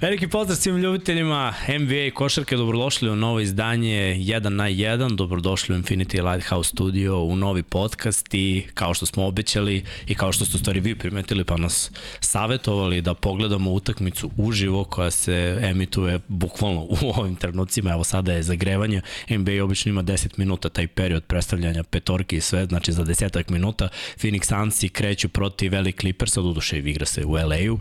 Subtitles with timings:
[0.00, 5.74] Veliki pozdrav svim ljubiteljima NBA i košarke, dobrodošli u novo izdanje 1 na 1, dobrodošli
[5.74, 10.44] u Infinity Lighthouse Studio, u novi podcast i kao što smo obećali i kao što
[10.44, 16.80] ste stvari vi primetili pa nas savetovali da pogledamo utakmicu uživo koja se emituje bukvalno
[16.80, 21.82] u ovim trenucima, evo sada je zagrevanje, NBA obično ima 10 minuta taj period predstavljanja
[21.82, 23.88] petorki i sve, znači za desetak minuta.
[24.16, 27.78] Phoenix Sunsi kreću protiv LA Clippersa, doduše igra se u LA-u,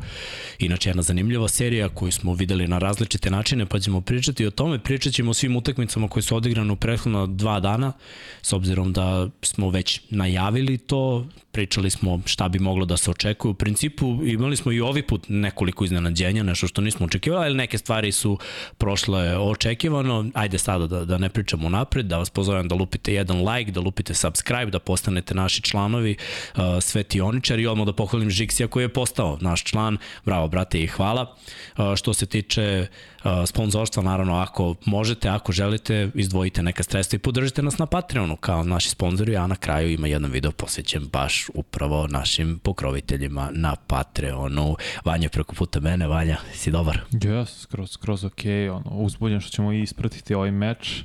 [0.59, 4.79] inače jedna zanimljiva serija koju smo videli na različite načine, pa ćemo pričati o tome,
[4.79, 7.93] pričat ćemo o svim utakmicama koje su odigrane u prethodno dva dana,
[8.41, 13.49] s obzirom da smo već najavili to, pričali smo šta bi moglo da se očekuje.
[13.49, 17.77] U principu imali smo i ovi put nekoliko iznenađenja, nešto što nismo očekivali, ali neke
[17.77, 18.37] stvari su
[18.77, 20.25] prošle očekivano.
[20.33, 23.80] Ajde sada da, da ne pričamo napred, da vas pozovem da lupite jedan like, da
[23.80, 26.15] lupite subscribe, da postanete naši članovi,
[26.55, 29.98] uh, svetioničari i odmah da pohvalim Žiksija koji je postao naš član.
[30.25, 31.36] Bravo, brate, i hvala.
[31.77, 32.87] Uh, što se tiče
[33.45, 38.64] sponzorstva, naravno, ako možete, ako želite, izdvojite neka sredstva i podržite nas na Patreonu kao
[38.64, 44.76] naši sponzori, a na kraju ima jedan video posvećen baš upravo našim pokroviteljima na Patreonu.
[45.05, 46.99] Vanja preko puta mene, Vanja, si dobar?
[47.11, 51.04] Yes, skroz, skroz ok, ono, uzbudjen što ćemo ispratiti ovaj meč.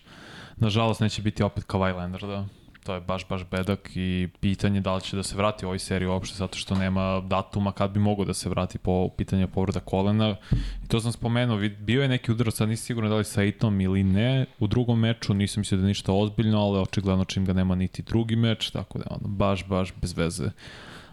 [0.57, 2.47] Nažalost, neće biti opet Kawhi Leonard, da
[2.85, 5.79] to je baš, baš bedak i pitanje da li će da se vrati u ovoj
[5.79, 9.81] seriji uopšte zato što nema datuma kad bi mogo da se vrati po pitanju povreda
[9.81, 10.37] kolena.
[10.85, 13.81] I to sam spomenuo, bio je neki udar, sad nisi sigurno da li sa Itom
[13.81, 14.47] ili ne.
[14.59, 18.37] U drugom meču nisam mislio da ništa ozbiljno, ali očigledno čim ga nema niti drugi
[18.37, 20.51] meč, tako da ono, baš, baš bez veze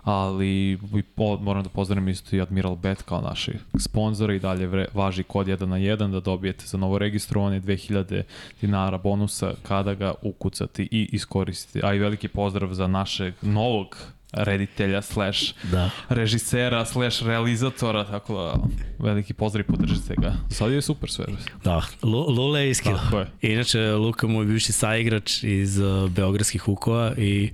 [0.04, 0.80] ali
[1.16, 5.24] po, moram da pozdravim isto i Admiral Bet kao naši sponzori i dalje vre, važi
[5.24, 8.24] kod 1 na 1 da dobijete za novo registrovanje 2000
[8.62, 11.80] dinara bonusa kada ga ukucate i iskoristite.
[11.84, 13.98] A i veliki pozdrav za našeg novog
[14.34, 15.90] reditelja slash da.
[16.10, 18.56] režisera slash realizatora, tako da
[19.00, 20.34] veliki pozdrav i podržite ga.
[20.50, 21.26] Sad je super sve.
[21.64, 23.00] Da, Lule je iskio.
[23.42, 27.52] Inače, Luka mu je bivši saigrač iz uh, Beogradskih ukova i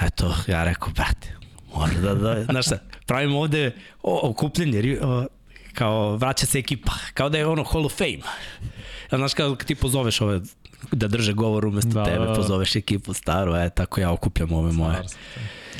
[0.00, 1.41] eto, ja rekao, brate,
[1.74, 5.26] Mora da, da, znaš šta, pravimo ovde okupljenje, o,
[5.74, 8.20] kao vraća se ekipa, kao da je ono Hall of Fame.
[9.12, 10.40] Ja, znaš kao kad ti pozoveš ove
[10.92, 12.34] da drže govor umesto da, tebe, da, da.
[12.34, 15.02] pozoveš ekipu staru, e, tako ja okupljam ove moje.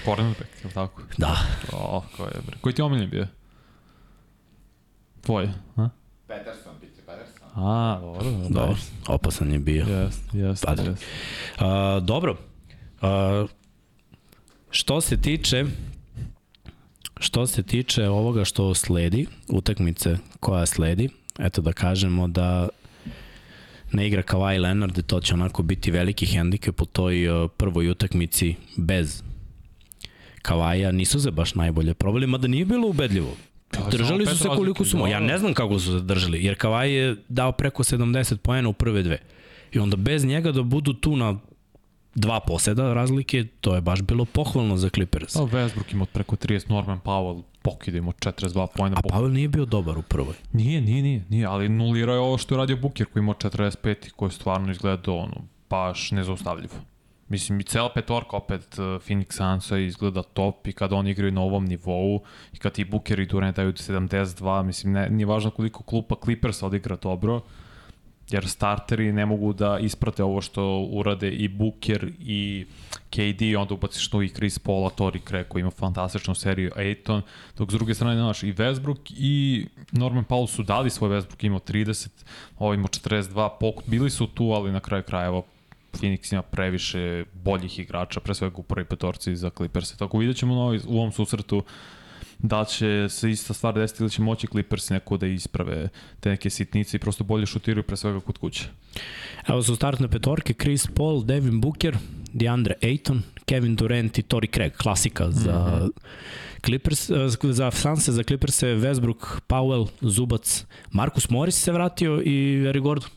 [0.05, 1.03] Cornerback, je tako?
[1.19, 1.37] Da.
[1.73, 2.57] O, ko je, bre.
[2.61, 3.27] Koji ti omiljen bio?
[5.21, 5.89] Tvoj, a?
[6.27, 7.49] Peterson, biti Peterson.
[7.55, 8.49] A, dobro, dobro.
[8.49, 8.77] Dobro,
[9.07, 9.85] opasan je bio.
[9.85, 11.07] Jeste, jeste, pa, jeste.
[12.03, 12.37] dobro,
[13.03, 13.51] uh,
[14.73, 15.65] Što se tiče
[17.21, 22.69] što se tiče ovoga što sledi, utakmice koja sledi, eto da kažemo da
[23.93, 28.55] ne igra Kawhi Leonard, to će onako biti veliki hendikep u toj uh, prvoj utakmici
[28.77, 29.23] bez
[30.43, 33.37] Kavaja nisu se baš najbolje probali, mada nije bilo ubedljivo.
[33.73, 35.07] Da, držali su se koliko su mo.
[35.07, 38.73] Ja ne znam kako su se držali, jer Kavaj je dao preko 70 poena u
[38.73, 39.19] prve dve.
[39.73, 41.39] I onda bez njega da budu tu na
[42.15, 45.37] dva poseda razlike, to je baš bilo pohvalno za Clippers.
[45.37, 48.97] A Westbrook ima preko 30, Norman Powell pokida ima 42 pojena.
[48.97, 50.35] A Powell nije bio dobar u prvoj.
[50.53, 54.07] Nije, nije, nije, nije ali nulirao je ovo što je radio Booker koji ima 45
[54.07, 55.37] i koji stvarno izgleda ono,
[55.71, 56.75] baš nezaustavljivo.
[57.29, 61.41] Mislim, i cela petorka opet uh, Phoenix Sunsa izgleda top i kada oni igraju na
[61.41, 62.21] ovom nivou
[62.53, 66.63] i kad ti Booker i Durant daju 72, mislim, ne, nije važno koliko klupa Clippers
[66.63, 67.41] odigra dobro,
[68.31, 72.67] jer starteri ne mogu da isprate ovo što urade i Booker i
[73.11, 77.23] KD, onda ubaciš tu i Chris Paula, Tori Craig koji ima fantastičnu seriju Aiton,
[77.59, 81.61] dok s druge strane nemaš i Westbrook i Norman Powell su dali svoj Westbrook, imao
[81.61, 82.09] 30,
[82.59, 85.43] ovo imao 42, pok, bili su tu, ali na kraju krajeva
[85.93, 89.97] Phoenix ima previše boljih igrača, pre svega u prvoj petorci za Clippers.
[89.97, 90.55] Tako vidjet ćemo
[90.87, 91.65] u ovom susretu
[92.43, 95.89] da će se ista stvar desiti ili će moći Clippers neko da isprave
[96.21, 98.69] te neke sitnice i prosto bolje šutiraju pre svega kod kuće.
[99.49, 101.97] Evo su startne petorke, Chris Paul, Devin Booker,
[102.33, 105.91] DeAndre Ayton, Kevin Durant i Tory Craig, klasika za mm -hmm.
[106.65, 112.65] Clippers, eh, za Franse, za Clippers je Westbrook, Powell, Zubac, Marcus Morris se vratio i
[112.69, 113.09] Eric Gordon.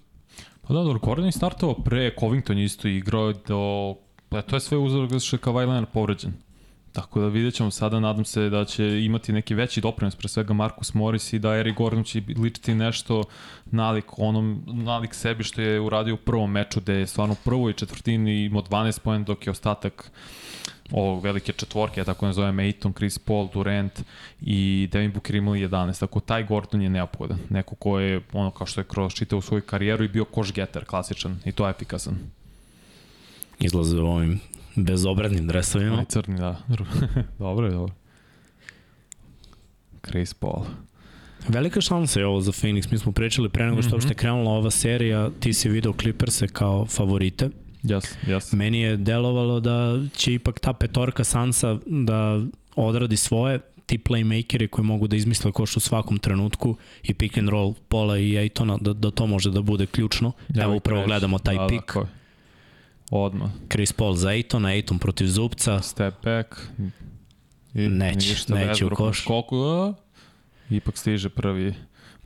[0.62, 3.96] Pa da, dobro, Gordon je startovao pre, Covington isto igrao do
[4.30, 6.34] Pa to je sve uzor što je Kawhi Leonard povređen.
[6.96, 10.54] Tako da vidjet ćemo sada, nadam se da će imati neki veći doprinos, pre svega
[10.54, 13.24] Marcus Morris i da Eric Gordon će ličiti nešto
[13.66, 18.44] nalik onom, nalik sebi što je uradio u prvom meču, gde je stvarno prvoj četvrtini
[18.44, 20.12] imao 12 poen, dok je ostatak
[20.92, 24.02] ovog velike četvorke, ja tako nazovem Aiton, Chris Paul, Durant
[24.42, 27.40] i Devin Booker imali 11, tako taj Gordon je neophodan.
[27.50, 30.86] Neko ko je, ono kao što je kroz čitao svoju karijeru i bio koš getter,
[30.86, 32.20] klasičan i to je efikasan.
[33.60, 34.40] Izlaze ovim
[34.76, 36.00] Bezobradnim dresovima.
[36.00, 36.62] Aj, crni, da.
[37.40, 37.94] dobro je, dobro.
[40.06, 40.66] Chris Paul.
[41.48, 42.92] Velika šansa je ovo za Phoenix.
[42.92, 43.94] Mi smo pričali pre nego što mm -hmm.
[43.94, 47.50] uopšte krenula ova serija, ti si video Clippers-e kao favorite.
[47.84, 48.52] Jas, jas.
[48.52, 52.42] Meni je delovalo da će ipak ta petorka Sansa da
[52.76, 57.50] odradi svoje, ti playmakeri koji mogu da izmisle koš u svakom trenutku i pick and
[57.50, 60.32] roll Pola i Ejtona, da, da to može da bude ključno.
[60.50, 61.94] Ja, Evo upravo gledamo taj da, pik.
[61.94, 62.06] Da,
[63.12, 63.50] Odmah.
[63.72, 65.82] Chris Paul za Ejtona, Ejton protiv Zubca.
[65.82, 66.48] Step back.
[67.74, 69.24] I, neće, neće u koš.
[69.24, 69.94] Koliko,
[70.70, 71.74] ipak stiže prvi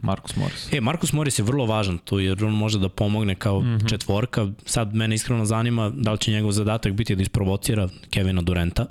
[0.01, 0.73] Markus Morris.
[0.73, 3.89] E, Markus Morris je vrlo važan tu jer on može da pomogne kao mm -hmm.
[3.89, 4.47] četvorka.
[4.65, 8.85] Sad mene iskreno zanima da li će njegov zadatak biti da isprovocira Kevina Durenta.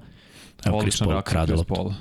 [0.65, 1.95] Evo Chris Paul krade loptu.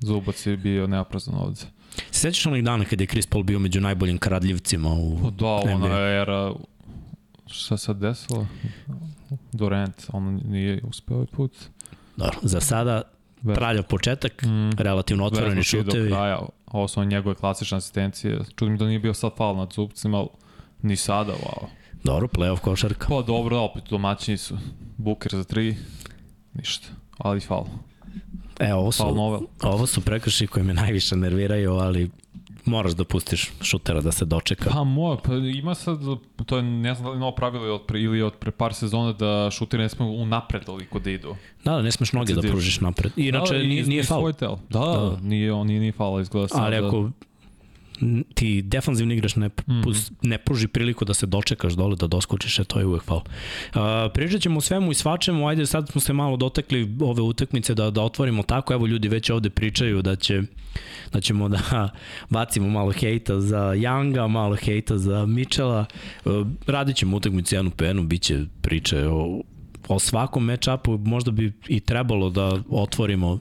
[0.00, 1.56] Zubac je bio neoprazan ovde.
[1.56, 1.66] Se
[2.10, 6.52] sećaš onih dana kada je Chris Paul bio među najboljim kradljivcima u Da, ona era...
[7.50, 8.46] Šta se desilo?
[9.52, 11.52] Durant, on nije uspeo ovaj put.
[12.16, 13.02] Dobro, za sada
[13.54, 14.70] traljav početak, mm.
[14.78, 16.08] relativno otvoreni šutevi.
[16.08, 18.38] Do kraja, ovo su njegove klasične asistencije.
[18.56, 20.28] Čudim da nije bio sad fal nad zubcima, ali
[20.82, 21.66] ni sada, wow.
[22.04, 23.06] Dobro, playoff košarka.
[23.08, 24.58] Pa dobro, opet domaćini su.
[24.96, 25.76] Buker za tri,
[26.54, 26.88] ništa,
[27.18, 27.64] ali fal.
[28.60, 29.04] E, ovo su,
[29.62, 32.10] ovo su prekrši koji me najviše nerviraju, ali
[32.64, 34.70] moraš da pustiš šutera da se dočeka.
[34.70, 35.98] Pa mora, pa ima sad,
[36.46, 38.74] to je ne znam da li novo pravilo ili od pre, ili od pre par
[38.74, 41.36] sezona da šuteri ne sme u napred toliko da idu.
[41.64, 43.12] Da, da, ne smeš noge da pružiš napred.
[43.16, 44.32] Inače, da, nije, nije faul.
[44.40, 46.60] Da, da, nije, on nije, nije faul, izgleda sad.
[46.64, 47.10] Ali ako
[48.34, 50.10] ti defanzivni igrač ne, mm -hmm.
[50.22, 53.20] ne pruži priliku da se dočekaš dole, da doskočiš, e, to je uvek faul.
[53.20, 53.80] Uh,
[54.14, 57.90] pričat ćemo o svemu i svačemu, ajde sad smo se malo dotekli ove utakmice da,
[57.90, 60.42] da otvorimo tako, evo ljudi već ovde pričaju da će
[61.12, 61.88] da ćemo da
[62.30, 65.84] bacimo malo hejta za Younga, malo hejta za Michela.
[66.24, 69.42] Uh, radit ćemo utakmicu jednu po jednu, bit će priče o,
[69.88, 73.38] o svakom match-upu, možda bi i trebalo da otvorimo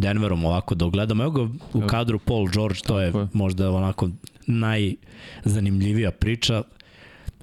[0.00, 1.22] Denverom ovako da ogledamo.
[1.22, 4.08] Evo ga u kadru Paul George, to je možda onako
[4.46, 6.62] najzanimljivija priča.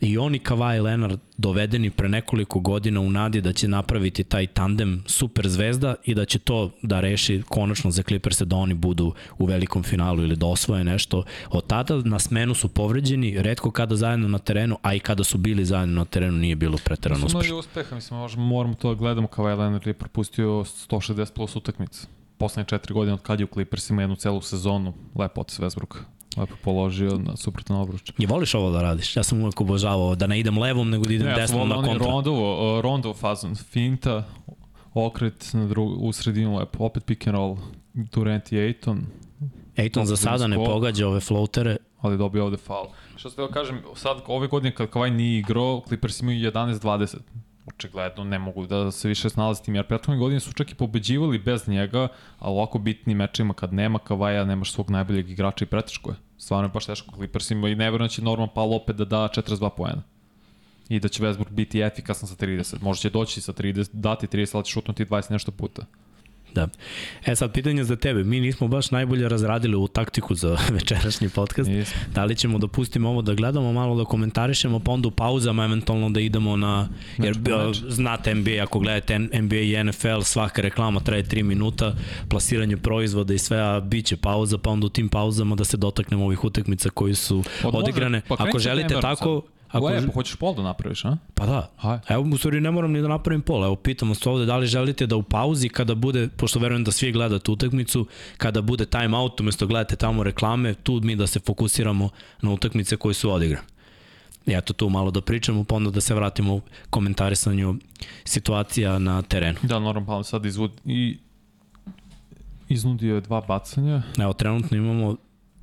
[0.01, 4.47] I on i Kawhi Leonard dovedeni pre nekoliko godina u nadi da će napraviti taj
[4.47, 9.13] tandem super zvezda i da će to da reši konačno za Clippers da oni budu
[9.37, 11.23] u velikom finalu ili da osvoje nešto.
[11.49, 15.37] Od tada na smenu su povređeni, redko kada zajedno na terenu, a i kada su
[15.37, 17.39] bili zajedno na terenu nije bilo preterano uspešno.
[17.39, 19.27] Mislim, uspeha, mislim, možemo, moramo to da gledamo.
[19.27, 22.07] Kawhi Leonard je propustio 160 plus utakmica
[22.37, 25.97] poslednje četiri godine od kad je u Clippersima jednu celu sezonu, lepo od Westbrook
[26.37, 28.11] lepo položio na suprotno obruč.
[28.17, 29.15] I voliš ovo da radiš?
[29.15, 31.93] Ja sam uvek obožavao da ne idem levom, nego da idem ne, desnom na kontra.
[31.93, 34.23] Ja Rondovo, Rondo fazon, finta,
[34.93, 37.57] okret na drugu, u sredinu lepo, opet pick and roll,
[37.93, 39.05] Durant i Aiton.
[39.77, 41.77] Aiton za sada ne pogađa ove floatere.
[42.01, 42.87] Ali dobio ovde faul.
[43.15, 47.17] Što ste da kažem, sad ove godine kad Kavaj nije igrao, Clippers imaju 11-20
[47.67, 51.39] očigledno ne mogu da se više snalazi tim, jer prethodne godine su čak i pobeđivali
[51.39, 52.07] bez njega,
[52.39, 56.15] a ovako bitni mečima kad nema Kavaja, nemaš svog najboljeg igrača i preteško je.
[56.37, 57.15] Stvarno je baš teško.
[57.15, 60.03] Clippers ima i nevjerno će Norman Powell opet da da 42 poena.
[60.89, 62.81] I da će Westbrook biti efikasan sa 30.
[62.81, 65.85] Možda će doći sa 30, dati 30, ali će šutnuti 20 nešto puta.
[66.57, 66.67] Da.
[67.25, 68.23] E sad, pitanje za tebe.
[68.23, 71.69] Mi nismo baš najbolje razradili u taktiku za večerašnji podcast.
[71.69, 71.99] Nismo.
[72.13, 75.65] Da li ćemo da pustimo ovo da gledamo, malo da komentarišemo, pa onda u pauzama
[75.65, 76.89] eventualno da idemo na...
[77.17, 77.93] Jer meč, meč.
[77.93, 81.93] znate NBA, ako gledate NBA i NFL, svaka reklama traje 3 minuta,
[82.29, 85.77] plasiranje proizvoda i sve, a bit će pauza, pa onda u tim pauzama da se
[85.77, 88.21] dotaknemo ovih utakmica koji su Od odigrane.
[88.27, 91.17] Pa ako želite tako, sad Ako Lepo, hoćeš pol da napraviš, a?
[91.33, 91.71] Pa da.
[91.77, 91.99] Haj.
[92.09, 93.65] Evo, u stvari ne moram ni da napravim pol.
[93.65, 96.91] Evo, pitamo se ovde da li želite da u pauzi, kada bude, pošto verujem da
[96.91, 98.07] svi gledate utakmicu,
[98.37, 102.09] kada bude time out, umesto gledate tamo reklame, tu mi da se fokusiramo
[102.41, 103.67] na utakmice koje su odigrane.
[104.45, 107.75] I eto tu malo da pričamo, pa onda da se vratimo u komentarisanju
[108.23, 109.57] situacija na terenu.
[109.63, 111.17] Da, normalno sad izvod i
[112.69, 114.01] iznudio je dva bacanja.
[114.17, 115.15] Evo, trenutno imamo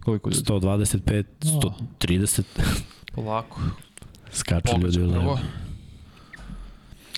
[0.05, 1.25] Koliko 125,
[1.99, 2.43] 130.
[3.15, 3.61] Polako.
[4.35, 5.39] Skaču ljudi u levo.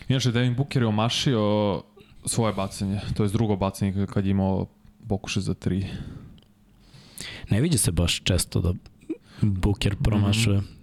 [0.09, 1.83] Inače, Devin Booker je omašio
[2.25, 4.67] svoje bacanje, to je drugo bacanje kad je imao
[5.09, 5.87] pokušaj za tri.
[7.51, 8.73] Ne vidi se baš često da
[9.43, 10.59] Booker promašuje.
[10.59, 10.77] Mm -hmm.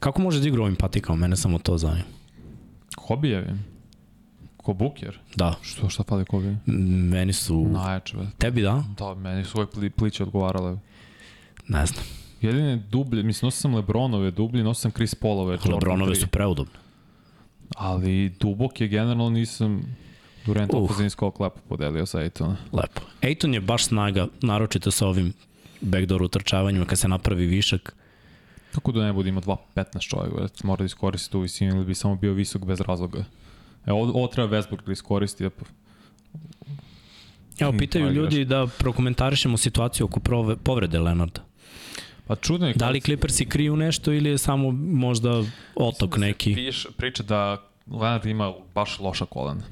[0.00, 1.18] Kako može da igra ovim patikama?
[1.18, 2.04] Mene samo to zanima.
[2.98, 3.64] Hobijevim.
[4.56, 5.18] Ko Booker?
[5.36, 5.54] Da.
[5.62, 6.56] Što, šta fali Kobe?
[6.66, 7.68] Meni su...
[7.68, 8.84] Najjače, Tebi da?
[8.98, 10.78] Da, meni su ove pli, pliće odgovarale.
[11.68, 12.04] Ne znam.
[12.42, 15.58] Jedine dublje, mislim, nosio sam Lebronove dublje, nosio sam Chris Paulove.
[15.72, 16.74] Lebronove su preudobne.
[17.76, 19.82] Ali dubok je generalno nisam
[20.46, 20.82] Durant uh.
[20.82, 22.56] opozini skok lepo podelio sa Ejtona.
[22.72, 23.00] Lepo.
[23.20, 25.32] Ejton je baš snaga, naročito sa ovim
[25.80, 27.94] backdoor utrčavanjima kad se napravi višak.
[28.72, 32.16] Kako da ne bude ima 2.15 čovjek, mora da iskoristi tu visinu ili bi samo
[32.16, 33.24] bio visok bez razloga.
[33.86, 35.48] Evo, ovo, treba Westbrook da iskoristi.
[37.58, 40.20] Evo, pitaju ljudi da prokomentarišemo situaciju oko
[40.64, 41.51] povrede Leonarda.
[42.26, 42.74] Pa čudno je...
[42.74, 45.42] Da li Clippersi kriju nešto ili je samo možda
[45.74, 46.54] otok neki?
[46.54, 47.56] Piš, priča da
[47.90, 49.62] Leonard ima baš loša kolena.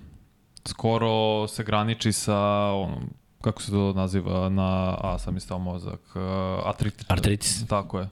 [0.65, 2.39] Skoro se graniči sa
[2.73, 6.23] onom, kako se to naziva na, a sam mi stao mozak, uh,
[6.69, 7.11] artritis.
[7.11, 7.67] Artritis.
[7.67, 8.09] Tako je.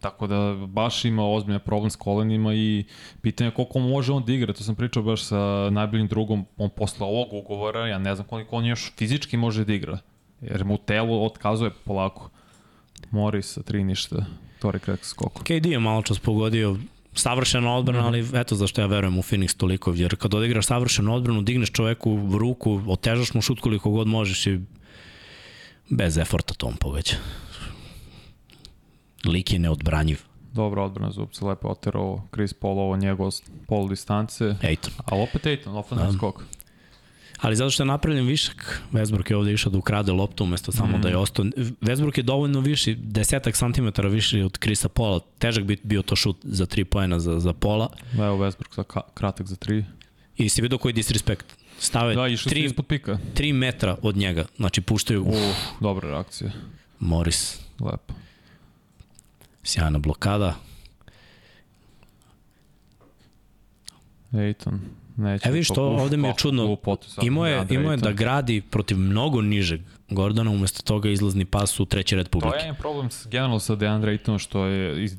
[0.00, 2.84] Tako da baš ima ozbiljan problem s kolenima i
[3.20, 4.52] pitanje je koliko može on da igra.
[4.52, 8.56] To sam pričao baš sa najboljim drugom, on posle ovog ugovora, ja ne znam koliko
[8.56, 9.98] on još fizički može da igra.
[10.40, 12.30] Jer mu telo otkazuje polako.
[13.14, 14.24] Morris sa tri ništa,
[14.58, 15.42] Tori Krek skoko.
[15.42, 16.76] KD je malo čas pogodio
[17.14, 18.30] savršena odbrana, mm -hmm.
[18.32, 22.16] ali eto zašto ja verujem u Phoenix toliko, jer kad odigraš savršenu odbranu, digneš čoveku
[22.16, 24.60] v ruku, otežaš mu šut koliko god možeš i
[25.90, 27.16] bez eforta to on poveća.
[29.24, 30.20] Lik je neodbranjiv.
[30.52, 33.30] Dobra odbrana Zubca, lepo oterao Chris Paul ovo njegov
[33.66, 34.54] pol distance.
[34.62, 34.92] Ejton.
[35.04, 36.18] A opet Ejton, ofenzivni Da.
[36.18, 36.44] skok.
[37.44, 40.98] Ali zato što je napravljen višak, Westbrook je ovde išao da ukrade loptu umesto samo
[40.98, 41.00] mm.
[41.00, 41.44] da je ostao.
[41.80, 45.20] Westbrook je dovoljno viši, desetak santimetara viši od Krisa Pola.
[45.38, 47.88] Težak bi bio to šut za tri poena za, za Pola.
[48.12, 48.84] Da, evo Westbrook za
[49.14, 49.84] kratak za tri.
[50.36, 51.56] I si vidio koji disrespekt.
[51.78, 53.18] Stave Da, išao si tri, ispod pika.
[53.34, 54.46] tri metra od njega.
[54.56, 56.50] Znači puštaju uf, Uf, dobra reakcija.
[57.00, 57.60] Morris.
[57.80, 58.14] Lepo.
[59.62, 60.54] Sjajna blokada.
[64.32, 64.80] Ejton.
[65.16, 65.48] Neće.
[65.48, 66.76] E vidiš to, ovde mi je čudno.
[67.22, 69.80] Imao je, imao je da gradi protiv mnogo nižeg
[70.10, 72.56] Gordona, umesto toga izlazni pas u treći red To publike.
[72.56, 75.16] je jedan problem s, generalno sa DeAndre Aytonom što je iz,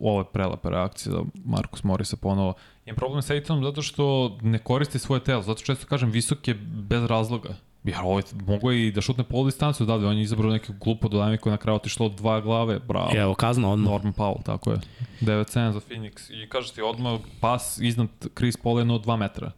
[0.00, 2.54] ovo je prelepa reakcija za Markus Morisa ponovo.
[2.86, 6.54] Imam problem sa Aytonom zato što ne koristi svoje telo, zato često kažem visok je
[6.64, 7.54] bez razloga.
[7.84, 10.72] Jer ovo je, mogo je i da šutne polu distancu odavde, on je izabrao neku
[10.80, 13.10] glupu dodajme koja je na kraju otišlo od dva glave, bravo.
[13.16, 13.90] Evo, kazna odmah.
[13.90, 14.78] Norman Powell, tako je.
[15.20, 16.30] 9-7 za Phoenix.
[16.30, 19.50] I kažeš ti odmah pas iznad Chris Paul jedno od 2 metra.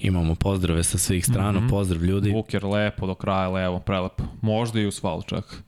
[0.00, 1.64] Imamo pozdrave sa svih strana, mm.
[1.64, 1.70] -hmm.
[1.70, 2.32] pozdrav ljudi.
[2.32, 4.24] Booker lepo do kraja, levo, prelepo.
[4.40, 5.62] Možda i u sval čak.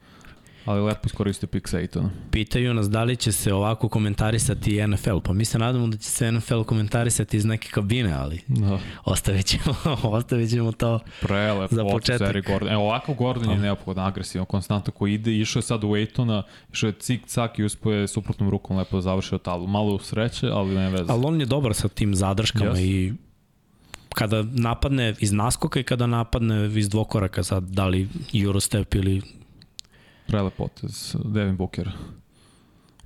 [0.66, 2.08] Ali lepo iskoristio pick sa Aytona.
[2.30, 6.10] Pitaju nas da li će se ovako komentarisati NFL, pa mi se nadamo da će
[6.10, 8.78] se NFL komentarisati iz neke kabine, ali Da.
[9.04, 9.74] ostavit ćemo,
[10.16, 10.98] ostavit ćemo to.
[11.20, 12.28] Prelep Za početak.
[12.28, 12.68] Eric Gordon.
[12.68, 16.42] Evo ovakav Gordon je neophodan, agresivan, konstantno koji ide, išao je sad u Aytona,
[16.72, 19.66] išao je cik-cak i uspio je suprotnom rukom lepo da završio tablu.
[19.66, 21.04] Malo u sreće, ali ne veze.
[21.08, 22.80] Ali on je dobar sa tim zadrškama Yes.
[22.80, 23.12] i
[24.14, 29.22] kada napadne iz naskoka i kada napadne iz dvokoraka, sad da li Eurostep ili
[30.26, 31.90] Prelep potez, Devin Booker.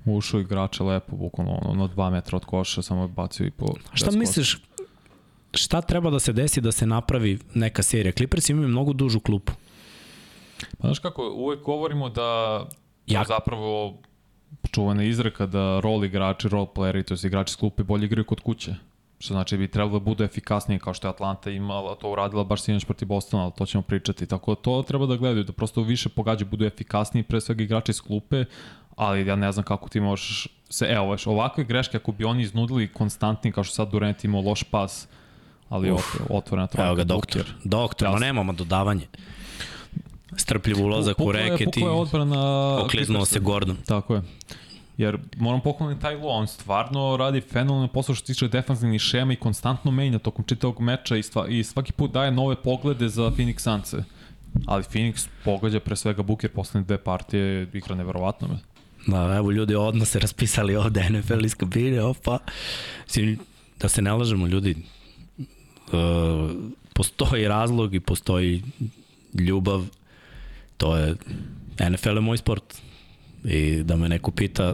[0.05, 3.65] Ušao igrača lepo, bukvalno ono, na 2 metra od koša, samo je bacio i po...
[3.93, 4.57] Šta misliš,
[5.53, 8.11] šta treba da se desi da se napravi neka serija?
[8.11, 9.53] Clippers imaju mnogo dužu klupu.
[9.53, 10.71] koša.
[10.77, 12.61] Pa znaš kako, uvek govorimo da
[13.07, 13.27] jak.
[13.27, 13.97] zapravo
[14.71, 18.39] čuvana izreka da rol igrači, rol playeri, to je igrači s klupe bolje igraju kod
[18.39, 18.75] kuće.
[19.21, 22.61] Što znači bi trebalo da bude efikasnije kao što je Atlanta imala, to uradila baš
[22.61, 24.25] sinoć protiv Bostona, ali to ćemo pričati.
[24.25, 27.91] Tako da to treba da gledaju, da prosto više pogađa, budu efikasniji, pre svega igrači
[27.91, 28.45] iz klupe,
[28.95, 32.43] ali ja ne znam kako ti možeš se, evo, veš, ovakve greške, ako bi oni
[32.43, 35.07] iznudili konstantni, kao što sad Durant imao loš pas,
[35.69, 36.15] ali Uf.
[36.29, 36.87] otvorena trojka.
[36.87, 37.41] Evo ga doktor.
[37.41, 37.55] Booker.
[37.63, 38.25] Doktor, ma Jasno.
[38.25, 39.07] nemamo dodavanje.
[40.37, 42.77] Strpljiv ulazak u Pukla je- reket i Pukla je odbrana...
[42.79, 43.77] okliznuo se Gordon.
[43.85, 44.21] Tako je.
[44.97, 49.35] Jer moram pohvaliti taj Lu, on stvarno radi fenomenalno posao što tiče defanzivnih šema i
[49.35, 53.59] konstantno menja tokom čitavog meča i, stva, i svaki put daje nove poglede za Phoenix
[53.59, 54.03] Sunce.
[54.65, 58.59] Ali Phoenix pogađa pre svega Booker poslednje dve partije, igra neverovatno me.
[59.07, 62.39] Da, evo ljudi odmah se raspisali ovde NFL iz kabine, opa.
[63.05, 63.39] Mislim,
[63.79, 64.75] da se ne lažemo ljudi,
[65.37, 66.51] uh,
[66.93, 68.63] postoji razlog i postoji
[69.33, 69.85] ljubav,
[70.77, 71.15] to je,
[71.89, 72.81] NFL je moj sport.
[73.43, 74.73] I da me neko pita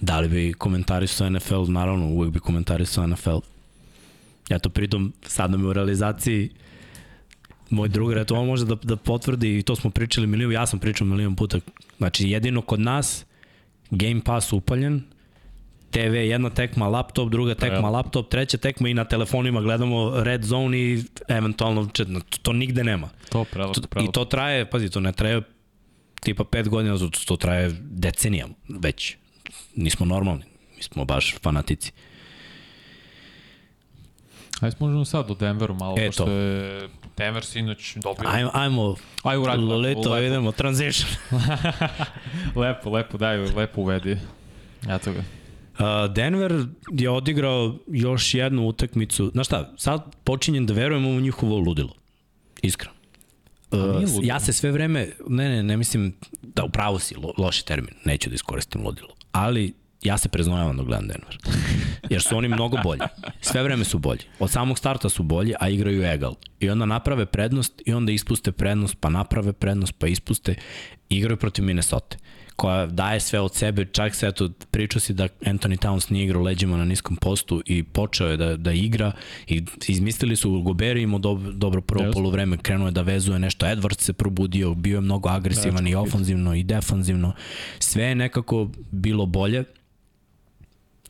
[0.00, 3.38] da li bi komentarisao NFL, naravno uvek bi komentarisao NFL.
[4.48, 6.50] Ja to pritom sad nam je u realizaciji
[7.70, 10.78] moj drugar, eto on može da, da potvrdi i to smo pričali milion, ja sam
[10.78, 11.58] pričao milion puta.
[11.98, 13.24] Znači jedino kod nas
[13.90, 15.02] Game Pass upaljen,
[15.90, 17.90] TV jedna tekma laptop, druga tekma Pa ja.
[17.90, 21.86] laptop, treća tekma i na telefonima gledamo Red Zone i eventualno.
[21.86, 22.04] To,
[22.42, 23.08] to nigde nema.
[23.28, 25.42] To prelepo, To, I to traje, pazi, to ne traje
[26.20, 29.16] tipa pet godina, to, to traje decenijama već.
[29.76, 30.44] Nismo normalni,
[30.76, 31.92] mi smo baš fanatici.
[34.60, 36.30] Ajde možemo sad do Denveru malo, E, pošto to.
[36.30, 38.28] je Denver sinoć dobio.
[38.28, 40.24] Ajmo, ajmo Ajde, uradi lepo, leto, lepo.
[40.26, 41.10] idemo, transition.
[42.62, 44.16] lepo, lepo, daj, lepo uvedi.
[44.88, 45.18] Eto ga.
[45.78, 49.30] Uh, Denver je odigrao još jednu utakmicu.
[49.32, 51.92] Znaš šta, sad počinjem da verujem u njihovo ludilo.
[52.62, 52.94] Iskreno.
[53.70, 53.78] Uh,
[54.22, 58.28] ja se sve vreme, ne, ne, ne mislim da upravo si, lo, loši termin, neću
[58.28, 61.38] da iskoristim ludilo, ali ja se preznojavam da gledam Denver.
[62.10, 63.00] jer su oni mnogo bolji.
[63.40, 64.20] Sve vreme su bolji.
[64.38, 66.34] Od samog starta su bolji, a igraju egal.
[66.60, 70.54] I onda naprave prednost i onda ispuste prednost, pa naprave prednost, pa ispuste.
[71.08, 72.16] Igraju protiv Minnesota
[72.58, 76.42] koja daje sve od sebe, čak se eto pričao si da Anthony Towns nije igrao
[76.42, 79.12] leđima na niskom postu i počeo je da, da igra
[79.46, 82.12] i izmislili su Goberi imao dobro, dobro prvo yes.
[82.12, 85.94] polovreme, krenuo je da vezuje nešto, Edwards se probudio, bio je mnogo agresivan da, i
[85.94, 87.32] ofanzivno i defanzivno,
[87.78, 89.64] sve je nekako bilo bolje,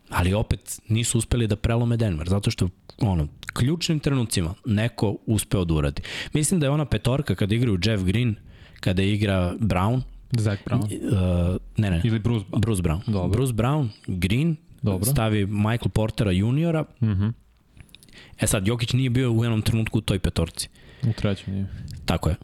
[0.08, 5.74] ali opet nisu uspeli da prelome Denver, zato što ono, ključnim trenucima neko uspeo da
[5.74, 6.02] uradi.
[6.32, 8.34] Mislim da je ona petorka kada igraju Jeff Green,
[8.80, 10.82] kada igra Brown, Zach Brown.
[10.82, 12.00] Uh, ne, ne.
[12.04, 12.60] Ili Bruce Brown.
[12.60, 13.00] Bruce Brown.
[13.06, 13.28] Dobro.
[13.28, 15.04] Bruce Brown, Green, Dobro.
[15.04, 16.84] stavi Michael Portera juniora.
[17.00, 17.22] Uh mhm.
[17.22, 17.32] -huh.
[18.40, 20.68] E sad, Jokić nije bio u jednom trenutku u toj petorci.
[21.02, 21.66] U trećem nije.
[22.04, 22.36] Tako je.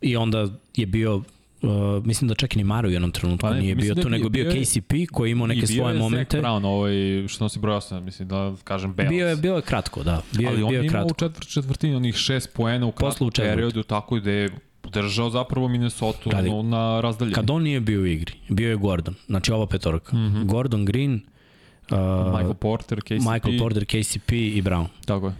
[0.00, 1.22] I onda je bio
[1.62, 4.02] Uh, mislim da čak i ni Maru u jednom trenutku pa ne, nije bio da
[4.02, 6.38] tu, nego bio, bio KCP koji je imao neke svoje momente.
[6.38, 9.08] I bio je Brown, ovaj, što nosi broj 8, mislim da kažem Bells.
[9.08, 10.22] Bio je, bio je kratko, da.
[10.32, 11.10] Bio, Ali bio on je kratko.
[11.10, 14.50] u četvrt, četvrtini onih šest poena u kratkom periodu, tako da je
[14.88, 17.34] držao zapravo Minnesota Kad, na razdaljenju.
[17.34, 20.16] Kad on nije bio u igri, bio je Gordon, znači ova petorka.
[20.16, 20.44] Mm -hmm.
[20.44, 21.98] Gordon Green, uh,
[22.36, 23.10] Michael Porter, KCP.
[23.10, 24.86] Michael Porter, KCP i Brown.
[25.04, 25.34] Tako je.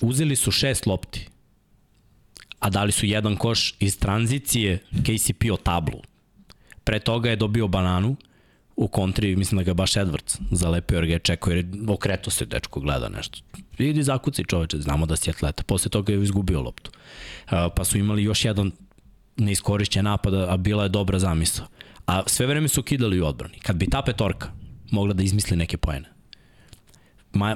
[0.00, 1.28] Uzeli su šest lopti,
[2.58, 6.00] a dali su jedan koš iz tranzicije KCP o tablu.
[6.84, 8.16] Pre toga je dobio bananu,
[8.76, 12.46] u kontri, mislim da ga baš Edwards zalepio jer ga je čekao jer okreto se
[12.46, 13.38] dečko gleda nešto.
[13.78, 15.62] Idi zakuci čoveče, znamo da si atleta.
[15.62, 16.90] Posle toga je izgubio loptu.
[17.46, 18.70] Pa su imali još jedan
[19.36, 21.66] neiskorišćen napad, a bila je dobra zamisla.
[22.06, 23.58] A sve vreme su kidali u odbrani.
[23.58, 24.48] Kad bi ta petorka
[24.90, 26.08] mogla da izmisli neke poene,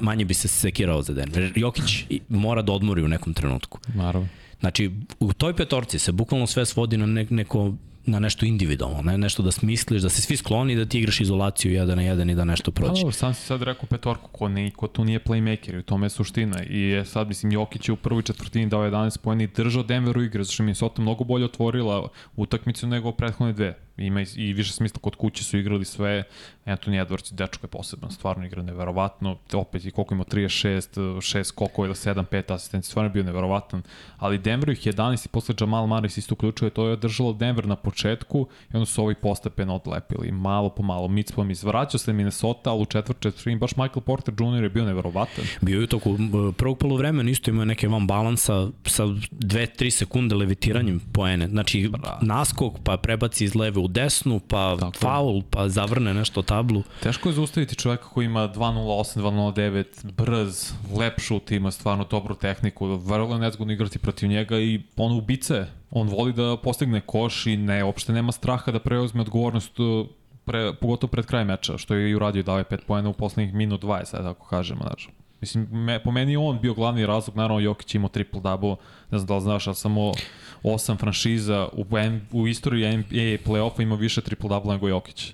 [0.01, 1.53] manje bi se sekirao za Denver.
[1.57, 3.79] Jokić mora da odmori u nekom trenutku.
[3.95, 4.29] Naravno.
[4.61, 7.75] Znači, u toj petorci se bukvalno sve svodi na neko
[8.09, 11.73] na nešto individualno, ne, nešto da smisliš, da se svi skloni da ti igraš izolaciju
[11.73, 13.05] jedan na jedan i da nešto prođe.
[13.05, 16.11] Da, sam si sad rekao petorku, ko, ne, ko tu nije playmaker u tome je
[16.11, 16.63] suština.
[16.65, 20.19] I je sad, mislim, Jokić je u prvoj četvrtini dao 11 pojena i držao Denver
[20.19, 24.73] u igre, zašto je Sota mnogo bolje otvorila utakmicu nego prethodne dve ima i, više
[24.73, 26.25] smisla kod kuće su igrali sve.
[26.67, 29.39] Anthony Edwards, dečko je poseban, stvarno igra neverovatno.
[29.53, 33.83] Opet i koliko ima 36, 6 koliko ili 7, 5 asistenci, stvarno je bio neverovatan.
[34.19, 37.77] Ali Denver ih 11 i posle Jamal Maris isto uključuje, to je držalo Denver na
[37.77, 40.33] početku i onda su ovi postepeno odlepili.
[40.33, 41.63] Malo po malo, mic po mic.
[41.63, 44.63] Vraćao se Minnesota, ali u četvrt četvrtini baš Michael Porter Jr.
[44.63, 45.45] je bio neverovatan.
[45.61, 46.19] Bio je toku
[46.57, 51.49] prvog polovremena, isto imao neke van balansa sa 2-3 sekunde levitiranjem poene.
[51.49, 52.19] Znači, Bra.
[52.23, 54.99] naskok, pa prebaci iz leve u desnu, pa Tako.
[54.99, 56.83] faul, pa zavrne nešto tablu.
[57.03, 62.87] Teško je zaustaviti čoveka koji ima 2.08, 2.09, brz, lep šut, ima stvarno dobru tehniku,
[62.87, 65.67] vrlo je nezgodno igrati protiv njega i on ubice.
[65.91, 70.07] On voli da postigne koš i ne, uopšte nema straha da preuzme odgovornost uh,
[70.45, 73.55] pre, pogotovo pred kraj meča, što je i uradio dao je 5 poena u poslednjih
[73.55, 75.09] minut 20, tako kažemo, znači.
[75.41, 78.77] Mislim, me, po meni on bio glavni razlog, naravno Jokić imao triple-double,
[79.11, 80.13] ne znam da li znaš, ali samo
[80.63, 81.87] osam franšiza u,
[82.33, 85.33] u istoriji NBA play-offa ima više triple-double nego Jokić.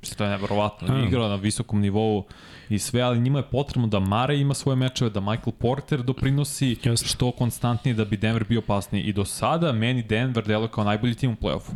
[0.00, 0.88] Mislim, to je nevjerovatno.
[0.88, 1.04] Hmm.
[1.04, 2.24] Igrao na visokom nivou
[2.68, 6.76] i sve, ali njima je potrebno da Mare ima svoje mečeve, da Michael Porter doprinosi
[6.84, 7.06] Just.
[7.06, 9.02] što konstantnije da bi Denver bio opasniji.
[9.02, 11.72] I do sada meni Denver deluje kao najbolji tim u play-offu.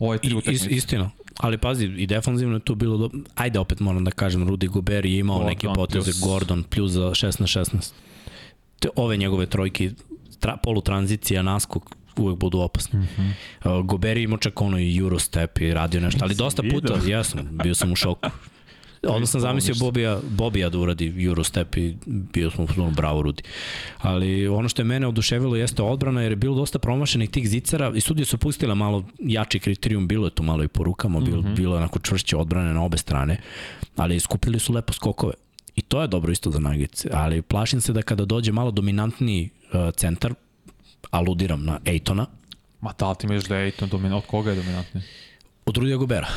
[0.00, 0.70] Ovo je tri utakmice.
[0.70, 1.10] Istina.
[1.38, 3.10] Ali pazi, i defanzivno je to bilo do...
[3.34, 6.20] Ajde opet moram da kažem, Rudy Gobert je imao Gordon neke poteze, plus...
[6.20, 7.92] Gordon plus za 6 na 16.
[8.78, 9.90] Te, ove njegove trojke,
[10.40, 12.98] tra, polutranzicija, naskok, uvek budu opasni.
[12.98, 13.78] Mm -hmm.
[13.78, 17.74] uh, Gobert imao čak ono i Eurostep i radio nešto, ali dosta puta, jesam, bio
[17.74, 18.28] sam u šoku.
[19.02, 23.42] Onda sam zamislio Bobija, Bobija da uradi Eurostep i bio smo u bravo Rudi.
[23.98, 27.92] Ali ono što je mene oduševilo jeste odbrana jer je bilo dosta promašenih tih zicara
[27.94, 31.42] i sudije su pustile malo jači kriterijum, bilo je tu malo i po rukama, bilo,
[31.42, 31.56] mm -hmm.
[31.56, 33.40] bilo je onako čvršće odbrane na obe strane,
[33.96, 35.34] ali skupili su lepo skokove.
[35.76, 39.50] I to je dobro isto za Nuggets, ali plašim se da kada dođe malo dominantni
[39.72, 40.34] uh, centar,
[41.10, 42.26] aludiram na Ejtona.
[42.80, 45.02] Ma da, ti misliš da je Ejton dominant, od koga je dominantni?
[45.66, 46.28] Od Rudija Gobera.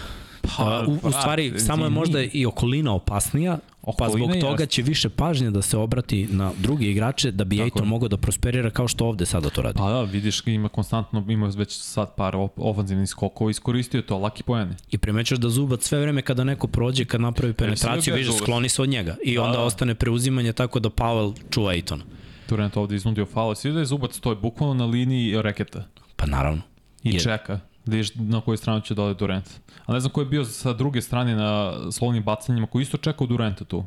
[0.58, 4.82] Pa, u, u stvari, samo je možda i okolina opasnija, okolina pa zbog toga će
[4.82, 8.88] više pažnje da se obrati na drugi igrače da bi Ejton mogao da prosperira kao
[8.88, 9.78] što ovde sada to radi.
[9.78, 14.76] Pa da, vidiš ima konstantno, ima već sad par ofanzivnih skokova, iskoristio to, laki pojene.
[14.92, 18.82] I primećaš da Zubac sve vreme kada neko prođe, kad napravi penetraciju, vidiš skloni se
[18.82, 19.64] od njega i da, onda da.
[19.64, 22.04] ostane preuzimanje tako da Pavel čuva Ejtona.
[22.50, 23.56] Durant ovde iznudio faul.
[23.56, 25.84] Svi da je Zubac stoji bukvalno na liniji reketa.
[26.16, 26.62] Pa naravno.
[27.04, 27.20] I je.
[27.20, 27.60] čeka
[27.92, 29.50] da vidiš na koju stranu će dodati Durant.
[29.86, 33.28] A ne znam ko je bio sa druge strane na slovnim bacanjima, koji isto čekao
[33.28, 33.86] Duranta tu.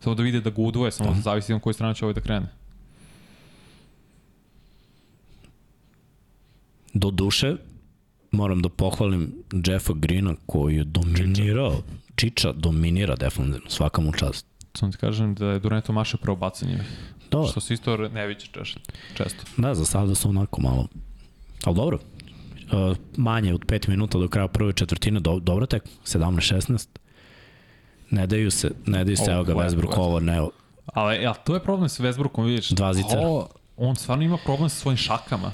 [0.00, 2.20] Samo da vide da ga udvoje, samo da zavisi na koju stranu će ovaj da
[2.20, 2.46] krene.
[6.94, 7.56] Do duše,
[8.30, 11.82] moram da pohvalim Jeffa Greena koji je dominirao,
[12.16, 16.78] Čiča dominira defensivno, svaka mu čast Samo ti kažem da je Durant maše prvo bacanje.
[17.30, 17.50] Dobro.
[17.50, 18.80] Što se isto ne viće češće,
[19.14, 19.44] često.
[19.56, 20.88] Da, za sada su onako malo.
[21.64, 21.98] Ali dobro.
[22.72, 26.86] Uh, manje od 5 minuta do kraja prve četvrtine, do, dobro tek, 17-16.
[28.10, 30.46] Ne daju se, ne daju se, Ovo, evo ga Westbrook, ovo ne,
[30.86, 32.68] Ali ja, to je problem sa Westbrookom, vidiš.
[32.68, 33.20] Dva zicera.
[33.20, 35.52] Ovo, on stvarno ima problem sa svojim šakama.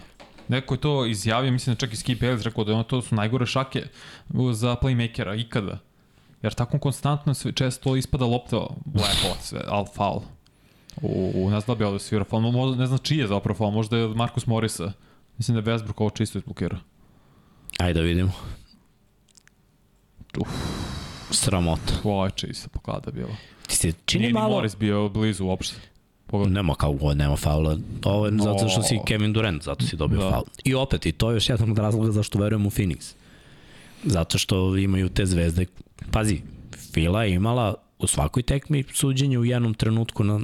[0.49, 3.03] Neko je to izjavio, mislim da čak i Skip Bayless rekao da je ono to
[3.03, 3.83] su najgore šake
[4.53, 5.79] za playmakera ikada.
[6.43, 8.57] Jer tako konstantno sve, često ispada lopta
[8.95, 10.21] lepo, sve, al faul.
[11.03, 13.57] U, u ne znam da bi ovde svira faul, možda, ne znam čiji je zapravo
[13.57, 14.93] faul, možda je Marcus Morisa.
[15.39, 16.79] Mislim da je Westbrook ovo čisto izblokirao.
[17.85, 18.33] Ajde da vidimo.
[20.41, 20.49] Uf.
[21.31, 21.93] Sramota.
[22.05, 23.37] Ovo je čisto poklada bilo.
[23.67, 24.55] Ti se čini Nije ni malo...
[24.55, 25.77] Morris bio blizu uopšte.
[26.27, 26.55] Pogledaj.
[26.55, 27.79] Nema kao ovo, nema faula.
[28.05, 28.45] Ovo je No.
[28.45, 30.31] zato što si Kevin Durant, zato si dobio da.
[30.31, 30.45] faul.
[30.65, 33.13] I opet, i to je još jedan od razloga zašto verujem u Phoenix.
[34.05, 35.67] Zato što imaju te zvezde.
[36.11, 36.41] Pazi,
[36.93, 40.41] Fila je imala u svakoj tekmi suđenje u jednom trenutku na,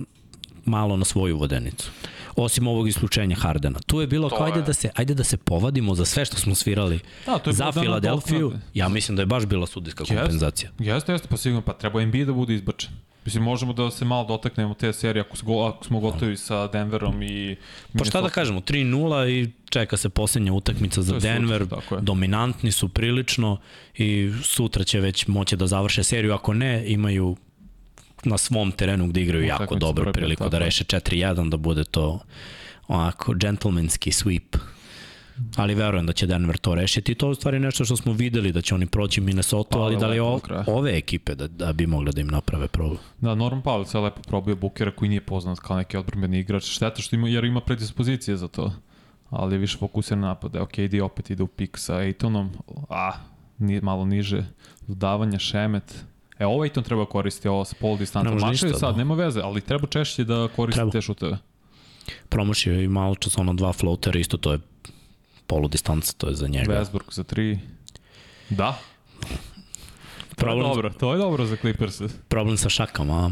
[0.64, 1.90] malo na svoju vodenicu.
[2.36, 3.78] Osim ovog isključenja Hardena.
[3.80, 6.24] Tu je bilo To kao ajde je- da se ajde da se povadimo za sve
[6.24, 8.52] što smo svirali Da, to je za Filadelfiju.
[8.74, 10.16] Ja mislim da je baš bila sudijska Jeste.
[10.16, 10.70] kompenzacija.
[10.78, 12.90] Jeste, jeste, pa sigurno, pa treba Embiid da bude izbačen.
[13.24, 17.22] Mislim, možemo da se malo dotaknemo te serije ako, smo, ako smo gotovi sa Denverom
[17.22, 17.56] i...
[17.98, 21.60] Pa šta da kažemo, 3-0 i čeka se posljednja utakmica za sutra, Denver.
[21.90, 22.00] je.
[22.00, 23.58] Dominantni su prilično
[23.94, 26.32] i sutra će već moći da završe seriju.
[26.32, 27.36] Ako ne, imaju
[28.24, 32.20] na svom terenu gde igraju jako prve, priliku tako da reše 4-1, da bude to
[32.88, 34.58] onako gentlemanski sweep.
[35.56, 38.12] Ali verujem da će Denver to rešiti i to je u stvari nešto što smo
[38.12, 41.72] videli da će oni proći Minnesota, Pa, ali da li o, ove ekipe da, da
[41.72, 42.98] bi mogle da im naprave problem.
[43.20, 46.64] Da, Norman Powell se lepo probio Bukera koji nije poznat kao neki odbrambeni igrač.
[46.64, 48.72] Šteta što ima, jer ima predispozicije za to.
[49.30, 50.56] Ali je više fokusiran na napad.
[50.56, 52.50] Evo, KD opet ide u pik sa Ejtonom.
[52.88, 53.12] A,
[53.58, 54.44] nije, malo niže.
[54.86, 56.04] Dodavanja, šemet.
[56.40, 58.98] E, ovo Ejton treba koristiti, ovo sa pol Mačaju ništa, sad, da.
[58.98, 60.90] nema veze, ali treba češće da koristi Treba.
[60.90, 61.38] te šuteve.
[62.28, 64.58] Promašio je i malo čas ono dva floatera, isto to je
[65.46, 66.72] polu distanca, to je za njega.
[66.74, 67.58] Westbrook za tri.
[68.50, 68.78] Da.
[69.20, 72.00] To je Problem- dobro, to je dobro za Clippers.
[72.28, 73.30] problem sa šakama,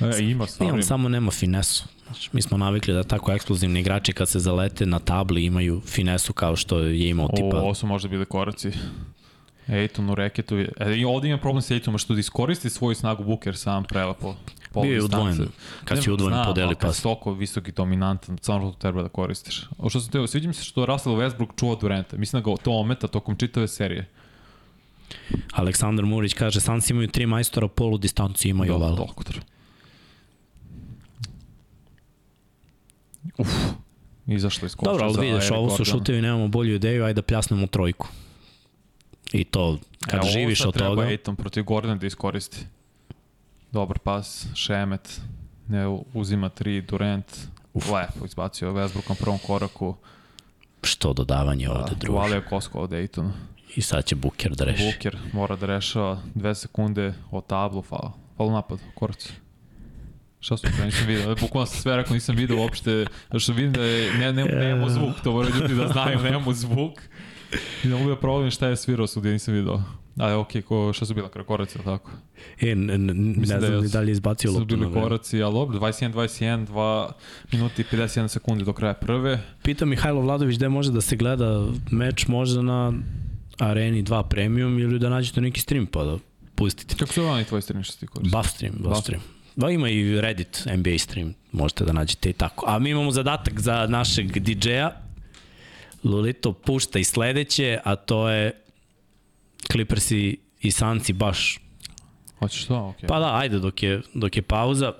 [0.00, 0.06] a?
[0.06, 0.82] E, ima Imam, stvarno.
[0.82, 1.84] samo nema finesu.
[2.04, 6.32] Znači, mi smo navikli da tako eksplozivni igrači kad se zalete na tabli imaju finesu
[6.32, 7.56] kao što je imao O, tipa...
[7.56, 8.70] ovo su možda bili koraci.
[9.68, 10.56] Ejton u reketu.
[10.58, 14.34] E, i ovdje ima problem sa Ejtonom što da iskoristi svoju snagu Booker sam prelepo.
[14.72, 15.48] Pol Bio je udvojen.
[15.84, 16.96] Kad si udvojen, podeli ali kad pas.
[16.96, 19.68] si visok i dominantan, samo to treba da koristiš.
[19.78, 22.16] O što sam teo, sviđa mi se što Russell Westbrook čuva Duranta.
[22.16, 24.08] Mislim da ga to ometa tokom čitave serije.
[25.52, 28.96] Aleksandar Murić kaže, Sansi imaju tri majstora, polu distancu imaju Da, oval.
[28.96, 29.40] Doktor.
[33.38, 33.48] Uf.
[34.26, 37.66] Izašlo iz koša Dobro, ali vidiš, ovo su šutevi, nemamo bolju ideju, ajde da pljasnemo
[37.66, 38.08] trojku.
[39.32, 42.66] I to, kad E, živiš od treba toga, Ejton protiv Gordona da iskoristi.
[43.72, 45.20] Dobar pas, Šemet,
[45.68, 47.36] ne uzima tri, Durant,
[47.74, 47.90] Uf.
[47.90, 49.96] lepo izbacio Westbrook na prvom koraku,
[50.82, 52.12] što dodavanje ovde, druže.
[52.12, 53.32] uvalio Kosko od Ejtona.
[53.76, 54.84] I sad će Buker da reši.
[54.84, 59.32] Booker mora da rešava dve sekunde o tablu, faul, faul napad, korac.
[60.40, 63.06] Šta su to, nisam vidio, bukvalno sam sve rekao, nisam vidio uopšte,
[63.38, 66.92] što vidim da je, ne, ne, nemamo zvuk, to moraju ljudi da znaju, nemamo zvuk.
[67.84, 69.82] I ne mogu da provalim šta je svirao sudija, nisam vidio.
[70.16, 72.10] A, okej, ko, šta su bila koraci, ili tako?
[72.60, 74.86] E, n, n, ne da znam je- ni da li je izbacio su loptu na
[74.86, 77.10] bili koraci, ali dobro, 21-21, 2
[77.52, 79.40] minuti i 51 sekundi do kraja prve.
[79.62, 82.92] Pita Mihajlo Vladović gde može da se gleda meč, možda na
[83.58, 86.18] Areni 2 Premium ili da nađete neki stream pa da
[86.54, 86.94] pustite.
[86.96, 88.36] Kako su oni tvoji strani što ti koristi?
[88.36, 89.00] Buff stream, buff Buff.
[89.00, 89.22] stream.
[89.56, 92.64] Da, ima i Reddit NBA stream, možete da nađete i tako.
[92.68, 94.90] A mi imamo zadatak za našeg DJ-a.
[96.04, 98.52] Lolito pušta i sledeće, a to je
[99.72, 101.60] Clippersi i Sanci baš.
[102.38, 102.76] Hoćeš to?
[102.76, 103.06] Okej.
[103.06, 104.92] Pa da, ajde dok je, dok je pauza.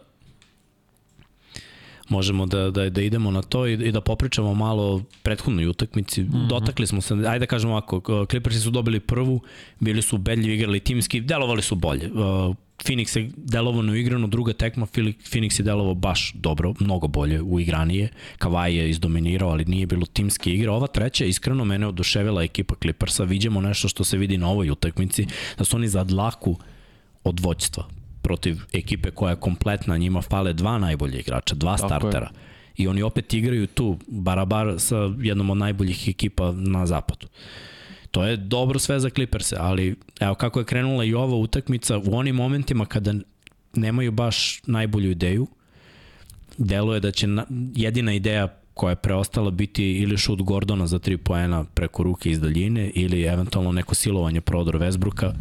[2.08, 6.22] Možemo da, da, da idemo na to i, i da popričamo malo o prethodnoj utakmici.
[6.22, 6.48] Mm -hmm.
[6.48, 9.40] Dotakli smo se, ajde da kažemo ovako, Clippersi su dobili prvu,
[9.80, 12.10] bili su ubedljivi, igrali timski, delovali su bolje.
[12.80, 17.60] Uh, Phoenix je delovao neuigrano, druga tekma, Phoenix je delovao baš dobro, mnogo bolje u
[17.60, 18.08] igranije.
[18.38, 20.70] Kavaj je izdominirao, ali nije bilo timske igre.
[20.70, 23.24] Ova treća, iskreno, mene oduševila ekipa Clippersa.
[23.24, 25.26] Vidimo nešto što se vidi na ovoj utakmici,
[25.58, 26.56] da su oni za dlaku
[27.24, 27.88] od voćstva
[28.22, 32.30] protiv ekipe koja je kompletna, njima fale dva najbolje igrača, dva Tako startera.
[32.76, 37.26] I oni opet igraju tu, barabar sa jednom od najboljih ekipa na zapadu.
[38.18, 42.16] To je dobro sve za Clippers, ali evo kako je krenula i ova utakmica, u
[42.16, 43.14] onim momentima kada
[43.74, 45.46] nemaju baš najbolju ideju,
[46.56, 51.16] deluje da će na, jedina ideja koja je preostala biti ili šut Gordona za 3
[51.16, 55.32] poena preko ruke iz daljine ili eventualno neko silovanje prodor Vesbruka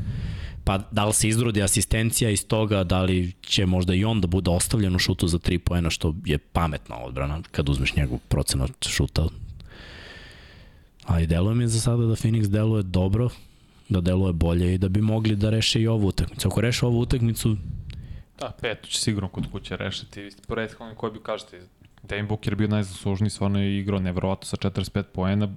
[0.63, 4.27] pa da li se izrodi asistencija iz toga, da li će možda i on da
[4.27, 8.87] bude ostavljen u šutu za 3 poena, što je pametna odbrana kad uzmeš njegov procenat
[8.87, 9.27] šuta.
[11.07, 13.29] Ali deluje mi za sada da Phoenix deluje dobro,
[13.89, 16.47] da deluje bolje i da bi mogli da reše i ovu utakmicu.
[16.47, 17.55] Ako reše ovu utakmicu,
[18.39, 20.29] Da, petu će sigurno kod kuće rešiti.
[20.47, 21.61] Prethodni koji bi kažete,
[22.03, 25.49] Devin Booker bio najzaslužniji, stvarno je igrao nevrovatno sa 45 poena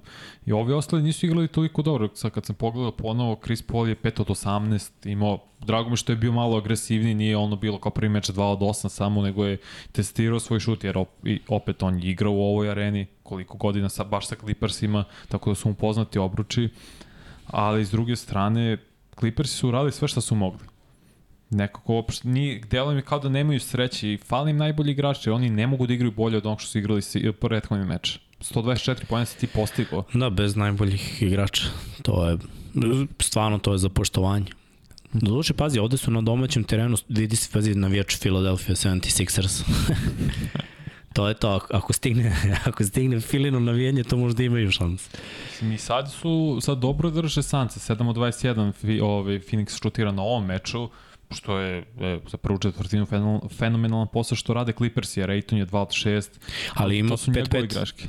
[0.45, 2.09] i ovi ostali nisu igrali toliko dobro.
[2.13, 6.11] Sad kad sam pogledao ponovo, Chris Paul je 5 od 18, imao, drago mi što
[6.11, 9.45] je bio malo agresivniji, nije ono bilo kao prvi meč 2 od 8 samo, nego
[9.45, 9.57] je
[9.91, 10.97] testirao svoj šut, jer
[11.47, 15.55] opet on je igrao u ovoj areni, koliko godina sa, baš sa Clippersima, tako da
[15.55, 16.69] su mu poznati obruči,
[17.47, 18.77] ali s druge strane,
[19.19, 20.71] Clippersi su uradili sve što su mogli
[21.51, 25.49] nekako uopšte ni delo mi kao da nemaju sreće i fali im najbolji igrači, oni
[25.49, 28.19] ne mogu da igraju bolje od onog što su igrali si, prethodni meč.
[28.41, 30.03] 124 pojena se ti postigao.
[30.13, 31.63] Da, bez najboljih igrača.
[32.01, 32.37] To je,
[33.19, 34.45] stvarno to je za poštovanje.
[35.13, 39.63] Doduše, pazi, ovde su na domaćem terenu, vidi se, pazi, navijač Philadelphia 76ers.
[41.13, 45.09] to je to, ako stigne, ako stigne Filino navijenje, to možda imaju šans.
[45.61, 50.45] Mi sad su, sad dobro drže Sance, 7 od 21 ovaj, Phoenix šutira na ovom
[50.45, 50.89] meču,
[51.31, 53.07] što je e, za prvu četvrtinu
[53.57, 56.29] fenomenalan posao što rade Clippers, jer Ayton je 2 od 6.
[56.73, 58.07] Ali ima 5-5 igraške.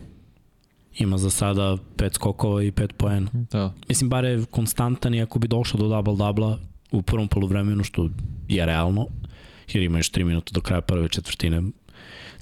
[0.98, 3.30] Ima za sada 5 skokova i 5 poena.
[3.32, 3.72] Da.
[3.88, 6.58] Mislim, bare je konstantan i ako bi došao do double-dubla
[6.92, 8.08] u prvom polovremenu, što
[8.48, 9.06] je realno,
[9.72, 11.62] jer ima još 3 minuta do kraja prve četvrtine,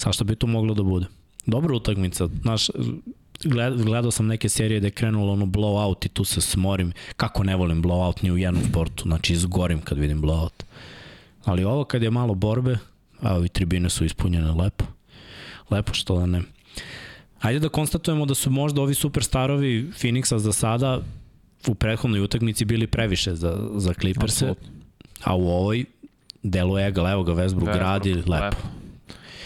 [0.00, 1.06] sa što bi to moglo da bude.
[1.46, 2.70] Dobra utakmica, znaš,
[3.84, 6.92] gledao sam neke serije da je krenulo ono blowout i tu se smorim.
[7.16, 10.64] Kako ne volim blowout ni u jednom sportu, znači izgorim kad vidim blowout.
[11.44, 12.78] Ali ovo kad je malo borbe,
[13.20, 14.84] a ovi tribine su ispunjene lepo.
[15.70, 16.42] Lepo što da ne.
[17.40, 21.00] Ajde da konstatujemo da su možda ovi superstarovi Phoenixa za sada
[21.68, 24.54] u prethodnoj utakmici bili previše za, za Clippers-e,
[25.24, 25.84] a u ovoj
[26.42, 28.32] delu Egal, evo ga Westbrook, gradi, lepo.
[28.32, 28.56] lepo.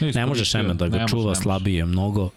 [0.00, 2.30] Ne, ne može Šeme da ga čuva, slabije mnogo.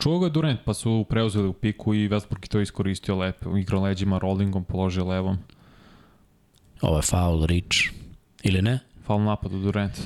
[0.00, 3.56] Čuo ga Durant, pa su preuzeli u piku i Westbrook je to iskoristio lepo.
[3.56, 5.38] Igrao leđima, rollingom, položio levom.
[6.80, 7.78] Ovo je foul, Rich.
[8.42, 8.78] Ili ne?
[9.06, 9.98] Foul napad u Durant.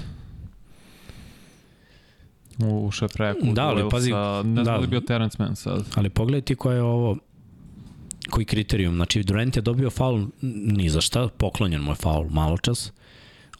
[2.59, 3.47] U, šepreku.
[3.53, 4.11] Da, ali pazi...
[4.11, 5.85] Sa, ne znam da li bio Terence Mann sad.
[5.95, 7.17] Ali pogledaj ti ko je ovo
[8.31, 8.95] koji kriterijum.
[8.95, 12.93] Znači, Durant je dobio faul ni za šta, poklonjen mu je faul malo čas.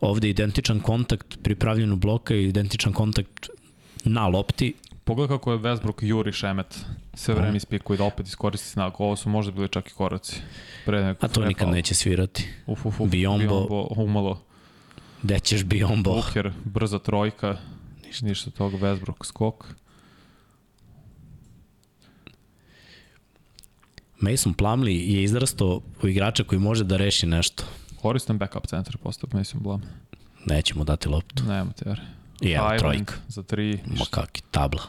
[0.01, 3.49] Ovde identičan kontakt pripravljen u bloka i identičan kontakt
[4.05, 4.75] na lopti
[5.07, 6.85] Pogledaj kako je Westbrook juri Šemet.
[7.15, 9.05] Sve vreme ispikuje da opet iskoristi snagu.
[9.05, 10.41] Ovo su možda bili čak i koraci.
[10.85, 12.49] Pre neko, A to nikad neće svirati.
[12.67, 13.11] Uf, uf, uf.
[13.11, 13.47] Biombo.
[13.47, 14.43] Biombo umalo.
[15.23, 16.13] Gde ćeš Biombo?
[16.13, 17.57] Booker, brza trojka.
[18.07, 18.77] Ništa, ništa toga.
[18.77, 19.67] Westbrook skok.
[24.19, 27.65] Mason Plumlee je izrastao u igrača koji može da reši nešto.
[28.07, 29.89] Koristan backup centar postao Mason Plumlee.
[30.45, 31.45] Nećemo dati loptu.
[31.45, 31.95] Nema te
[32.41, 33.15] I evo, trojka.
[33.29, 33.81] Za tri.
[33.87, 34.83] Ma kaki, tabla.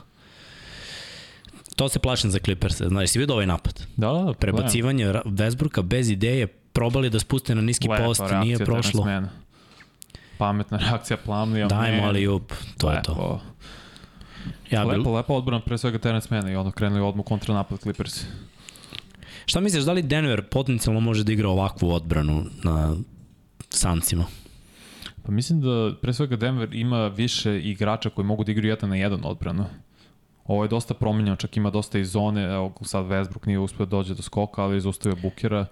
[1.75, 2.77] To se plašim za Clippers.
[2.77, 3.83] Znaš, si vidio ovaj napad?
[3.95, 4.33] Da, da.
[4.33, 5.21] Prebacivanje da.
[5.25, 9.03] Westbrooka bez ideje, probali da spuste na niski Lepa post, nije prošlo.
[9.03, 9.29] Smena.
[10.37, 11.67] Pametna reakcija Plumlee.
[11.67, 12.97] Dajmo ali up, to Lepo.
[12.97, 13.41] je to.
[14.71, 15.13] Ja lepo, bil...
[15.13, 18.25] lepo odbrana, pre svega Terence Mann i ono krenuli odmah kontra napad Clippers.
[19.49, 22.95] Šta misliš, da li Denver potencijalno može da igra ovakvu odbranu na
[23.69, 24.25] Sancima?
[25.23, 28.95] Pa mislim da pre svega Denver ima više igrača koji mogu da igraju jedan na
[28.95, 29.65] jedan odbranu.
[30.45, 33.89] Ovo je dosta promenjeno, čak ima dosta i zone, evo sad Westbrook nije uspio da
[33.89, 35.65] dođe do skoka, ali je zaustavio Bukera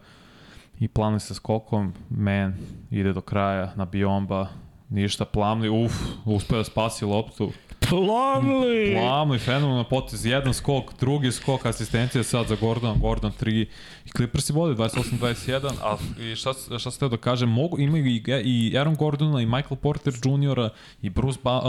[0.80, 2.56] i planuje sa skokom, man,
[2.92, 4.48] ide do kraja na Biomba,
[4.90, 5.94] ništa, Plamli, uf,
[6.26, 7.52] uspio da spasi loptu,
[7.90, 8.96] Plamli!
[8.96, 13.66] Plamli, fenomenalno potez, jedan skok, drugi skok, asistencija sad za Gordon, Gordon 3
[14.06, 18.78] i Clippersi vode 28-21, a i šta, šta ste da kažem, mogu, imaju i, i
[18.78, 20.70] Aaron Gordona i Michael Porter Jr.
[21.02, 21.64] i Bruce ba, uh,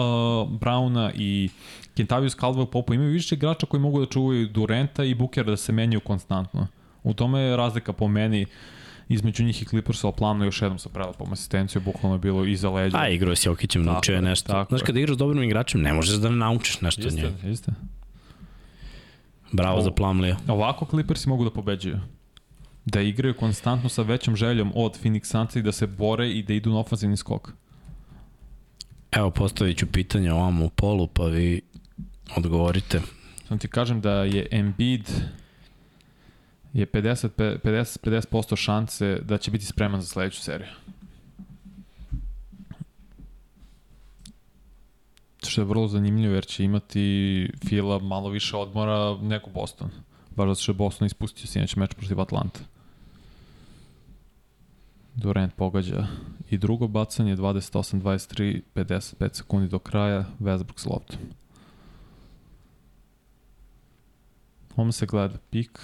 [0.61, 1.49] Browna i
[1.97, 5.73] Kentavius Caldwell Popo, imaju više igrača koji mogu da čuvaju Durenta i Bookera da se
[5.73, 6.67] menjaju konstantno.
[7.03, 8.43] U tome je razlika po meni.
[8.43, 8.76] Uh,
[9.09, 12.99] između njih i Clippersa, planu još jednom sa prelepom asistencijom, bukvalno je bilo iza leđa.
[12.99, 14.53] A, igrao si Jokićem, naučio je nešto.
[14.53, 17.37] Tako Znaš, kada igraš dobrim igračem, ne možeš da ne naučiš nešto jeste, njega.
[17.43, 17.73] Jeste.
[19.53, 20.37] Bravo o, za Plamlija.
[20.49, 22.01] Ovako Clippersi mogu da pobeđuju.
[22.85, 26.55] Da igraju konstantno sa većom željom od Phoenix Sunsa i da se bore i da
[26.55, 27.53] idu na ofenzivni skok.
[29.13, 31.61] Evo, postavit ću pitanje ovamo u polu, pa vi
[32.37, 33.01] odgovorite.
[33.49, 35.11] Sam ti kažem da je Embiid
[36.77, 37.29] je 50,
[37.65, 37.99] 50,
[38.31, 40.69] 50% šanse da će biti spreman za sledeću seriju.
[45.47, 49.91] Što je vrlo zanimljivo jer će imati Fila malo više odmora nego Boston.
[50.31, 52.61] Baš zato što je Boston ispustio sinjeć meč protiv Atlanta.
[55.15, 56.07] Durant pogađa
[56.51, 61.19] i drugo bacanje, 28-23, 55 sekundi do kraja, Westbrook s loptom.
[64.77, 65.81] Ovo se gleda pik,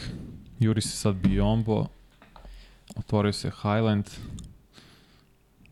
[0.63, 1.87] juri se sad Biombo,
[2.97, 4.05] otvorio se Highland,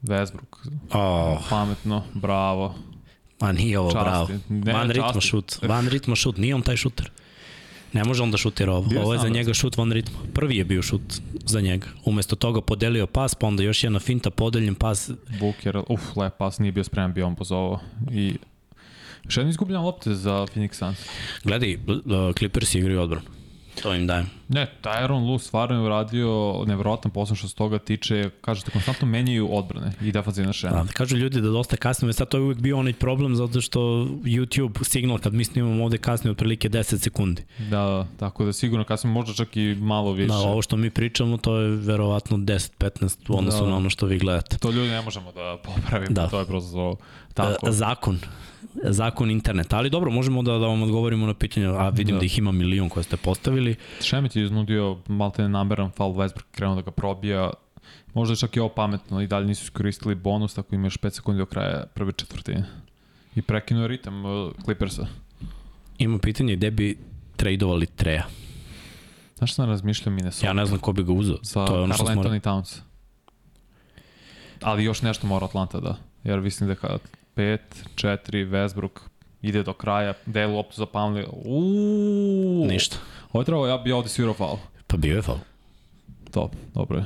[0.03, 0.57] Westbrook,
[0.93, 2.75] Oh, pametno, bravo.
[3.41, 4.05] ma nije ovo Časti.
[4.05, 4.29] bravo.
[4.49, 5.29] Ne, Van ritmo časti.
[5.29, 5.59] šut.
[5.63, 6.37] Van ritmo šut.
[6.37, 7.11] Nije on taj šuter.
[7.93, 8.89] Ne može on da šutira ovo.
[8.89, 10.19] Bio Ovo je za njega šut van ritma.
[10.35, 11.01] Prvi je bio šut
[11.47, 11.87] za njega.
[12.05, 15.11] Umesto toga podelio pas, pa onda još jedna finta, podeljen pas.
[15.41, 17.81] Booker, uf, lep pas, nije bio spreman Biombo za ovo.
[18.13, 18.35] I
[19.25, 20.99] još jedna izgubljena lopte za Phoenix Suns.
[21.45, 21.79] Gledaj,
[22.39, 23.27] Clippers igraju odbranu.
[23.83, 24.27] To im dajem.
[24.49, 29.49] Ne, Tyron Lu stvarno je uradio nevjerovatan posao što se toga tiče, kažete, konstantno menjaju
[29.57, 30.83] odbrane i defanzivna šema.
[30.85, 33.81] Da, kažu ljudi da dosta kasnimo, sad to je uvijek bio onaj problem zato što
[34.25, 37.43] YouTube signal kad mi snimamo ovde kasnije otprilike 10 sekundi.
[37.59, 40.29] Da, da, tako da sigurno kasnije možda čak i malo više.
[40.29, 43.71] Da, ovo što mi pričamo to je verovatno 10-15 u odnosu Da.
[43.71, 44.59] na ono što vi gledate.
[44.59, 46.23] To ljudi ne možemo da popravimo, Da.
[46.23, 46.29] da.
[46.29, 46.97] to je prosto
[47.35, 47.69] tako.
[47.69, 48.19] E, zakon
[48.75, 52.25] zakon interneta, ali dobro, možemo da, da vam odgovorimo na pitanje, a vidim da, Da.
[52.25, 53.77] ih ima milion koje ste postavili.
[54.03, 57.51] Šemit je iznudio malte nameran foul, Westbrook krenuo da ga probija,
[58.15, 61.11] možda je čak i ovo pametno, i dalje nisu iskoristili bonus, tako ima još 5
[61.11, 62.65] sekundi do kraja prve četvrtine.
[63.35, 65.07] I prekinuo ritam uh, Clippersa.
[65.99, 66.99] Ima pitanje gde bi
[67.37, 68.27] tradovali Treja.
[69.39, 70.47] Znaš šta sam razmišljao Minnesota?
[70.47, 71.37] Ja ne znam ko bi ga uzeo.
[71.43, 72.23] Za to je ono što Carl smo...
[72.23, 72.79] Anthony Towns.
[74.63, 75.97] Ali još nešto mora Atlanta da.
[76.25, 77.01] Jer mislim da kad
[77.35, 77.59] 5,
[77.97, 79.01] 4, Westbrook
[79.43, 81.27] ide do kraja, delu loptu za Pamli.
[81.45, 82.67] Uuu.
[82.67, 82.97] Ništa.
[83.33, 84.59] Ovo je trebalo, ja bi ovde svirao faul.
[84.87, 85.39] Pa bio je faul.
[86.31, 87.05] Top, dobro je.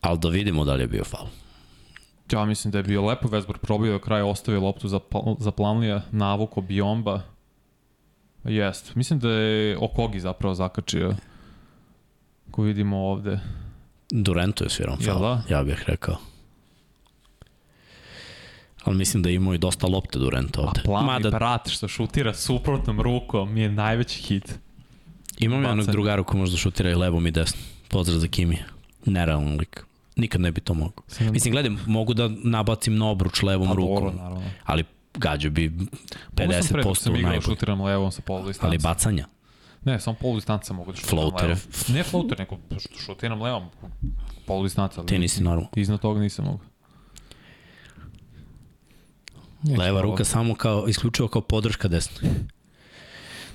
[0.00, 1.28] Ali da vidimo da li je bio faul.
[2.32, 5.00] Ja mislim da je bio lepo Westbrook probio do kraja, ostavio loptu za,
[5.38, 7.20] za Plamlija, navuko Biomba.
[8.44, 8.94] Jest.
[8.94, 11.14] Mislim da je Okogi zapravo zakačio.
[12.50, 13.38] Ko vidimo ovde.
[14.10, 15.20] Duranto je svirao faul.
[15.20, 15.42] da?
[15.48, 16.31] Ja bih rekao.
[18.84, 20.80] Ali mislim da je imao i dosta lopte Durant ovde.
[20.80, 24.58] A Plamli Mada brat što šutira suprotnom rukom je najveći hit.
[25.38, 25.92] imam jednog bacanje.
[25.92, 27.64] drugara ko možda šutira i levom i desnom.
[27.88, 28.58] Pozdrav za Kimi.
[29.04, 29.84] Nerealan lik.
[30.16, 31.04] Nikad ne bi to mogao.
[31.20, 34.42] Mislim, gledaj, mogu da nabacim na obruč levom Pa rukom, dobro, naravno.
[34.64, 35.88] ali gađo bi Mogu
[36.52, 37.44] sam pre dok 50% sam u igrao najbolj.
[37.44, 38.66] šutiram levom sa polu distanca.
[38.66, 39.26] Ali bacanja.
[39.84, 41.48] Ne, samo polu distanca mogu da šutiram Floater.
[41.48, 41.62] levom.
[41.88, 42.56] Ne floater, nego
[43.06, 43.62] šutiram levom.
[44.46, 45.00] Polu distanca.
[45.00, 45.68] ali Ti nisi normalno.
[45.76, 46.58] Iznad toga nisam
[49.62, 49.80] mogu.
[49.80, 52.30] Leva ruka samo kao, isključivo kao podrška desnoj.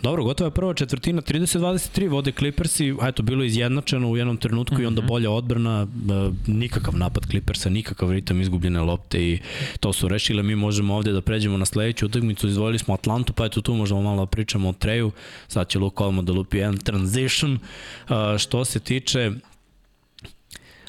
[0.03, 4.37] Dobro, gotova je prva četvrtina, 30-23 vode Clippersi, a eto, bilo je izjednačeno u jednom
[4.37, 4.83] trenutku mm -hmm.
[4.83, 9.39] i onda bolja odbrana, e, nikakav napad Clippersa, nikakav ritam izgubljene lopte i
[9.79, 10.43] to su rešile.
[10.43, 14.01] Mi možemo ovde da pređemo na sledeću utakmicu, izvojili smo Atlantu, pa eto tu možemo
[14.01, 15.11] malo da pričamo o Treju,
[15.47, 17.53] sad će Luke Olmo da lupi jedan transition.
[17.55, 19.31] E, što se tiče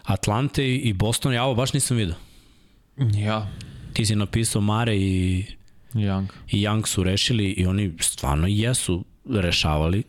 [0.02, 2.14] Atlante i Boston, ja ovo baš nisam vidio.
[3.14, 3.50] Ja,
[3.98, 5.44] Ti si napisao Mare i
[5.94, 6.26] Young.
[6.48, 10.02] i Young su rešili i oni stvarno jesu rešavali.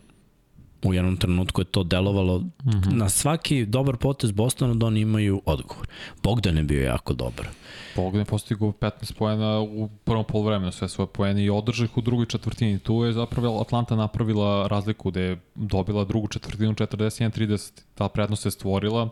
[0.82, 2.92] U jednom trenutku je to delovalo mm -hmm.
[2.92, 5.86] na svaki dobar potez Bostona da oni imaju odgovor.
[6.22, 7.48] Bogdan je bio jako dobar.
[7.96, 12.00] Bogdan je postigao 15 poena u prvom polovremenu, sve svoje poene i održao ih u
[12.00, 12.78] drugoj četvrtini.
[12.78, 17.80] Tu je zapravo Atlanta napravila razliku gde je dobila drugu četvrtinu 41-30.
[17.94, 19.08] Ta prednost se stvorila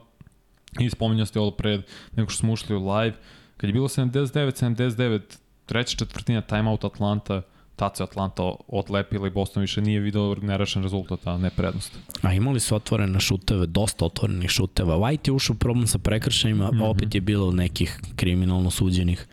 [0.80, 1.82] i spominjao ste ovo pred
[2.16, 3.16] nego što smo ušli u live.
[3.58, 5.20] Kad je bilo 79-79,
[5.66, 7.42] treća četvrtina timeout Atlanta,
[7.76, 11.98] tad se Atlanta odlepila i Boston više nije video nerešen rezultat, a ne prednost.
[12.22, 14.96] A imali su otvorene šuteve, dosta otvorenih šuteva.
[14.96, 16.90] White je ušao u problem sa prekršajima, mm -hmm.
[16.90, 19.26] opet je bilo nekih kriminalno suđenih,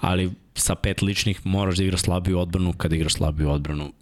[0.00, 3.92] ali sa pet ličnih moraš da igraš slabiju odbranu, kada igraš slabiju odbranu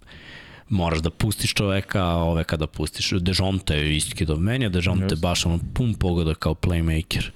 [0.69, 3.11] moraš da pustiš čoveka, a ove kada pustiš.
[3.11, 5.15] Dejonte je iskidov meni, a Dejonte Jeste.
[5.15, 7.29] baš ono pun pogoda kao playmaker.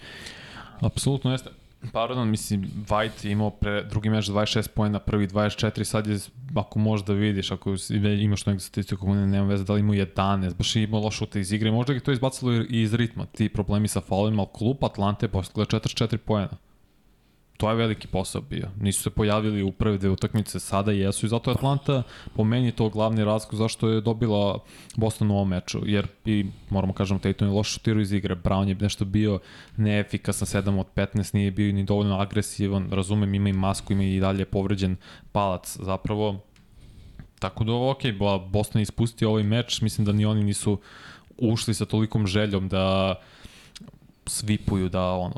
[0.79, 1.49] Apsolutno jeste.
[1.91, 6.19] Pardon, mislim, White je imao pre drugi meč 26 pojena, prvi 24, sad je,
[6.55, 7.75] ako možeš da vidiš, ako
[8.21, 11.39] imaš neku statistiku, ne, nema veze da li imao 11, baš je imao loš šuta
[11.39, 14.85] iz igre, možda ga to izbacilo i iz ritma, ti problemi sa faulima, ali klub
[14.85, 16.57] Atlante je postigla 44 pojena.
[17.57, 18.67] To je veliki posao bio.
[18.79, 22.03] Nisu se pojavili u prve dve utakmice, sada jesu i zato je Atlanta
[22.35, 24.59] po meni to glavni razlog zašto je dobila
[24.95, 28.67] Boston u ovom meču, jer i moramo kažem Tatum je loš šutirao iz igre, Brown
[28.67, 29.39] je nešto bio
[29.77, 34.19] neefikasan 7 od 15, nije bio ni dovoljno agresivan, razumem ima i masku, ima i
[34.19, 34.95] dalje povređen
[35.31, 36.39] palac zapravo.
[37.39, 40.79] Tako da ok, Bo- Boston je ispustio ovaj meč, mislim da ni oni nisu
[41.37, 43.15] ušli sa tolikom željom da
[44.25, 45.35] svipuju da ono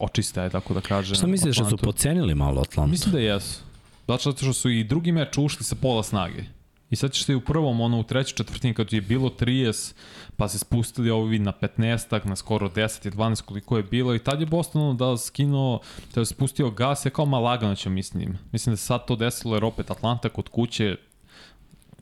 [0.00, 1.14] očiste, ajde tako da kažem.
[1.14, 1.84] Šta misliš da su Atlantu.
[1.84, 2.90] pocenili malo Atlanta?
[2.90, 3.60] Mislim da jesu.
[4.08, 6.44] Zato što su i drugi meč ušli sa pola snage.
[6.90, 9.94] I sad ćeš se u prvom, ono u trećoj četvrtini kad je bilo 30,
[10.36, 14.14] pa se spustili ovo vid na 15, na skoro 10 i 12 koliko je bilo
[14.14, 15.80] i tad je Boston ono da skinuo,
[16.14, 18.38] da je spustio gas, je kao malagano će mislim.
[18.52, 20.96] Mislim da se sad to desilo jer opet Atlanta kod kuće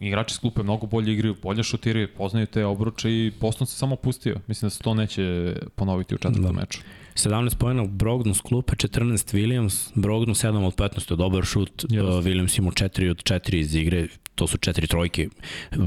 [0.00, 3.96] igrači s klupe mnogo bolje igraju, bolje šutiraju, poznaju te obruče i Boston se samo
[3.96, 4.36] pustio.
[4.46, 6.52] Mislim da se to neće ponoviti u četvrtom da.
[6.52, 6.80] meču.
[7.16, 11.84] 17 pojena Brogdon s klupe, 14 Williams, Brogdon 7 od 15, to je dobar šut,
[11.84, 12.18] yes.
[12.18, 15.28] uh, Williams ima 4 od 4 iz igre, to su četiri trojke.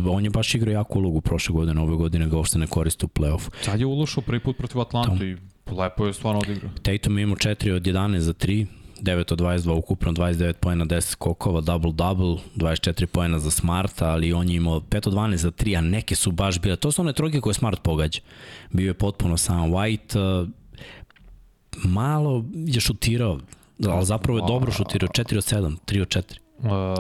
[0.10, 3.10] On je baš igrao jako ulogu prošle godine, ove godine ga uopšte ne koriste u
[3.10, 3.50] play-offu.
[3.62, 5.38] Sad je ulošao prvi put protiv Atlanta i
[5.72, 6.72] lepo je stvarno odigrao.
[6.82, 8.66] Tatum ima 4 od 11 za 3,
[9.02, 14.50] 9 od 22, ukupno 29 pojena, 10 skokova, double-double, 24 pojena za Smarta, ali on
[14.50, 16.76] je imao 5 od 12 za 3, a neke su baš bile.
[16.76, 18.22] To su one trojke koje Smart pogađa.
[18.72, 20.50] Bio je potpuno sam White, uh,
[21.84, 23.40] malo je šutirao,
[23.88, 26.40] ali zapravo je dobro šutirao, 4 od 7, 3 od 4.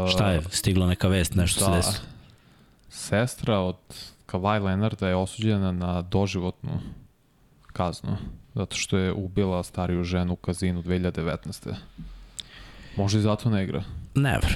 [0.03, 2.05] Uh, Šta je, stigla neka vest, nešto da, se desilo?
[2.89, 3.75] Sestra od
[4.27, 6.71] Kawhi Leonarda je osuđena na doživotnu
[7.67, 8.17] kaznu,
[8.55, 11.73] zato što je ubila stariju ženu u kazinu 2019.
[12.97, 13.83] Može i zato ne igra.
[14.15, 14.55] Never.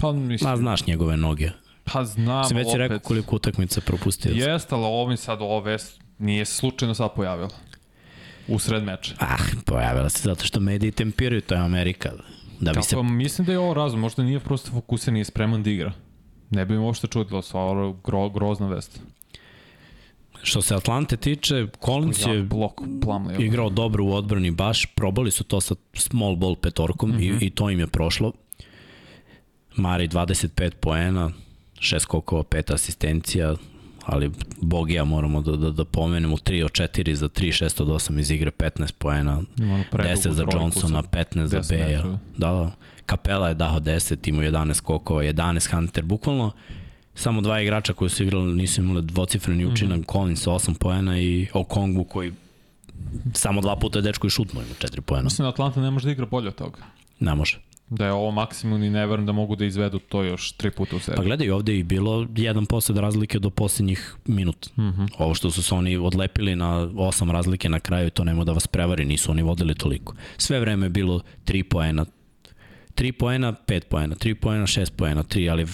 [0.00, 0.50] Pa mislim...
[0.50, 1.50] Ma znaš njegove noge.
[1.84, 2.78] Pa znam, Si već opet...
[2.78, 4.32] rekao koliko utakmica propustio.
[4.32, 7.48] Jeste, ali ovo mi sad ovo vest nije slučajno sad pojavila.
[8.48, 9.14] U sred meča.
[9.18, 12.12] Ah, pojavila se zato što mediji tempiraju, to je Amerika.
[12.60, 13.02] Da bi se...
[13.02, 15.92] mislim da je ovo razum, možda nije prosto fokusiran i spreman da igra.
[16.50, 19.00] Ne bi mi uopšte čudilo, sva gro, grozna vest.
[20.42, 25.44] Što se Atlante tiče, Collins je blok, plam, igrao dobro u odbrani baš, probali su
[25.44, 27.42] to sa small ball petorkom mm -hmm.
[27.42, 28.32] i, i to im je prošlo.
[29.76, 31.30] Mari 25 poena,
[31.78, 33.54] 6 skokova, 5 asistencija,
[34.06, 34.30] ali
[34.60, 38.30] Bogija moramo da, da, da pomenemo 3 od 4 za 3, 6 od 8 iz
[38.30, 42.02] igre, 15 poena, 10 za Johnsona, 15 za Beja.
[42.02, 42.18] Da,
[42.50, 42.70] da.
[43.06, 46.52] Kapela je dao 10, imao 11 skokova, 11 Hunter, bukvalno
[47.14, 49.72] samo dva igrača koji su igrali nisu imali dvocifreni mhm.
[49.72, 50.12] učinak, mm -hmm.
[50.12, 52.32] Collins 8 poena i Okongu koji
[53.34, 55.24] samo dva puta je dečko i šutno ima 4 poena.
[55.24, 56.78] Mislim da Atlanta ne može da igra bolje od toga.
[57.20, 57.58] Ne može.
[57.90, 60.96] Da je ovo maksimum i ne verujem da mogu da izvedu to još tri puta
[60.96, 61.16] u seriji.
[61.16, 64.70] Pa gledaj, ovde je bilo jedan posljed razlike do posljednjih minut.
[64.76, 65.08] Mm -hmm.
[65.18, 68.66] Ovo što su se oni odlepili na osam razlike na kraju, to nema da vas
[68.66, 70.14] prevari, nisu oni vodili toliko.
[70.36, 72.06] Sve vreme je bilo tri poena,
[72.96, 75.66] 3 poena, 5 poena, 3 poena, 6 poena, 3, ali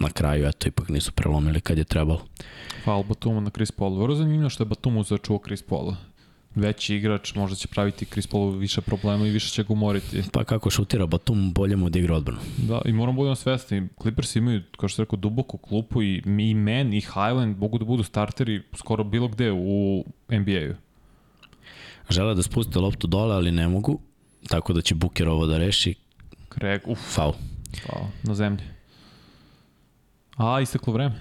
[0.00, 2.26] na kraju eto ipak nisu prelomili kad je trebalo.
[2.84, 3.98] Hvala Batuma na Chris Paul.
[3.98, 5.96] Vrlo zanimljivo što je Batumu začuo Chris Paula
[6.54, 10.22] veći igrač, možda će praviti Chris Paul više problema i više će ga umoriti.
[10.32, 12.40] Pa kako šutira Batum, bolje mu da igra odbranu.
[12.56, 16.94] Da, i moramo budemo svesni, Clippers imaju, kao što rekao, duboku klupu i mi, Men
[16.94, 20.74] i Highland mogu da budu starteri skoro bilo gde u NBA-u.
[22.10, 24.00] Žele da spuste loptu dole, ali ne mogu,
[24.48, 25.94] tako da će Buker ovo da reši.
[26.54, 26.98] Craig, uf.
[27.14, 27.32] Faul.
[27.86, 28.64] Faul, na zemlji.
[30.36, 31.14] A, isteklo vreme.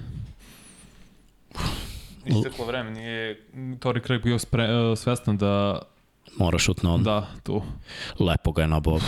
[2.26, 3.42] Isteklo vreme, nije
[3.80, 5.82] Tori Craig bio spre, uh, svestan da...
[6.38, 7.04] Mora šutno on.
[7.04, 7.62] Da, tu.
[8.20, 9.00] Lepo ga je nabao.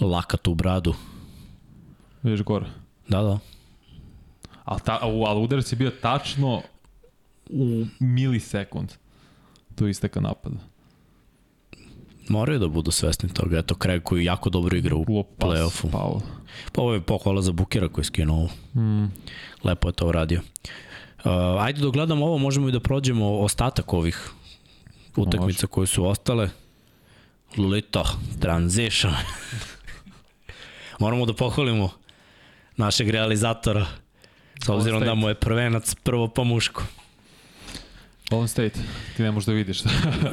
[0.00, 0.94] Laka tu bradu.
[2.22, 2.66] Vidiš gore.
[3.08, 3.38] Da, da.
[4.64, 6.62] Ali, ta, ali udarac je bio tačno
[7.50, 8.92] u milisekund
[9.70, 10.56] do isteka napada.
[12.28, 13.58] Moraju da budu svesni toga.
[13.58, 15.04] Eto, Craig koji jako dobro igra u
[15.38, 15.90] play-offu.
[16.72, 19.04] Pa ovo je pohvala za Bukera koji je skinuo Mm.
[19.64, 20.40] Lepo je to uradio.
[20.40, 20.87] Uh,
[21.58, 24.30] ajde dok gledamo ovo, možemo i da prođemo ostatak ovih
[25.16, 26.50] utakmica koje su ostale.
[27.56, 28.04] Lito,
[28.40, 29.14] transition.
[31.00, 31.90] Moramo da pohvalimo
[32.76, 33.86] našeg realizatora,
[34.64, 36.82] s obzirom da mu je prvenac prvo po mušku.
[38.30, 38.80] Golden State,
[39.16, 39.82] ti ne možeš da vidiš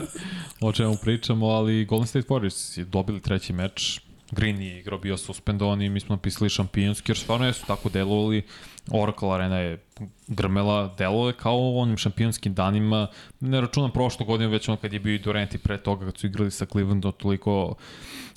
[0.62, 4.02] o čemu pričamo, ali Golden State Warriors je dobili treći meč,
[4.32, 8.44] Green je igrao bio suspendovan i mi smo napisali šampionski, jer stvarno jesu tako delovali.
[8.92, 9.84] Oracle Arena je
[10.28, 13.08] grmela, delove kao u onim šampionskim danima.
[13.40, 16.18] Ne računam prošlo godine, već on kad je bio i Durant i pre toga, kad
[16.18, 17.76] su igrali sa Clevelandom toliko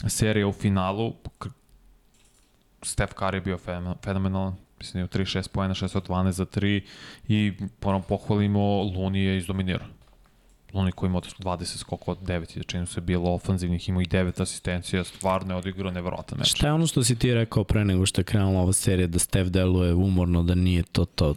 [0.06, 1.12] serija u finalu.
[2.82, 3.58] Steph Curry je bio
[4.04, 6.80] fenomenalan, mislim je u 3-6 pojena, 6 od 12 za 3
[7.28, 9.97] i moram pohvalimo, Luni je izdominirao
[10.72, 14.42] oni koji ima 20 skokova od 9 i čini se bilo ofanzivnih, imao i 9
[14.42, 16.48] asistencija, stvarno je odigrao neverovatan meč.
[16.48, 19.18] Šta je ono što si ti rekao pre nego što je krenula ova serija, da
[19.18, 21.34] Steph deluje umorno, da nije to to?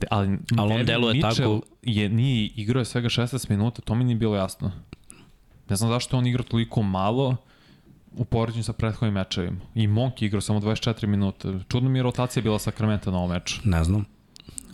[0.00, 1.74] De, ali, ali on deluje Mitchell tako...
[1.82, 4.72] Je, nije igrao je svega 16 minuta, to mi nije bilo jasno.
[5.68, 7.36] Ne znam zašto on igra toliko malo
[8.16, 9.60] u poređenju sa prethodnim mečevima.
[9.74, 11.52] I Monk igrao samo 24 minuta.
[11.68, 13.60] Čudno mi je rotacija bila Sakramenta na ovom meču.
[13.64, 14.04] Ne znam.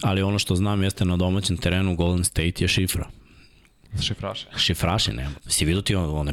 [0.03, 3.09] Ali ono što znam jeste na domaćem terenu Golden State je šifra.
[4.03, 4.47] Šifraše.
[4.57, 5.35] Šifraše, nema.
[5.47, 6.33] Si vidio ti one,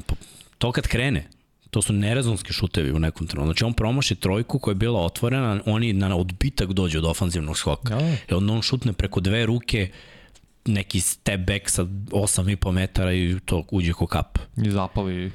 [0.58, 1.30] to kad krene,
[1.72, 3.47] To su nerezonski šutevi u nekom trenutku.
[3.47, 7.95] Znači on promaši trojku koja je bila otvorena, oni na odbitak dođu od ofanzivnog skoka.
[7.95, 8.16] Da.
[8.30, 9.91] I onda on šutne preko dve ruke,
[10.66, 14.38] neki step back sa 8,5 metara i to uđe ko kap.
[14.58, 15.32] I zapali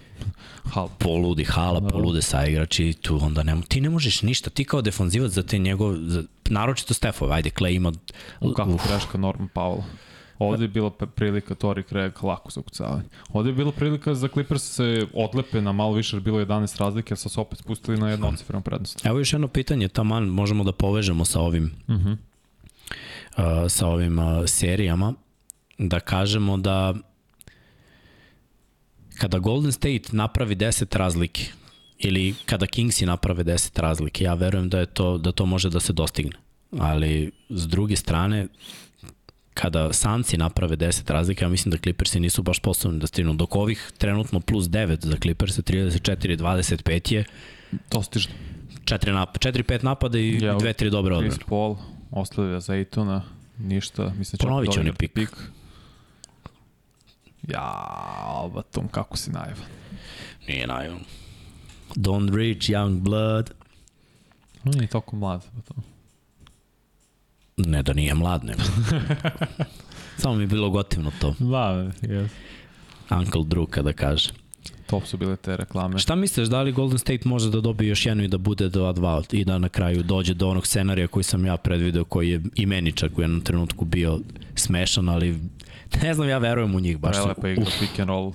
[0.72, 0.88] hal.
[0.98, 1.88] Poludi hala, da.
[1.88, 5.58] polude saigrači i tu onda nema, ti ne možeš ništa, ti kao defanzivac za te
[5.58, 7.92] njegov, za, naročito Stefove, ajde, Clay ima...
[8.40, 9.82] U kako greška Norman Powell.
[10.38, 13.08] Ovde je bila prilika Tori Craig lako za ukucavanje.
[13.32, 17.28] Ovde je bila prilika za Clippers se odlepe na malo više, bilo 11 razlike, sa
[17.28, 19.06] se opet spustili na jednu ocifrenu prednost.
[19.06, 22.16] Evo još jedno pitanje, taman možemo da povežemo sa ovim uh -huh.
[23.36, 25.14] uh, sa ovim uh, serijama,
[25.78, 26.94] da kažemo da
[29.18, 31.46] kada Golden State napravi 10 razlike
[31.98, 35.80] ili kada Kingsi naprave 10 razlike, ja verujem da je to da to može da
[35.80, 36.36] se dostigne.
[36.78, 38.46] Ali s druge strane
[39.54, 43.34] kada Sanci naprave 10 razlike, ja mislim da Clippersi nisu baš sposobni da stignu.
[43.34, 47.24] Dok ovih trenutno plus 9 za Clipperse 34-25 je
[47.90, 48.34] Dostižno.
[48.84, 51.30] 4 nap 4-5 napada i 2-3 dobre odbrane.
[51.30, 51.76] Chris Paul
[52.10, 53.22] ostavlja za Ejtona,
[53.58, 54.12] ništa.
[54.18, 55.12] Mislim, Ponovit će oni pik.
[55.12, 55.28] pik.
[57.48, 57.84] Ja,
[58.26, 59.66] Albatom, kako si naivan.
[60.48, 61.00] Nije naivan.
[61.96, 63.50] Don't reach young blood.
[64.64, 65.44] No, nije toliko mlad.
[65.68, 65.74] To.
[67.56, 68.62] Ne da nije mlad, nego.
[70.18, 71.34] Samo mi je bilo gotivno to.
[71.38, 72.30] Da, jes.
[73.10, 74.30] Uncle Drew kada kaže.
[74.86, 75.98] Top su bile te reklame.
[75.98, 79.34] Šta misliš, da li Golden State može da dobije još jednu i da bude 2-2
[79.34, 82.66] i da na kraju dođe do onog scenarija koji sam ja predvideo, koji je i
[82.66, 84.20] meni čak u jednom trenutku bio
[84.54, 85.38] smešan, ali
[86.02, 87.16] ne znam, ja verujem u njih baš.
[87.16, 88.32] Prelepa igra pick and roll.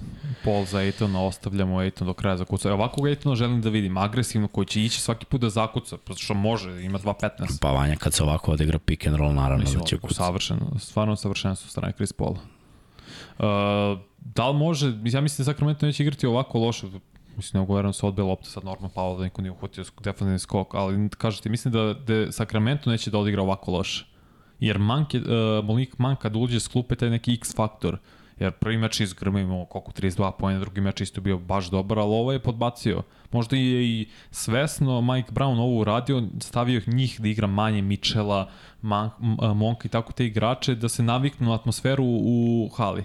[0.48, 2.74] Paul za Ejtona, ostavljamo Ejton do kraja zakuca.
[2.74, 6.34] Ovakvog Ejtona želim da vidim, agresivno, koji će ići svaki put da zakuca, zato što
[6.34, 7.60] može, ima 2.15.
[7.62, 10.16] Pa Vanja, kad se ovako odigra pick and roll, naravno Mislim, da će kucati.
[10.16, 12.32] Savršeno, stvarno savršeno su strane Chris Paul.
[12.32, 12.38] Uh,
[14.20, 16.88] da li može, ja mislim da Sacramento neće igrati ovako loše,
[17.36, 20.76] mislim, ne da se odbija lopta sad Norman Powell da niko nije uhvatio defensivni skok,
[20.76, 24.06] ali kažete, mislim da, da Sacramento neće da odigra ovako loše.
[24.60, 27.98] Jer Mank je, uh, Mank kad uđe s klupe, taj neki X faktor,
[28.40, 32.00] Jer prvi meč iz Grma imao koliko 32 pojena, drugi meč isto bio baš dobar,
[32.00, 33.04] ali ovo je podbacio.
[33.32, 38.50] Možda je i svesno Mike Brown ovo uradio, stavio njih da igra manje Michela,
[39.56, 43.04] Monka i tako te igrače, da se naviknu na atmosferu u hali.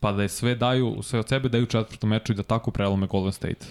[0.00, 3.06] Pa da je sve daju, sve od sebe daju četvrtom meču i da tako prelome
[3.06, 3.66] Golden State.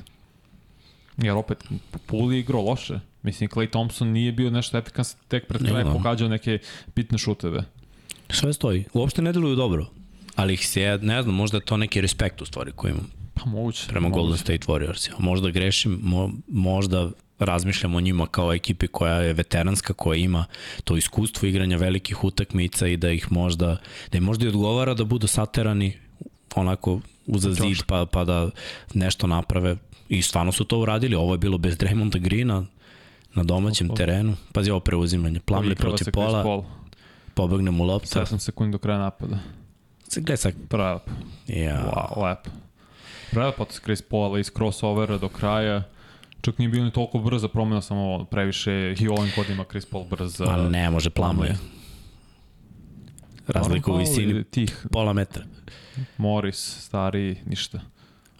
[1.17, 1.63] Jer opet,
[2.05, 2.99] Puli je igrao loše.
[3.23, 5.91] Mislim, Clay Thompson nije bio nešto efikasan tek pred kraj, da.
[5.91, 6.59] pogađao neke
[6.95, 7.63] bitne šuteve.
[8.29, 8.85] Sve stoji.
[8.93, 10.00] Uopšte ne deluju dobro
[10.35, 13.07] ali ih se, ne znam, možda je to neki respekt u stvari koji imam.
[13.33, 13.87] Pa moguće.
[13.87, 14.19] Prema moguće.
[14.19, 15.11] Golden State Warriors.
[15.19, 17.09] Možda grešim, mo, možda
[17.39, 20.45] razmišljam o njima kao ekipi koja je veteranska, koja ima
[20.83, 23.77] to iskustvo igranja velikih utakmica i da ih možda,
[24.11, 25.97] da im možda i odgovara da budu saterani
[26.55, 28.49] onako uza zid pa, pa da
[28.93, 29.77] nešto naprave
[30.09, 31.15] i stvarno su to uradili.
[31.15, 32.65] Ovo je bilo bez Draymonda Greena
[33.33, 33.95] na domaćem Opo.
[33.95, 34.35] terenu.
[34.53, 35.39] Pazi ovo preuzimanje.
[35.39, 36.63] Plamli protiv pola,
[37.33, 38.25] pobegne mu lopta.
[38.25, 39.39] 7 sekundi do kraja napada.
[40.15, 40.53] Gledaj sad.
[40.69, 41.01] Prelep.
[41.47, 41.91] Ja.
[41.95, 42.47] Wow, lep.
[43.31, 45.83] Prelep od Chris Paula iz crossovera do kraja.
[46.41, 50.45] Čak nije bio ni toliko brza promena, samo previše i ovim kodima Chris Paul brza.
[50.47, 51.57] Ali ne, može plamuje.
[53.47, 54.85] Razliku u visini tih.
[54.91, 55.43] pola metra.
[56.17, 57.79] Morris, stari, ništa.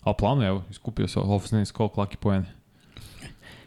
[0.02, 2.46] A plamuje, evo, iskupio se ofensivni skok, laki poene.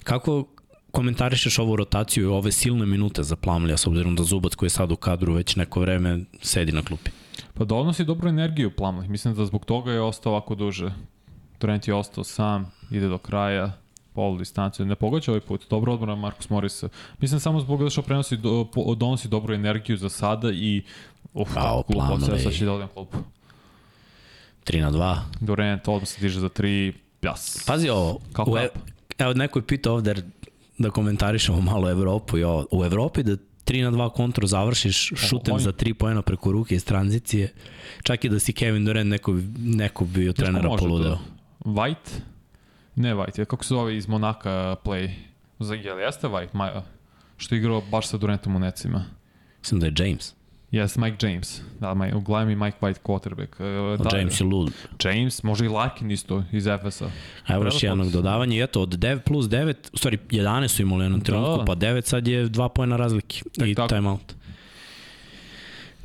[0.04, 0.46] Kako
[0.90, 4.70] komentarišeš ovu rotaciju i ove silne minute za Plamlija, s obzirom da Zubac koji je
[4.70, 7.10] sad u kadru već neko vreme sedi na klupi?
[7.54, 9.08] Pa donosi dobru energiju Plumlee.
[9.08, 10.92] Mislim da zbog toga je ostao ovako duže.
[11.60, 13.72] Durant je ostao sam, ide do kraja,
[14.12, 14.86] polu distanciju.
[14.86, 15.66] Ne pogađa ovaj put.
[15.70, 16.84] Dobro odbrana Marcus Morris.
[17.18, 20.82] Mislim samo zbog da što prenosi, do, donosi dobru energiju za sada i
[21.34, 23.08] uf, Kao klub ostaje, sad će da odem klub.
[24.64, 25.18] 3 na 2.
[25.40, 26.92] Durant odmah se diže za 3.
[27.22, 27.64] Jas.
[27.66, 28.18] Pazi ovo.
[28.32, 28.68] Kako u, e,
[29.18, 30.14] evo neko je pitao ovde
[30.78, 32.66] da komentarišemo malo Evropu i ovo.
[32.70, 36.84] U Evropi da 3 na 2 kontro završiš šutem za 3 poena preko ruke iz
[36.84, 37.52] tranzicije.
[38.02, 41.18] Čak i da si Kevin Durant neko, neko bio trenera poludeo.
[41.64, 42.10] White?
[42.96, 45.10] Ne White, kako se zove iz Monaka play?
[45.84, 46.48] Jel jeste White?
[46.52, 46.82] Ma,
[47.36, 49.04] što je igrao baš sa Durantom u necima.
[49.60, 50.34] Mislim da je James.
[50.74, 51.60] Yes, Mike James.
[51.80, 53.60] Da, Mike, uglavnom i Mike White quarterback.
[53.60, 54.72] Uh, da, James je lud.
[55.04, 57.10] James, može i Larkin isto iz Efesa.
[57.46, 60.82] A evo još jednog dodavanja i eto, od 9 plus 9, u stvari 11 su
[60.82, 61.64] imali jednom trenutku, da.
[61.64, 63.88] pa 9 sad je 2 pojena razlike tak, i tako.
[63.88, 64.34] timeout.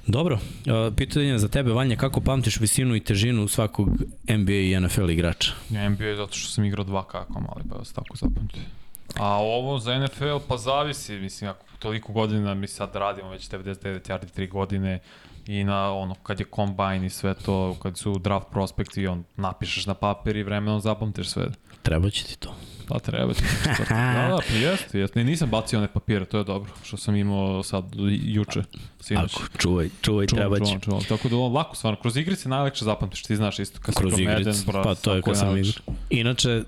[0.08, 3.90] Dobro, uh, pitanje za tebe, Vanja, kako pamtiš visinu i težinu svakog
[4.30, 5.52] NBA i NFL igrača?
[5.70, 8.79] Ja, NBA zato što sam igrao dva kako mali, pa vas tako zapamtio.
[9.18, 14.00] A ovo za NFL pa zavisi, mislim, ako toliko godina mi sad radimo, već 99
[14.02, 15.00] yardi 3 godine,
[15.48, 19.86] i na ono, kad je combine i sve to, kad su draft prospekti, on napišeš
[19.86, 21.48] na papir i vremenom zapamtiš sve.
[21.82, 22.56] Treba će ti to.
[22.90, 23.44] Da, treba ti.
[23.90, 23.96] da,
[24.30, 25.20] da, pa jeste, jeste.
[25.20, 27.86] Ne, nisam bacio one papire, to je dobro, što sam imao sad
[28.24, 28.64] juče,
[29.00, 29.36] sinoć.
[29.36, 30.66] Ako, čuvaj, čuvaj, Čuvam, treba će.
[30.66, 31.02] čuvam, čuvam.
[31.04, 34.24] Tako da ovo lako, stvarno, kroz igrice najlakše zapamtiš, ti znaš isto, kad Kroz si
[34.24, 35.70] promeden, igrice, pa to je kad sam najlakše.
[35.70, 35.96] igrao.
[36.10, 36.64] Inače,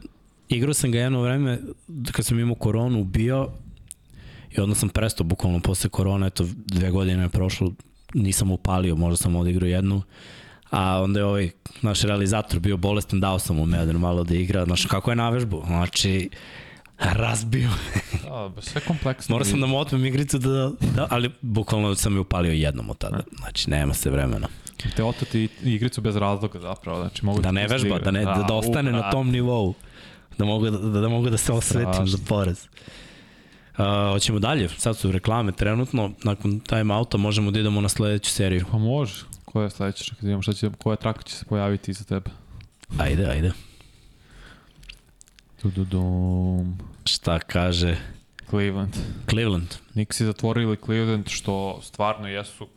[0.58, 1.60] igrao sam ga jedno vreme,
[2.12, 3.50] kad sam imao koronu, bio
[4.58, 7.72] i onda sam prestao bukvalno posle korona, eto dve godine je prošlo,
[8.14, 10.02] nisam upalio, možda sam odigrao jednu,
[10.70, 11.50] a onda je ovaj
[11.82, 15.30] naš realizator bio bolestan, dao sam mu Medar malo da igra, znaš kako je na
[15.30, 16.30] vežbu, znači
[17.00, 18.20] razbio me.
[18.24, 19.34] Da, sve kompleksno.
[19.34, 22.98] Morao sam da mu otmem igricu, da, da, ali bukvalno sam je upalio jednom od
[22.98, 24.48] tada, znači nema se vremena.
[24.96, 28.54] Te otati igricu bez razloga zapravo, znači mogu Da ne vežba, da, ne, da, da
[28.54, 29.74] ostane na tom nivou.
[30.42, 32.68] Da mogu da, da, da mogu da se osvetim za porez.
[33.78, 38.32] Uh, hoćemo dalje, sad su reklame trenutno, nakon time outa možemo da idemo na sledeću
[38.32, 38.66] seriju.
[38.72, 39.14] Pa može.
[39.46, 40.04] Koja je sledeća?
[40.04, 42.30] Čekaj, da imam šta će, koja traka će se pojaviti iza tebe.
[43.00, 43.52] Ajde, ajde.
[45.64, 46.78] Dududum.
[47.06, 47.98] Šta kaže
[48.50, 48.96] Cleveland.
[49.30, 49.76] Cleveland?
[49.96, 52.68] Nixi zatvorili Cleveland, što stvarno jesu,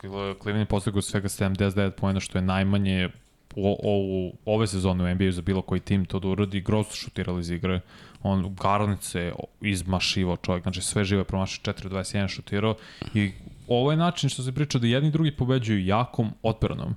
[0.00, 3.08] Cleveland je postigao svega 79 pojena, što je najmanje
[3.56, 6.60] o, o, ove sezone u NBA za bilo koji tim to da uradi.
[6.60, 7.80] Groz su šutirali iz igre.
[8.22, 12.74] On Garland se izmašivao čovjek, znači sve žive promašao 4-21 šutirao
[13.14, 13.30] i
[13.68, 16.94] ovo je način što se priča da jedni i drugi pobeđuju jakom odbranom.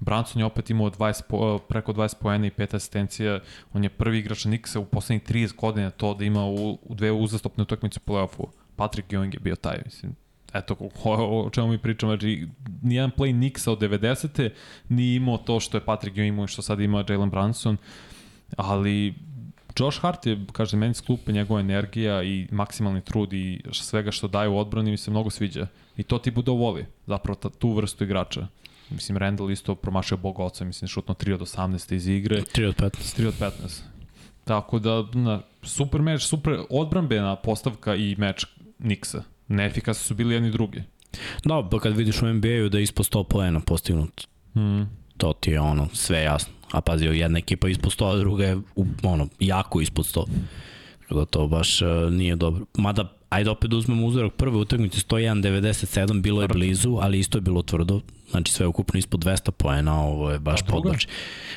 [0.00, 3.40] Branson je opet imao 20, po, preko 20 poena i 5 asistencija.
[3.72, 7.12] On je prvi igrač Nixa u poslednjih 30 godina to da ima u, u dve
[7.12, 8.46] uzastopne utakmice u play-offu.
[8.76, 10.14] Patrick Ewing je bio taj, mislim.
[10.52, 12.46] Eto, o, o, čemu mi pričamo, znači,
[12.82, 14.50] nijedan play Nixa od 90.
[14.88, 17.76] nije imao to što je Patrick Ewing imao i što sad ima Jalen Branson,
[18.56, 19.14] ali
[19.78, 24.28] Josh Hart je, kaže, meni s klupe njegova energija i maksimalni trud i svega što
[24.28, 25.66] daje u odbrani mi se mnogo sviđa.
[25.96, 28.46] I to ti bude voli, zapravo ta, tu vrstu igrača.
[28.90, 32.40] Mislim, Randall isto promašio Boga oca, mislim, šutno 3 od 18 iz igre.
[32.40, 33.20] 3 od 15.
[33.20, 33.80] 3 od 15.
[34.44, 38.46] Tako da, na, super meč, super odbrambena postavka i meč
[38.78, 39.22] Nixa.
[39.48, 40.82] Neefikasni su bili jedni drugi.
[41.44, 44.82] Da, pa kad vidiš u NBA-u da je ispod 100 poena postignut, Mm.
[45.16, 46.52] to ti je ono, sve jasno.
[46.72, 50.24] A pazi, jedna ekipa ispod 100, a druga je u, ono, jako ispod 100.
[51.00, 52.64] Tako da to baš uh, nije dobro.
[52.78, 57.42] Mada, ajde opet da uzmemo uzorak prve utakmice 101-97, bilo je blizu, ali isto je
[57.42, 58.00] bilo tvrdo.
[58.30, 61.06] Znači sve ukupno ispod 200 poena, ovo je baš podbač.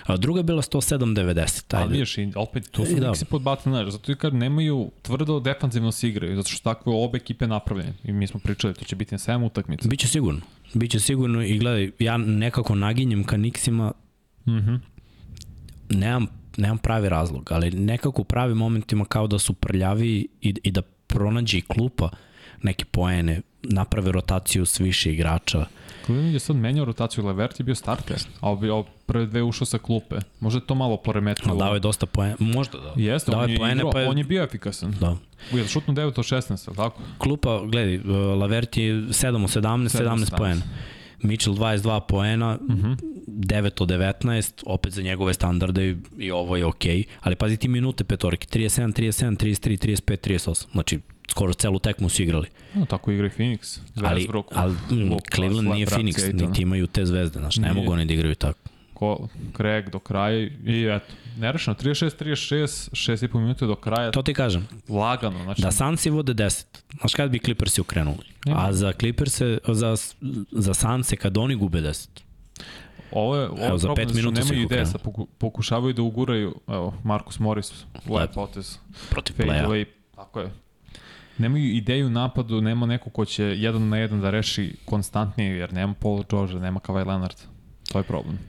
[0.06, 1.78] A druga je bila 107-90.
[1.78, 3.08] Ali vidiš, i opet, to su I da.
[3.10, 7.18] Nixi podbacili, znaš, zato i kad nemaju tvrdo defanzivno se igraju, zato što takve obe
[7.18, 7.94] ekipe napravljene.
[8.04, 9.88] I mi smo pričali, to će biti na 7 utakmica.
[9.88, 10.42] Biće sigurno.
[10.74, 13.92] Biće sigurno i gledaj, ja nekako naginjem ka Nixima,
[14.48, 14.76] Mhm.
[15.90, 20.72] nemam, nemam pravi razlog, ali nekako u pravim momentima kao da su prljavi i, i
[20.72, 22.10] da pronađe i klupa
[22.64, 25.66] neke poene, naprave rotaciju s više igrača.
[26.06, 29.66] Cleveland je sad menjao rotaciju, Levert je bio starter, a obi, a prve dve ušao
[29.66, 30.16] sa klupe.
[30.40, 31.56] Možda je to malo poremetilo.
[31.56, 32.94] Dao je dosta poena, možda da.
[32.96, 34.96] Jeste, dao on je poene, igrao, pa je- on je bio efikasan.
[35.00, 35.18] Da.
[35.52, 37.02] Je šutno 9 od 16, ali tako?
[37.18, 38.04] Klupa, gledaj, uh,
[38.40, 40.38] Lavert je 7 od 17, 17 17.
[40.38, 40.62] poena.
[41.24, 42.98] Mitchell 22 poena, Uh -huh.
[43.28, 46.98] 9 od 19, opet za njegove standarde i, i ovo je okej.
[46.98, 47.06] Okay.
[47.22, 50.66] Ali pazi ti minute petorke, 37, 37, 33, 35, 38.
[50.72, 51.00] Znači,
[51.30, 52.48] skoro celu tekmu su igrali.
[52.74, 53.80] No, tako igra i Phoenix.
[53.98, 57.74] Ali, ali mm, Cleveland nije Phoenix, niti imaju te zvezde, znaš, ne Nije.
[57.74, 58.60] mogu oni da igraju tako.
[58.94, 61.06] Ko, Craig do kraja i eto.
[61.38, 65.44] Nerešeno, 36-36, 6,5 minuta do kraja, To ti kažem, lagano.
[65.44, 66.66] Znači, da Sansi vode 10,
[67.00, 68.18] znaš kada bi Clippersi ukrenuli?
[68.46, 68.60] Nema.
[68.60, 69.96] A za Clipperse, za,
[70.52, 72.08] za Sanse kad oni gube 10.
[73.12, 74.86] Ovo je, ovo Evo, za problem pet što minuta se nemaju okrenu.
[74.86, 78.34] sad poku, pokušavaju da uguraju, evo, Marcus Morris, lep Lep.
[78.34, 78.78] potez,
[79.10, 79.86] Protiv playa.
[80.16, 80.52] tako je.
[81.42, 85.94] Nemaju ideju napadu, nema neko ko će jedan na jedan da reši konstantnije, jer nema
[85.94, 87.36] Paul George, nema Kawhi Leonard.
[87.92, 88.40] To je problem.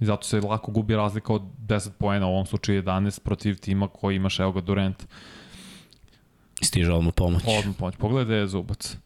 [0.00, 3.88] I zato se lako gubi razlika od 10 poena, u ovom slučaju 11 protiv tima
[3.88, 5.06] koji ima Šeoga Durant.
[6.62, 7.42] Stiže odmah pomoć.
[7.58, 7.96] Odmah pomoć.
[7.96, 8.96] Pogledaj je Zubac.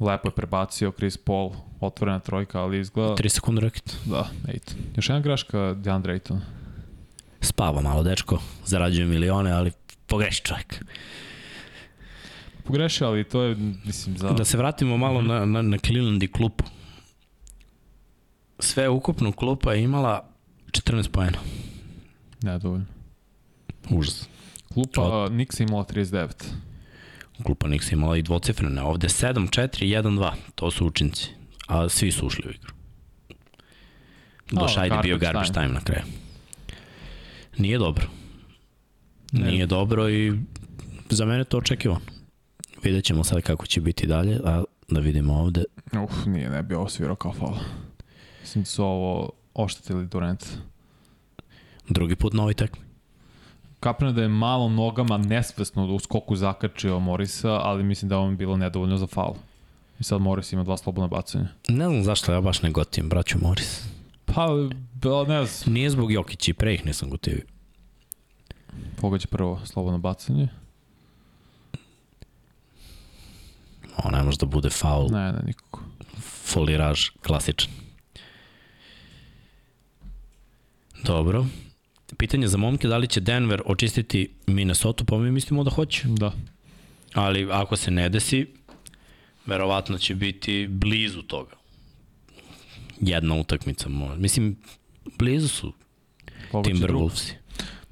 [0.00, 1.50] Lepo je prebacio Chris Paul,
[1.80, 3.14] otvorena trojka, ali izgleda...
[3.14, 3.96] 3 sekunde raket.
[4.04, 4.76] Da, Aiton.
[4.96, 6.40] Još jedna greška DeAndre Ayton.
[7.40, 8.38] Spava malo, dečko.
[8.64, 9.72] Zarađuje milione, ali
[10.06, 10.84] pogreši čovjek.
[12.64, 14.30] Pogrešio, ali to je, mislim, za...
[14.32, 16.64] Da se vratimo malo na, na, na Cleveland i klupu.
[18.58, 20.28] Sve ukupno klupa je imala
[20.70, 21.38] 14 poena.
[22.42, 22.86] Ne, dovoljno.
[23.90, 24.28] Užas.
[24.74, 26.44] Klupa Od- Nix je imala 39.
[27.42, 28.82] Klupa Nix je imala i dvocifrene.
[28.82, 30.32] Ovde 7, 4, 1, 2.
[30.54, 31.28] To su učinci.
[31.66, 32.72] A svi su ušli u igru.
[34.56, 35.66] A, ajde bio garbage time.
[35.66, 36.04] time na kraju.
[37.58, 38.06] Nije dobro.
[39.32, 39.50] Ne.
[39.50, 40.32] Nije dobro i
[41.10, 42.00] za mene to očekivano.
[42.82, 45.64] Vidjet ćemo sad kako će biti dalje, a da vidimo ovde.
[46.04, 47.56] Uf, nije, ne bi ovo svirao kao faul.
[48.40, 50.44] Mislim da su ovo oštetili Durant.
[51.88, 52.84] Drugi put na ovoj tekmi.
[54.14, 58.96] Da je malo nogama nesvesno u skoku zakačio Morisa, ali mislim da on bilo nedovoljno
[58.96, 59.34] za faul.
[60.00, 61.48] I sad Moris ima dva slobodna bacanja.
[61.68, 63.84] Ne znam zašto ja baš ne gotivim braću Morris.
[64.24, 64.46] Pa,
[64.94, 65.74] ba, ne znam.
[65.74, 67.42] Nije zbog Jokića i pre ih nisam gotivio.
[69.00, 70.48] Pogađa prvo slobodno bacanje.
[73.96, 75.80] Ovo ne može da bude faul, Ne, ne, nikako.
[76.44, 77.70] foliraž, klasičan.
[81.04, 81.46] Dobro.
[82.16, 86.02] Pitanje za momke, da li će Denver očistiti Minnesota, pa mi mislimo da hoće.
[86.08, 86.32] Da.
[87.14, 88.46] Ali ako se ne desi,
[89.46, 91.50] verovatno će biti blizu toga.
[93.00, 94.16] Jedna utakmica možda.
[94.16, 94.56] Mislim,
[95.18, 95.72] blizu su.
[96.64, 97.34] Timberwolvesi.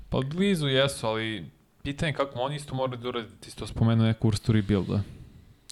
[0.08, 1.44] Pa blizu jesu, ali
[1.82, 5.02] pitanje kako oni isto moraju da urade, ti si to spomenuo neku vrstu rebuilda.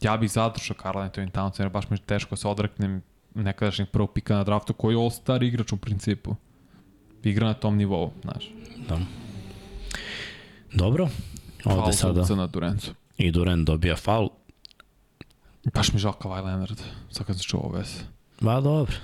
[0.02, 3.02] Ja bih zadržao Karl Anthony Towns, jer baš mi je teško da se odreknem
[3.34, 6.34] nekadašnjeg prvog pika na draftu, koji je all-star igrač u principu.
[7.22, 8.50] Igra na tom nivou, znaš.
[8.88, 8.98] Da.
[10.72, 11.08] Dobro.
[11.64, 12.94] Ovde Faul sada na Durancu.
[13.16, 14.28] i Durant dobija faul.
[15.74, 16.80] Baš mi žao Kawhi Leonard,
[17.10, 18.04] sad kad se čuo ovo vese.
[18.40, 18.96] Ba, dobro.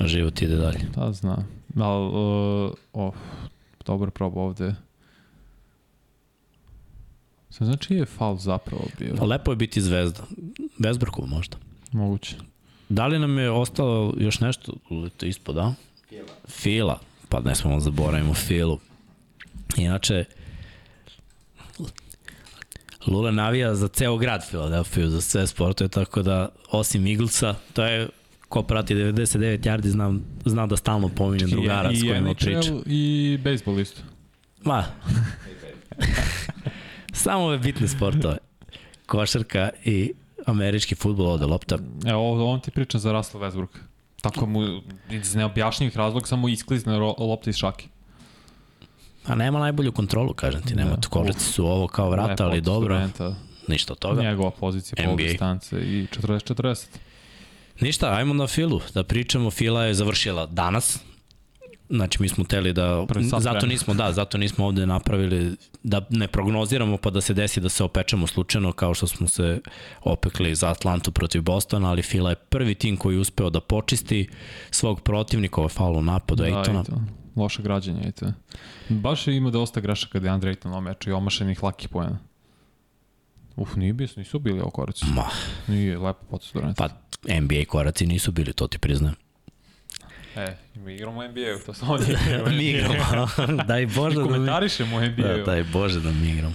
[0.00, 0.80] Život ide dalje.
[0.94, 1.48] Da, znam.
[1.76, 3.14] Ali, uh, oh,
[3.86, 4.74] dobar proba ovde.
[7.58, 9.14] Sam znači je faul zapravo bio?
[9.18, 10.22] Pa lepo je biti zvezda.
[10.78, 11.56] Bezbrkov možda.
[11.92, 12.36] Moguće.
[12.88, 14.72] Da li nam je ostalo još nešto
[15.16, 15.74] to ispod, da?
[16.08, 16.34] Fila.
[16.48, 17.00] Fila.
[17.28, 18.78] Pa ne smemo zaboravimo Filu.
[19.76, 20.24] Inače,
[23.06, 28.08] Lula navija za ceo grad Filadelfiju, za sve sportove, tako da osim Eaglesa, to je
[28.48, 32.74] ko prati 99 yardi, znam, znam da stalno pominjem drugara s kojima pričam.
[32.74, 34.00] NHL i bejsbol isto.
[34.64, 34.84] Ma,
[37.18, 38.38] samo ove bitne sportove.
[39.06, 40.12] Košarka i
[40.46, 41.78] američki futbol ovde lopta.
[42.06, 43.78] Evo, on ti priča za Russell Westbrook.
[44.20, 47.86] Tako mu, iz neobjašnjivih razloga, samo isklizne lopta iz šake.
[49.26, 51.08] A nema najbolju kontrolu, kažem ti, nema Da.
[51.08, 53.34] korici su ovo kao vrata, ali Lepo dobro, Duranta.
[53.68, 54.22] ništa od toga.
[54.22, 56.86] Njegova pozicija, pol distance i 40-40.
[57.80, 60.98] Ništa, ajmo na Filu, da pričamo, Fila je završila danas,
[61.90, 63.06] Znači mi smo teli da
[63.40, 67.68] zato nismo da zato nismo ovde napravili da ne prognoziramo pa da se desi da
[67.68, 69.60] se opečemo slučajno kao što smo se
[70.00, 74.28] opekli za Atlantu protiv Bostona, ali Fila je prvi tim koji je uspeo da počisti
[74.70, 76.80] svog protivnika ovaj faul u napadu da, Ejtona.
[76.80, 77.06] Ejton.
[77.36, 78.32] Loše građenje, Ejton.
[78.88, 82.18] Baš je ima dosta grešaka da je Andre Ejton omeču i omašenih lakih pojena.
[83.56, 85.06] Uf, nije bio, nisu bili ovo koraci.
[85.14, 85.24] Ma,
[85.68, 86.88] Nije, lepo potes pa
[87.40, 89.14] NBA koraci nisu bili, to ti priznajem.
[90.38, 92.50] E, mi igramo u NBA-u, to samo nije igramo.
[92.50, 93.28] mi igramo.
[93.68, 94.28] daj Bože da mi...
[94.28, 95.36] komentarišemo u NBA-u.
[95.36, 96.54] Da, daj Bože da mi igramo.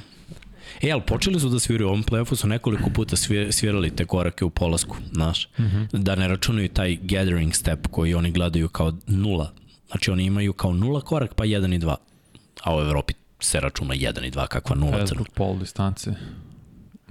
[0.82, 4.06] E, ali počeli su da sviraju u ovom playoffu, su nekoliko puta svir- svirali te
[4.06, 5.50] korake u polasku, znaš.
[5.60, 5.88] Mm -hmm.
[5.92, 9.52] Da ne računaju taj gathering step koji oni gledaju kao nula.
[9.88, 11.98] Znači oni imaju kao nula korak, pa jedan i dva.
[12.64, 15.24] A u Evropi se računa jedan i dva, kakva nula crna.
[15.34, 16.12] Pol distance.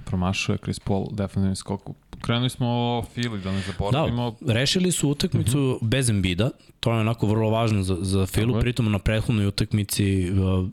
[0.05, 1.81] Promašuje Chris Paul definitivni skok.
[2.23, 4.35] Krenuli smo o Fili, da ne zaboravimo.
[4.41, 5.89] Da, rešili su utakmicu mm -hmm.
[5.89, 6.49] bez Embida,
[6.79, 10.69] to je onako vrlo važno za, za Filu, pritom na prethodnoj utakmici uh,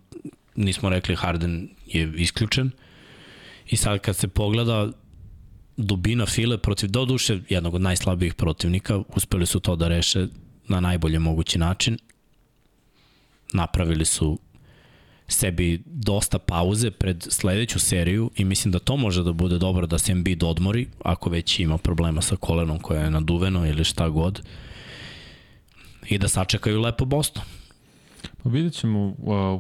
[0.57, 2.71] nismo rekli Harden je isključen
[3.67, 4.89] i sad kad se pogleda
[5.77, 10.27] dubina File protiv doduše jednog od najslabijih protivnika, uspeli su to da reše
[10.69, 11.99] na najbolje mogući način.
[13.53, 14.39] Napravili su
[15.33, 19.99] sebi dosta pauze pred sledeću seriju i mislim da to može da bude dobro da
[19.99, 24.43] se Embiid odmori, ako već ima problema sa kolenom koje je naduveno ili šta god.
[26.09, 27.43] I da sačekaju lepo Boston.
[28.43, 29.15] Pa vidjet ćemo uh,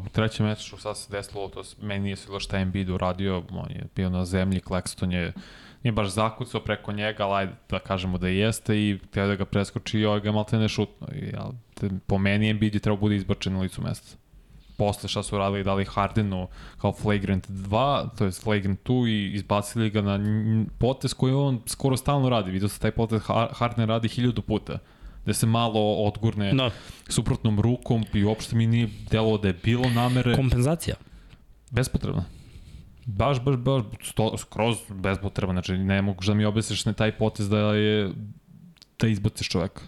[0.06, 3.84] u trećem meču šta se desilo, to meni nije svilo šta Embiid uradio, on je
[3.96, 5.32] bio na zemlji, Claxton je
[5.82, 9.98] nije baš zakucao preko njega, ali da kažemo da jeste i htio da ga preskoči
[9.98, 11.06] i ovaj ga malte ne šutno.
[11.14, 11.54] I, ali,
[12.06, 14.16] po meni Embiid je trebao bude izbačen na licu mesta.
[14.80, 19.90] Posle šta su radili, dali Hardenu kao flagrant 2, to je flagrant 2 i izbacili
[19.90, 20.18] ga na
[20.78, 22.50] potez koji on skoro stalno radi.
[22.50, 24.78] Vidio se taj potez Har- Harden radi hiljadu puta
[25.26, 26.70] da se malo odgurne No,
[27.08, 30.36] suprotnom rukom i uopšte mi nije delo da je bilo namere.
[30.36, 30.96] kompenzacija.
[31.70, 32.24] Bespotrebno.
[33.06, 35.54] Baš, baš, baš, sto, skroz bespotrebno.
[35.54, 38.10] Znači, ne mogu da mi objasniš na taj potez da je
[38.98, 39.82] da izbaciš čoveka.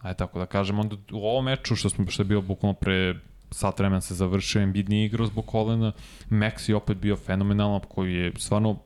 [0.00, 3.14] Ajde tako da kažem, onda u ovom meču što smo što je bio bukvalno pre
[3.56, 5.92] sat vremena se završio, Embiid nije igrao zbog kolena,
[6.30, 8.78] Max je opet bio fenomenalan, koji je stvarno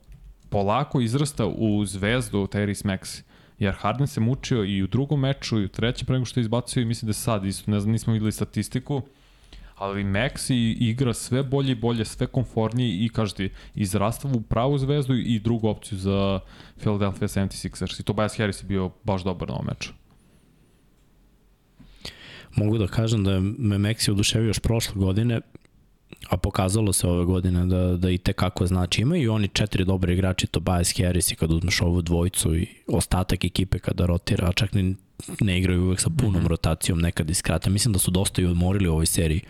[0.51, 3.23] polako izrastao u zvezdu Tyrese Maxi.
[3.59, 6.43] Jer Harden se mučio i u drugom meču i u trećem pre nego što je
[6.43, 9.03] izbacio i mislim da sad isto, ne znam, nismo videli statistiku,
[9.77, 14.79] Ali Maxi igra sve bolje i bolje, sve konfornije i kaže ti, izrastava u pravu
[14.79, 16.41] zvezdu i drugu opciju za
[16.79, 18.01] Philadelphia 76ers.
[18.01, 20.00] I Tobias Harris je bio baš dobar na ovom meču.
[22.55, 25.41] Mogu da kažem da me Maxi oduševio još prošle godine,
[26.29, 29.03] a pokazalo se ove godine da, da i te kako znači.
[29.03, 33.79] Imaju oni četiri dobre igrači, Tobias Harris i kad uzmeš ovu dvojicu i ostatak ekipe
[33.79, 34.97] kada rotira, a čak ni
[35.41, 36.49] ne igraju uvek sa punom mm -hmm.
[36.49, 37.71] rotacijom, nekad iskrate.
[37.71, 39.41] Mislim da su dosta i odmorili u ovoj seriji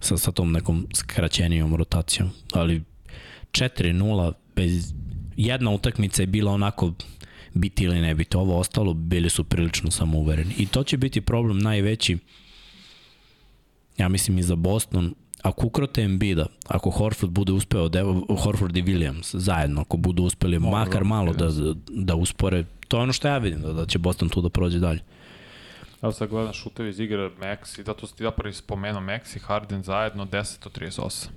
[0.00, 2.30] sa, sa tom nekom skraćenijom rotacijom.
[2.52, 2.82] Ali
[3.52, 4.94] 4-0 bez
[5.36, 6.92] jedna utakmica je bila onako
[7.54, 8.36] biti ili ne biti.
[8.36, 10.54] Ovo ostalo bili su prilično samouvereni.
[10.58, 12.18] I to će biti problem najveći
[13.98, 18.04] ja mislim i za Boston ako ukrote Embida, ako Horford bude uspeo, da,
[18.42, 21.48] Horford i Williams zajedno, ako budu uspeli Mogu makar malo da,
[21.88, 24.78] da uspore, to je ono što ja vidim, da, da će Boston tu da prođe
[24.78, 25.00] dalje.
[26.02, 30.66] Evo sad gledam šutevi iz igre Maxi, zato ste zapravo spomenuo Maxi, Harden zajedno 10
[30.66, 31.28] od 38.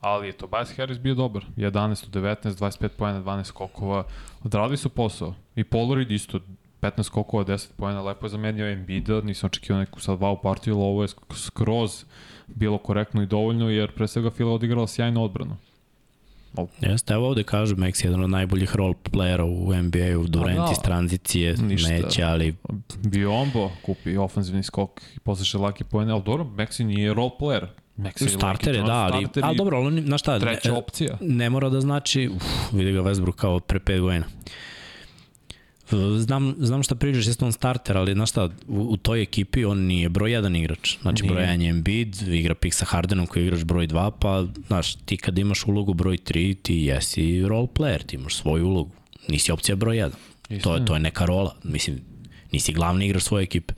[0.00, 4.04] Ali je Tobias Harris bio dobar, 11 od 19, 25 pojena, 12 skokova,
[4.44, 5.34] odradili su posao.
[5.56, 6.40] I Polarid isto,
[6.82, 10.84] 15 skokova, 10 pojena, lepo je zamenio Embiida, nisam očekio neku sad wow partiju, ali
[10.84, 12.04] ovo je skroz
[12.46, 15.56] bilo korektno i dovoljno, jer pre svega Fila odigrala sjajnu odbranu.
[16.56, 16.68] Oh.
[16.80, 20.82] Jeste, evo ovde kažu Max jedan od najboljih role playera u NBA-u, Durant iz da,
[20.82, 21.90] tranzicije, Ništa.
[21.90, 22.54] neće, ali...
[23.02, 27.66] Biombo kupi ofenzivni skok i posle laki pojene, ali dobro, Maxi nije role player.
[27.98, 31.16] Maxi starter je, da, ali, ali dobro, ali na šta, treća opcija.
[31.20, 34.24] Ne, ne mora da znači, uf, vidi ga Westbrook kao pre 5 godina.
[36.18, 39.78] Znam, znam šta pričaš, jeste on starter, ali znaš šta, u, u toj ekipi on
[39.78, 40.98] nije broj jedan igrač.
[41.02, 41.32] Znači, nije.
[41.32, 45.16] broj jedan je Embiid, igra pik sa Hardenom koji igraš broj 2, pa, znaš, ti
[45.16, 48.90] kad imaš ulogu broj 3, ti jesi role player, ti imaš svoju ulogu.
[49.28, 50.10] Nisi opcija broj 1.
[50.62, 51.54] To je, to je neka rola.
[51.64, 52.00] Mislim,
[52.52, 53.74] nisi glavni igrač svoje ekipe.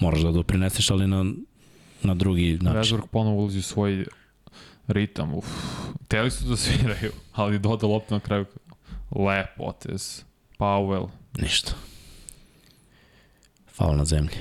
[0.00, 1.24] Moraš da doprineseš, ali na,
[2.02, 2.96] na drugi način.
[2.96, 4.06] Westbrook ponovo ulazi u svoj
[4.88, 5.34] ritam.
[5.34, 5.46] Uf.
[6.08, 8.44] Teli su da sviraju, ali doda loptu na kraju.
[9.10, 10.24] Lep potez.
[10.56, 11.72] Powell, Ništa.
[13.66, 14.36] Faul na zemlji.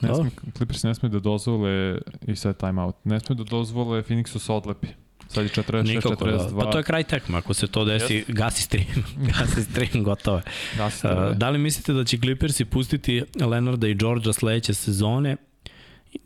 [0.00, 2.96] Ne smije, Clippers ne smije da dozvole i sad timeout.
[3.04, 4.86] Ne smije da dozvole Phoenixu se odlepi.
[5.28, 6.50] Sad je 46, Nikako, 42.
[6.50, 6.64] Da.
[6.64, 8.32] Pa to je kraj tekma, ako se to desi, yes.
[8.34, 9.04] gasi stream.
[9.38, 10.42] gasi stream, gotovo je.
[10.76, 15.36] Gasi stream, uh, da li mislite da će Clippersi pustiti Leonarda i Georgia sledeće sezone?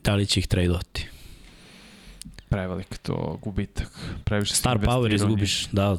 [0.04, 1.08] Da li će ih tradeovati?
[2.48, 3.90] Prevelik to gubitak.
[4.24, 5.96] Previše Star power izgubiš, da,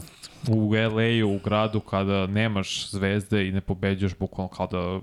[0.47, 4.99] u LA-u, u gradu, kada nemaš zvezde i ne pobeđaš, bukvalno kao da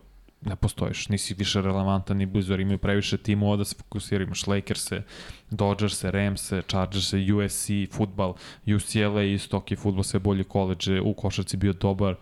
[0.51, 4.47] ne postojiš, nisi više relevantan ni blizu, jer imaju previše timova da se fokusiraju, imaš
[4.47, 5.03] Lakers-e,
[5.51, 8.34] Dodgers-e, Rams-e, Chargers-e, USC, futbal,
[8.76, 12.16] UCLA isto, ok, futbol sve bolji koleđe, u košarci bio dobar,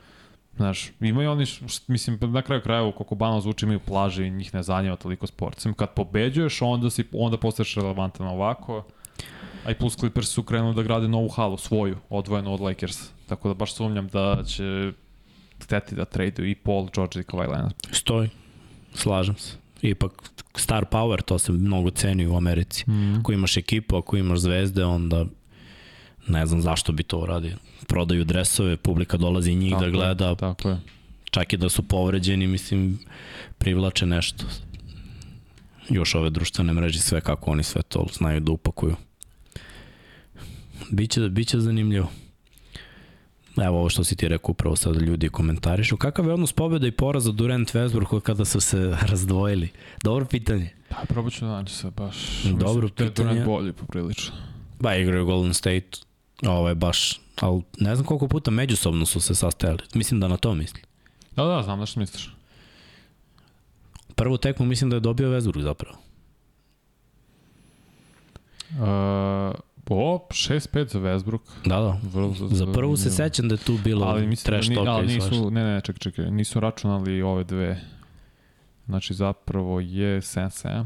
[0.57, 1.45] Znaš, imaju oni,
[1.87, 5.61] mislim, na kraju krajeva, koliko banal zvuči, imaju plaže i njih ne zanjeva toliko sport.
[5.61, 8.85] Sam kad pobeđuješ, onda, si, onda postaješ relevantan ovako.
[9.65, 12.99] A i plus Clippers su krenuli da grade novu halu, svoju, odvojenu od Lakers.
[13.27, 14.93] Tako da baš sumnjam da će
[15.63, 17.75] hteti da traduju i Paul, George i Kawhi Leonard.
[17.93, 18.29] Stoji.
[18.95, 19.57] Slažem se.
[19.83, 20.13] Ipak
[20.57, 22.91] star power, to se mnogo ceni u Americi.
[22.91, 23.21] Mm.
[23.21, 25.25] Ako imaš ekipu, ako imaš zvezde, onda
[26.29, 27.57] ne znam zašto bi to uradio.
[27.89, 30.29] Prodaju dresove, publika dolazi njih da tako da gleda.
[30.29, 30.81] Je, tako je.
[31.31, 32.99] Čak i da su povređeni, mislim,
[33.59, 34.45] privlače nešto.
[35.89, 38.97] Još ove društvene mreže, sve kako oni sve to znaju da upakuju.
[40.93, 42.09] Biće, biće zanimljivo.
[43.57, 45.97] Evo ovo što si ti rekao upravo sada ljudi komentarišu.
[45.97, 49.69] Kakav je odnos pobjeda i poraza Durant Westbrook kada su se razdvojili?
[50.03, 50.71] Dobro pitanje.
[50.89, 52.43] Pa probat ću da nađe se baš.
[52.45, 53.29] Dobro mislim, pitanje.
[53.29, 54.35] Durant bolji poprilično.
[54.81, 55.89] Ba igraju Golden State.
[56.47, 59.79] Ovo je baš, ali ne znam koliko puta međusobno su se sastajali.
[59.95, 60.81] Mislim da na to misli.
[61.37, 62.37] Da, da, znam da što misliš.
[64.15, 65.97] Prvu tekmu mislim da je dobio Westbrook zapravo.
[68.71, 69.55] Uh,
[69.95, 71.41] O, 6-5 za Westbrook.
[71.65, 72.01] Da, da.
[72.13, 74.89] Vrlo, za, za prvu se sećam da je tu bilo ali mislim, trash da talk.
[74.89, 77.81] Ali nisu, ne, ne, čekaj, čekaj, nisu računali ove dve.
[78.87, 80.85] Znači zapravo je 7-7.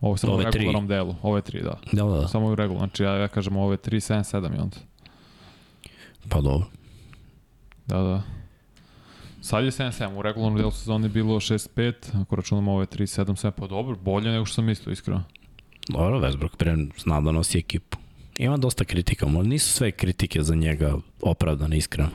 [0.00, 0.96] Ovo je samo ove u regularnom tri.
[0.96, 1.14] delu.
[1.22, 1.78] Ove tri, da.
[1.92, 2.28] Da, da.
[2.28, 2.88] Samo u regularnom.
[2.88, 4.76] Znači ja, ja kažem ove 3, 7, 7 i onda.
[6.28, 6.66] Pa dobro.
[7.86, 8.22] Da, da.
[9.40, 13.46] Sad je 7-7, u regularnom delu sezoni je bilo 6-5, ako računamo ove 3, 7,
[13.46, 15.22] 7, pa dobro, bolje nego što sam mislio, iskreno.
[15.88, 17.98] Dobro, Westbrook pre zna da nosi ekipu.
[18.38, 22.10] Ima dosta kritika, ali nisu sve kritike za njega opravdane, iskreno.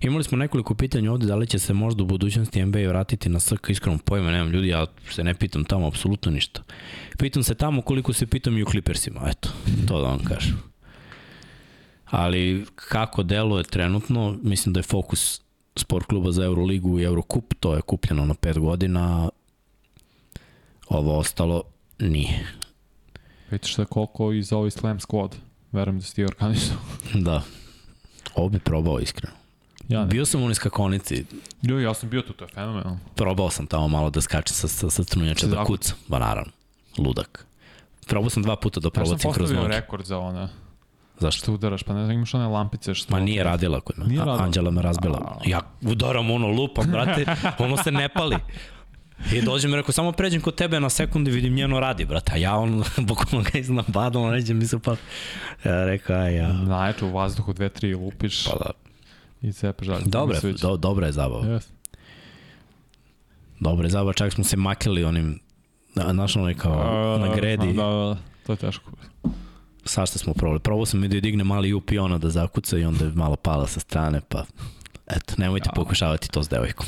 [0.00, 3.40] Imali smo nekoliko pitanja ovde, da li će se možda u budućnosti NBA vratiti na
[3.40, 6.62] SK, iskreno pojma, nemam ljudi, ja se ne pitam tamo apsolutno ništa.
[7.18, 9.48] Pitam se tamo koliko se pitam i u Clippersima, eto,
[9.88, 10.62] to da vam kažem.
[12.04, 15.40] Ali kako deluje trenutno, mislim da je fokus
[15.76, 19.28] sport kluba za Euroligu i Eurocup, to je kupljeno na 5 godina,
[20.88, 21.62] Ovo ostalo
[22.00, 22.46] nije.
[23.62, 25.28] Šta je koliko i za ovaj Slam Squad.
[25.72, 26.76] Verujem da si ti organizao.
[27.16, 27.42] Da.
[28.34, 29.34] Ovo bi probao iskreno.
[29.88, 30.06] Ja ne.
[30.06, 31.24] Bio sam u niskakonici,
[31.62, 32.98] Jo, ja sam bio tu, to je fenomenalno.
[33.14, 35.96] probao sam tamo malo da skačem sa, sa, sa trunjača, da kucam.
[36.08, 36.52] Ba naravno,
[36.98, 37.46] ludak.
[38.06, 39.74] Probao sam dva puta da Ja sam provocim kroz postavio noge.
[39.74, 40.48] rekord za one.
[41.18, 41.38] Zašto?
[41.38, 43.12] Što udaraš, pa ne znam, imaš one lampice što...
[43.12, 43.98] Ma nije radila kod.
[43.98, 44.44] Nije A- radila?
[44.44, 45.40] Anđela me razbila.
[45.46, 47.24] Ja udaram ono, lupam, brate,
[47.58, 48.36] ono se ne pali.
[49.32, 52.32] I dođem i rekao, samo pređem kod tebe na sekundu i vidim njeno radi, brate.
[52.32, 54.90] A ja on, bukvalno ga iznabadam, on neđe mi se pa...
[55.64, 56.52] Ja rekao, aj ja.
[56.52, 58.70] Najče u vazduhu, dve, tri lupiš Pa da.
[59.42, 60.02] i cepeš dalje.
[60.06, 61.44] Dobre, do, dobra je zabava.
[61.44, 61.62] Yes.
[63.60, 65.38] Dobra je zabava, čak smo se makili onim,
[65.94, 68.90] na- znaš onaj kao na gredi, Da, da, da, to je teško.
[69.84, 70.60] svašta smo probali.
[70.60, 73.10] Probao sam i da je digne mali up i ona da zakuca i onda je
[73.10, 74.44] malo pala sa strane, pa
[75.06, 75.72] eto, nemojte Ja.
[75.74, 76.86] pokušavati to s devojkom.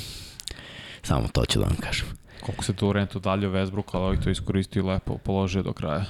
[1.02, 2.06] Samo to ću da vam kažem.
[2.40, 6.04] Koliko se Durant udaljio Westbrook, ali ovaj to iskoristio lepo položio do kraja.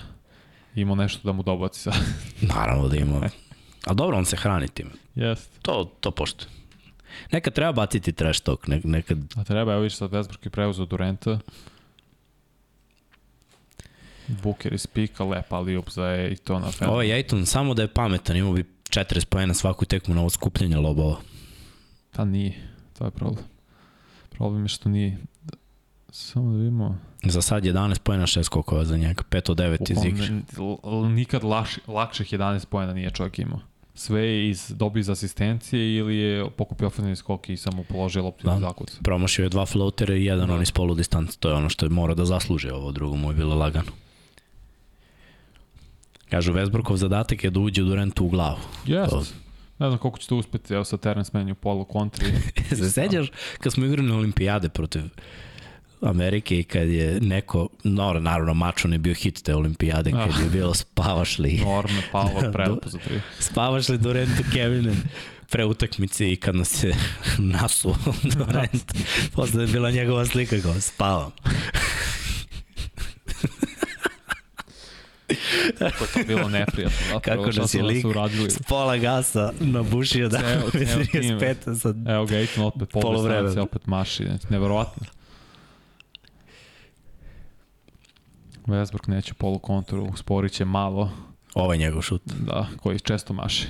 [0.74, 1.94] Imao nešto da mu dobaci sad.
[2.54, 3.20] Naravno da ima.
[3.86, 4.90] Ali dobro, on se hrani tim.
[5.14, 5.50] Jest.
[5.62, 6.44] To, to pošto.
[7.32, 9.18] Nekad treba baciti trash talk, ne, nekad...
[9.36, 11.38] A treba, evo viš sad Westbrook je preuzeo Duranta.
[14.28, 16.88] Booker iz pika, lepa ali up za je i to na fen.
[16.88, 20.30] Ovo je Ejton, samo da je pametan, imao bi 40 pojena svaku tekmu na ovo
[20.30, 21.16] skupljanje lobova.
[22.12, 22.68] Pa nije,
[22.98, 23.44] to je problem.
[24.30, 25.18] Problem je što nije.
[26.10, 26.98] Samo da vidimo.
[27.22, 30.28] Za sad 11 pojena, 6 skokova za njega, 5 od 9 iz igre.
[31.08, 33.60] nikad laš, lakših 11 pojena nije čovjek imao.
[33.94, 38.46] Sve je iz dobi iz asistencije ili je pokupio ofenzivni skok i samo položio loptu
[38.46, 38.52] Da.
[38.52, 38.60] da.
[38.60, 38.96] zakuc.
[39.02, 40.54] Promašio je dva floatera i jedan Da.
[40.54, 41.38] on iz polu distance.
[41.40, 43.92] To je ono što je mora da zasluži, ovo drugo mu je bilo lagano.
[46.30, 48.58] Kažu, Vesbrokov zadatak je da uđe u Durantu u glavu.
[48.86, 49.10] Jest.
[49.10, 49.24] To-
[49.78, 52.26] Ne znam koliko će to uspeti, evo sa Terence Mann u polu kontri.
[52.68, 53.26] Se sećaš
[53.60, 55.02] kad smo igrali na olimpijade protiv
[56.02, 60.42] Amerike i kad je neko, no, naravno mačo ne bio hit te olimpijade, kad Ah.
[60.42, 63.20] je bilo spavaš li, Norme, Pavlo, prelepo za tri.
[63.38, 64.96] spavaš li Durantu Kevinen
[65.48, 66.94] pre utakmice i kad nas je
[67.52, 67.96] nasuo
[68.36, 68.92] Durant,
[69.32, 71.30] posle je bila njegova slika kao spavam.
[75.78, 76.96] Kako je to bilo neprijatno.
[77.04, 78.06] Zapravo, Kako nas je lik
[78.48, 81.38] s pola gasa nabušio da Ceo- ceo tim.
[81.38, 83.20] 35 sad Evo ga, Aiton opet polu
[83.58, 84.24] opet maši.
[84.48, 85.06] Neverovatno.
[88.68, 91.10] Westbrook neće polu kontru, usporit će malo,
[91.54, 92.22] Ovo je njegov šut.
[92.26, 93.66] da, koji često maši.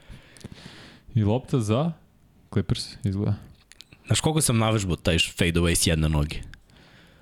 [1.14, 1.92] I lopta za
[2.52, 3.34] Clippers izgleda.
[4.06, 6.36] Znaš koliko sam navežbao taj fade away s jedne noge?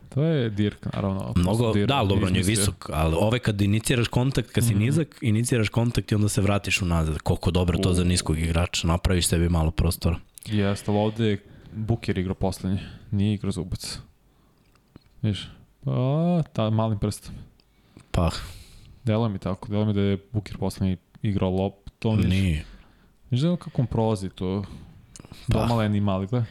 [0.09, 1.33] To je Dirk, naravno.
[1.37, 4.71] Mnogo, Dirk da, ali dobro, on je visok, ali ove kad iniciraš kontakt, kad si
[4.71, 4.79] Mhm.
[4.79, 7.19] nizak, iniciraš kontakt i onda se vratiš unazad.
[7.19, 10.17] Koliko dobro to za niskog igrača, napraviš sebi malo prostora.
[10.47, 12.81] Jeste, ali ovde je Booker igrao poslednje.
[13.11, 13.99] Nije igrao zubac.
[15.23, 15.49] Viš?
[15.81, 15.93] Pa,
[16.45, 17.35] ta malim prstom.
[18.11, 18.31] Pa,
[19.05, 22.21] Delo mi tako, delo mi da je Booker poslednji igrao loptom.
[22.21, 22.65] Nije.
[23.31, 24.65] viš da kako on prolazi to.
[25.23, 25.29] Pa.
[25.51, 26.49] Domalen i mali, gledaj.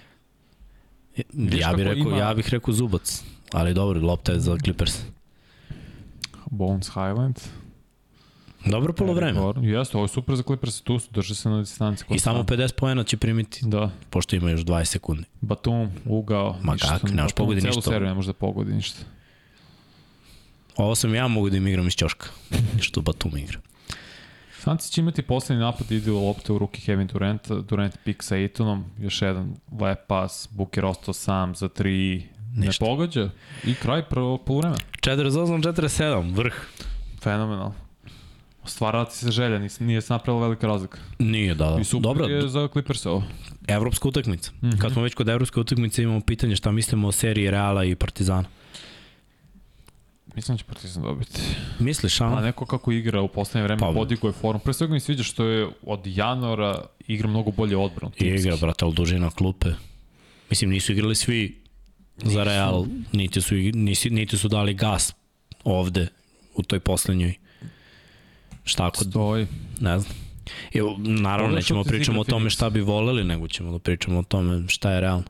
[1.35, 3.23] Ja bih rekao, ima- ja bih rekao zubac.
[3.53, 5.01] Ali dobro, lopta je za Clippers.
[6.47, 7.39] Bones Highland.
[8.65, 9.39] Dobro polovreme.
[9.63, 12.03] Jeste, ovo je super za Clippers, tu su, drže se na distanci.
[12.09, 15.23] I samo 50 poena će primiti, Da, pošto ima još 20 sekundi.
[15.41, 16.87] Batum, ugao, Ma ništa.
[16.89, 17.81] kako, ne možeš Batum pogodi celu ništa.
[17.83, 18.99] seriju ne može da pogodi ništa.
[20.77, 22.27] Ovo sam ja mogu da im igram iz ćoška,
[22.79, 23.59] što Batum igra.
[24.59, 28.35] Sanci će imati poslednji napad, ide u lopte u ruki Kevin Durant, Durant pik sa
[28.35, 32.23] Aitonom, još jedan lep pas, Booker ostao sam za tri,
[32.55, 32.85] Ništa.
[32.85, 33.29] ne pogađa
[33.63, 34.79] i kraj prvog polovremena.
[35.01, 36.53] 48-47, vrh.
[37.21, 37.71] Fenomenal.
[38.65, 40.97] Stvarala ti se želja, nis, nije se napravila velika razlika.
[41.19, 41.77] Nije, da.
[41.81, 43.23] I super Dobro, je za Clippers ovo.
[43.67, 44.51] evropska utakmica.
[44.51, 44.75] Mm Mhm.
[44.75, 44.81] -hmm.
[44.81, 48.47] Kad smo već kod evropske utakmice imamo pitanje šta mislimo o seriji Reala i Partizana.
[50.37, 51.41] Mislim da će Partizan dobiti.
[51.79, 52.41] Misliš, Pa a?
[52.41, 54.59] neko kako igra u poslednje vreme, Pa- pa, podigo je formu.
[54.59, 58.11] Pre svega mi sviđa što je od januara igra mnogo bolje odbranu.
[58.19, 59.69] I igra, brate, ali dužina klupe.
[60.49, 61.61] Mislim, nisu igrali svi
[62.17, 65.13] za Real, niti su, nisi, niti su dali gas
[65.63, 66.07] ovde
[66.55, 67.33] u toj poslednjoj.
[68.63, 69.47] Šta kod, Stoji.
[69.79, 70.13] ne znam.
[70.73, 74.23] I, naravno, nećemo iz pričamo o tome šta bi voleli, nego ćemo da pričamo o
[74.23, 75.23] tome šta je realno.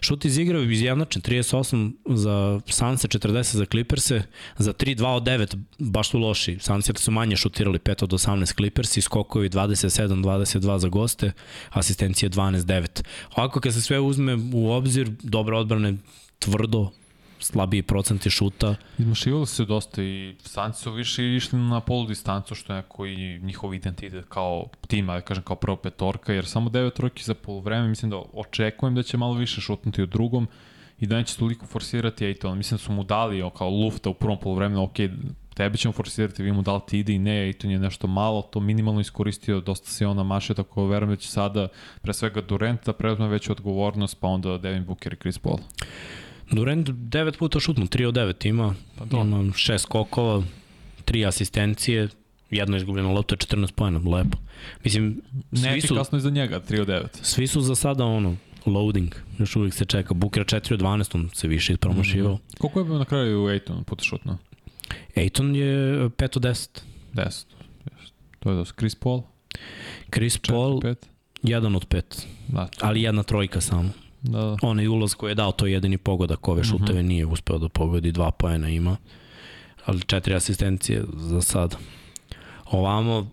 [0.00, 4.22] Šut iz igre izjednačen, 38 za Sanse, 40 za Clippers-e,
[4.58, 6.58] za 3, 2 od 9, baš su loši.
[6.60, 11.32] Sanse su manje šutirali, 5 od 18 Clippers i skokovi 27, 22 za goste,
[11.70, 13.02] asistencije 12, 9.
[13.36, 15.96] Ovako kad se sve uzme u obzir, dobre odbrane,
[16.38, 16.90] tvrdo,
[17.42, 22.72] slabiji procenti šuta, Izmašivali se dosta i Sanci su više išli na polu distancu, što
[22.72, 26.94] je neko i njihov identitet kao tima, da kažem kao prva petorka, jer samo devet
[26.94, 30.48] trojki za polovreme, mislim da očekujem da će malo više šutnuti u drugom
[31.00, 32.58] i da neće toliko forsirati Ejton.
[32.58, 34.96] Mislim da su mu dali kao lufta u prvom polovremenu, ok,
[35.54, 38.60] tebe ćemo forsirati, vi mu dali ti ide i ne, Ejton je nešto malo, to
[38.60, 41.68] minimalno iskoristio, dosta se on namašio, tako verujem da će sada
[42.02, 45.58] pre svega Durant da preuzme veću odgovornost, pa onda Devin Booker i Chris Paul.
[46.50, 50.42] Durant 9 puta šutno, 3 od 9 ima, Pa pa ima 6 skokova,
[51.04, 52.08] 3 asistencije,
[52.50, 54.38] jedno izgubljeno lopto je 14 pojena, lepo.
[54.84, 55.22] Mislim,
[55.52, 57.06] svi su, Neefikasno je za njega, 3 od 9.
[57.22, 58.36] svi su za sada ono,
[58.66, 60.14] loading, još uvijek se čeka.
[60.14, 62.34] Booker 4 od 12, on se više ispromašivao.
[62.34, 62.58] Mm -hmm.
[62.58, 64.38] Koliko je na kraju Ejton puta šutno?
[65.14, 66.68] Ejton je 5 od 10.
[67.14, 67.24] 10.
[67.24, 67.46] Just.
[68.38, 68.74] To je dosta.
[68.78, 69.22] Chris Paul?
[70.14, 70.94] Chris 4, Paul, 5?
[71.42, 72.02] 1 od 5.
[72.48, 73.90] Da, Ali jedna trojka samo.
[74.22, 74.56] Da, da.
[74.62, 77.08] Onaj ulaz koji je dao, to je jedini pogodak ove šuteve, mm -hmm.
[77.08, 78.96] nije uspeo da pogodi, dva pojena ima.
[79.84, 81.76] Ali četiri asistencije za sad.
[82.70, 83.30] Ovamo,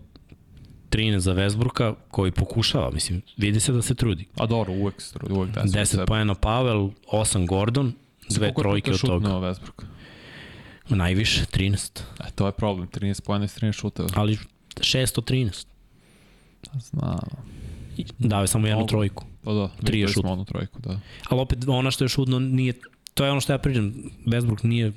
[0.90, 4.26] 13 za Vesbruka, koji pokušava, mislim, vidi se da se trudi.
[4.36, 7.92] A dobro, uvek se trudi, uvek da 10 pojena Pavel, 8 Gordon,
[8.28, 9.28] dve trojke od toga.
[9.28, 10.96] Koliko je?
[10.96, 12.00] Najviše, 13.
[12.20, 14.08] E, to je problem, 13 pojena i 13 šuteva.
[14.14, 14.38] Ali
[14.76, 15.66] 6 od 13.
[16.78, 17.18] Znam.
[18.18, 18.88] Dao je samo jednu Mogu.
[18.88, 19.24] trojku.
[19.44, 20.24] Pa da, Tri je šut.
[20.24, 21.00] onu trojku, da.
[21.28, 22.72] Ali opet, ona što je šudno nije,
[23.14, 23.94] to je ono što ja pričam,
[24.26, 24.92] Westbrook nije,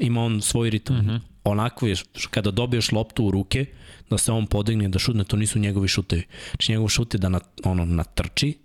[0.00, 0.96] ima on svoj ritam.
[0.96, 1.10] Mm Mhm.
[1.10, 1.20] -hmm.
[1.44, 1.96] Onako je,
[2.30, 3.66] kada dobiješ loptu u ruke,
[4.10, 6.22] da se on podigne, da šutne, to nisu njegovi šutevi.
[6.50, 8.58] Znači njegov šut je da na, ono, natrči,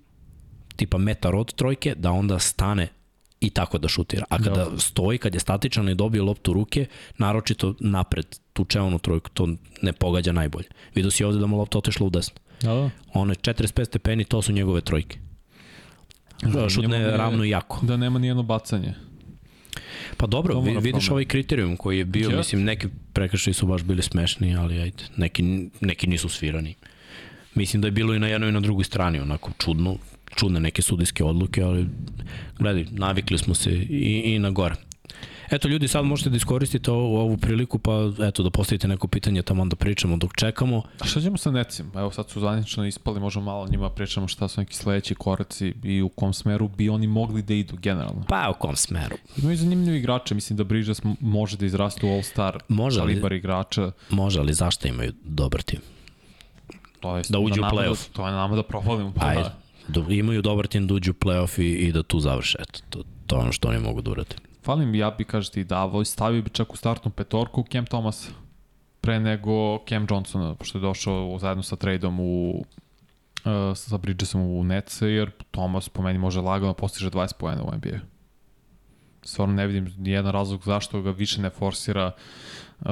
[0.75, 2.87] tipa metar od trojke, da onda stane
[3.41, 4.25] i tako da šutira.
[4.29, 4.79] A kada Dobro.
[4.79, 6.85] stoji, kad je statičan i dobije loptu u ruke,
[7.17, 9.47] naročito napred tuče onu trojku, to
[9.81, 10.65] ne pogađa najbolje.
[10.95, 12.35] Vidio si ovde da mu lopta otešla u desno.
[12.61, 12.89] Da, da.
[13.13, 15.17] Ono je 45 stepeni, to su njegove trojke.
[16.69, 17.79] Šutne Njemu nije- ravno i jako.
[17.81, 18.93] Da nema nijedno bacanje.
[20.17, 21.11] Pa dobro, vi, vidiš promena.
[21.11, 22.37] ovaj kriterijum koji je bio, Jeste.
[22.37, 25.43] mislim, neki prekršaji su baš bili smešni, ali ajde, neki,
[25.81, 26.75] neki nisu svirani.
[27.55, 29.95] Mislim da je bilo i na jednoj i na drugoj strani, onako čudno,
[30.35, 31.87] čudne neke sudijske odluke, ali
[32.59, 34.75] gledaj, navikli smo se i, i na gore.
[35.51, 37.91] Eto ljudi, sad možete da iskoristite ovu, ovu priliku, pa
[38.27, 40.83] eto da postavite neko pitanje tamo da pričamo dok čekamo.
[40.99, 41.91] A šta ćemo sa necim?
[41.95, 46.01] Evo sad su zvanično ispali, možemo malo njima pričamo šta su neki sledeći koraci i
[46.01, 48.23] u kom smeru bi oni mogli da idu generalno.
[48.27, 49.15] Pa u kom smeru?
[49.37, 53.91] Imaju zanimljivi igrače, mislim da Bridges može da izraste u All-Star Može, ali- kalibar igrača.
[54.09, 55.79] Može, ali zašto imaju dobar tim?
[56.99, 58.07] To je Da uđu u na nama play-off.
[58.07, 59.13] Da, to je na nama da provalimo.
[59.15, 59.41] Pa Ajde,
[59.87, 60.01] da.
[60.01, 62.57] da imaju dobar tim da uđu u playoff i, i da tu završe.
[62.61, 64.35] Eto, to, to je ono što oni mogu da urade.
[64.63, 68.29] Falim ja bi, kaže ti, davao i stavio bi čak u startnu petorku Cam Thomas
[69.01, 72.63] pre nego Cam Johnsona, pošto je došao zajedno sa tradeom u
[73.45, 77.71] uh, sa Bridgesom u Nets, jer Thomas po meni može lagano postiže 20 poena u
[77.75, 77.99] NBA.
[79.23, 82.11] Stvarno ne vidim nijedan razlog zašto ga više ne forsira
[82.79, 82.87] uh,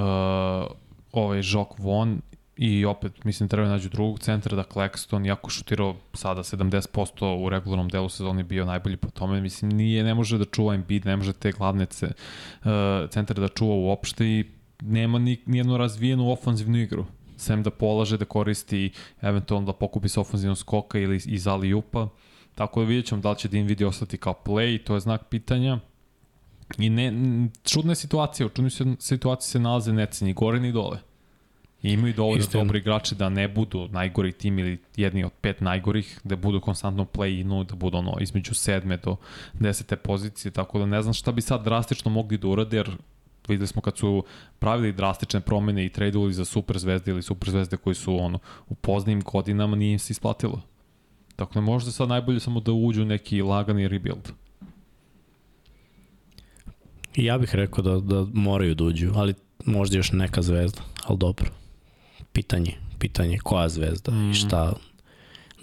[1.11, 2.21] ovaj Jok Von
[2.57, 7.89] i opet mislim treba nađu drugog centra da Claxton jako šutirao sada 70% u regularnom
[7.89, 9.41] delu sezoni bio najbolji po tome.
[9.41, 12.69] Mislim nije ne može da čuva Embiid ne može te glavne ce, uh,
[13.09, 14.45] centre da čuva uopšte i
[14.81, 17.05] nema ni nijednu razvijenu ofanzivnu igru
[17.37, 22.07] sem da polaže da koristi eventualno da pokupi sa ofanzivnom skoka ili iz ali upa.
[22.55, 25.79] Tako da vidjet ćemo da li će Dinvidi ostati kao play to je znak pitanja.
[26.77, 27.13] I ne,
[27.63, 30.99] čudna je situacija, u čudnoj situaciji se nalaze neci, ni gore ni dole.
[31.83, 32.63] I imaju dovoljno Istina.
[32.63, 37.05] dobri igrači da ne budu najgori tim ili jedni od pet najgorih, da budu konstantno
[37.05, 39.15] play-inu, da budu ono između sedme do
[39.53, 42.91] desete pozicije, tako da ne znam šta bi sad drastično mogli da urade, jer
[43.47, 44.23] videli smo kad su
[44.59, 48.75] pravili drastične promene i tradeovali za super zvezde ili super zvezde koji su ono, u
[48.75, 50.61] poznijim godinama nije im se isplatilo.
[51.35, 54.31] Tako da možda sad najbolje samo da uđu neki lagani rebuild.
[57.15, 59.33] Ja bih rekao da, da moraju da uđu, ali
[59.65, 61.51] možda još neka zvezda, ali dobro.
[62.37, 64.31] Pitanje, pitanje koja zvezda mm.
[64.31, 64.73] i šta,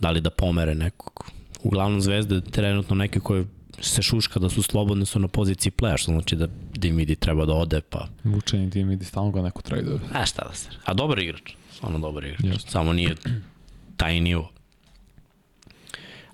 [0.01, 1.31] da li da pomere nekog.
[1.63, 3.45] Uglavnom zvezde trenutno neke koje
[3.81, 7.53] se šuška da su slobodne su na poziciji playa, što znači da Dimidi treba da
[7.53, 9.99] ode, pa Vučeni tim i stalno ga neko traduje.
[10.13, 10.69] a šta da se.
[10.85, 12.71] A dobar igrač, stvarno dobar igrač, Jeste.
[12.71, 13.15] samo nije
[13.97, 14.51] taj nivo.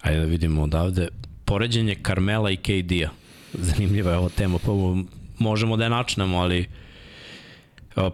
[0.00, 1.08] Ajde da vidimo odavde.
[1.44, 3.10] Poređenje Carmela i KD-a.
[3.52, 4.72] Zanimljiva je ova tema, pa
[5.38, 6.66] možemo da je načnemo, ali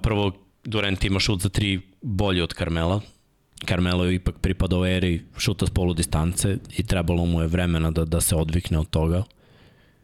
[0.03, 0.33] prvo
[0.65, 3.01] Durant ima šut za tri bolje od Carmela.
[3.69, 8.05] Carmelo je ipak pripadao eri šuta s polu distance i trebalo mu je vremena da,
[8.05, 9.23] da se odvikne od toga.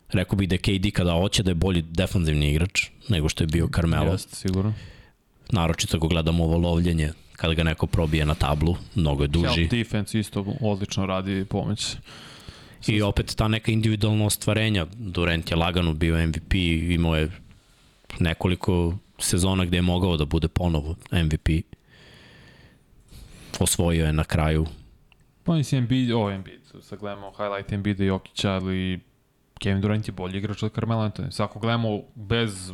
[0.09, 3.47] Rekao bih da je KD kada hoće da je bolji defanzivni igrač nego što je
[3.49, 4.73] bio Carmelo Jeste, sigurno.
[5.51, 9.71] naročito ako gledamo ovo lovljenje kada ga neko probije na tablu, mnogo je duži Help
[9.71, 11.97] defense isto odlično radi pomoć.
[12.87, 17.31] i opet ta neka individualna ostvarenja Durant je lagano bio MVP imao je
[18.21, 21.49] nekoliko sezona gde je mogao da bude ponovo MVP
[23.61, 24.67] osvojio je na kraju
[25.45, 29.01] Pa mislim Embiid, o Embiid, sad gledamo highlight Embiida i Jokića, ali
[29.61, 31.31] Kevin Durant je bolji igrač od Carmelo Anthony.
[31.31, 32.73] Sad ako gledamo bez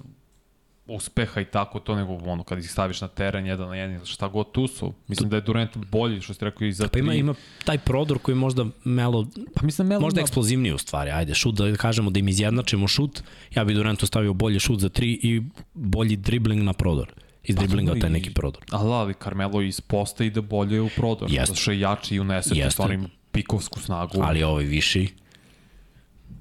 [0.86, 4.06] uspeha i tako to, nego ono, kad ih staviš na teren jedan na jedan ili
[4.06, 6.98] šta god tu su, mislim da je Durant bolji, što ste rekao, i za Pa
[6.98, 7.18] ima, tri.
[7.18, 7.34] ima
[7.64, 11.54] taj prodor koji možda Melo, pa mislim Melo možda ima- eksplozivniji u stvari, ajde, šut
[11.54, 13.22] da kažemo da im izjednačimo šut,
[13.54, 15.42] ja bi Durantu stavio bolji šut za tri i
[15.74, 17.12] bolji dribling na prodor.
[17.48, 18.64] Iz Pa driblinga dobro, taj neki prodor.
[18.70, 21.30] Ali, ali Carmelo iz posta ide bolje u prodor.
[21.30, 21.46] Jeste.
[21.46, 22.54] Zato što je jači i unese.
[22.54, 22.70] Jeste.
[22.70, 24.22] stvarno ima pikovsku snagu.
[24.22, 25.08] Ali ovaj viši,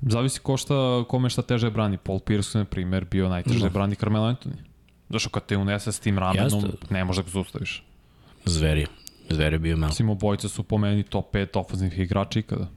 [0.01, 1.97] Zavisi ko šta, kome šta teže brani.
[1.97, 3.69] Paul Pierce, na primer, bio najteže Da.
[3.69, 4.55] brani Carmelo Anthony.
[5.09, 6.77] Zašto kad te unese s tim ramenom, Jeste.
[6.89, 7.83] ne možeš da ga zustaviš.
[8.45, 8.85] zveri,
[9.29, 9.87] zveri bio Melo.
[9.87, 12.67] Mislim, obojica su po meni top 5 ofenzivnih igrača ikada.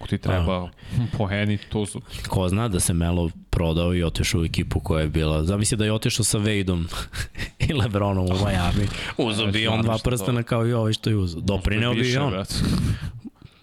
[0.00, 0.70] Ako ti treba
[1.18, 2.00] poeni, to su.
[2.28, 5.84] Ko zna da se Melo prodao i otišao u ekipu koja je bila, zamisli da
[5.84, 6.84] je otišao sa Wadeom
[7.68, 8.88] i Lebronom u Miami.
[9.18, 11.40] Uzao bi Već on dva prstena kao i ovaj što je uzao.
[11.40, 12.44] Doprineo bi i on.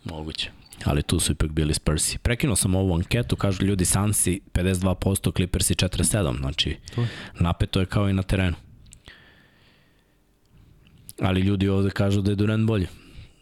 [0.04, 0.52] Moguće.
[0.86, 2.18] Ali tu su ipak bili Spursi.
[2.18, 6.78] Prekinuo sam ovu anketu, kažu ljudi Sansi 52%, Clippersi 47%, znači
[7.40, 8.56] napeto je kao i na terenu.
[11.22, 12.88] Ali ljudi ovde kažu da je Durant bolji.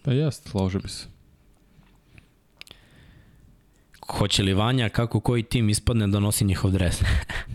[0.04, 1.15] Pa jest, složio bi se.
[4.07, 7.02] Hoće li Vanja, kako koji tim ispadne da nosi njihov dres?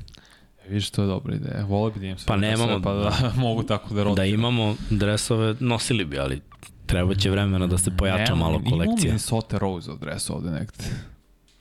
[0.68, 1.64] Vidiš, to je dobra ideja.
[1.64, 4.14] Vole bi da imam sve Pa dresove, nemamo- Pa da mogu tako da rotiram.
[4.16, 6.40] da imamo dresove, nosili bi, ali
[6.86, 9.04] treba će vremena da se pojača Nemam, malo Imamo kolekcija.
[9.04, 10.84] Minnesota Rose adres ovde negde.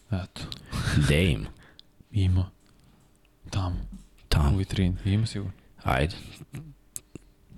[0.07, 0.41] Eto.
[1.10, 1.45] Dame,
[2.14, 2.49] Ima.
[3.49, 3.76] Tamo.
[3.91, 3.98] U
[4.30, 4.95] tamo, vitrini.
[5.06, 5.53] Ima sigurno.
[5.84, 6.16] ajde.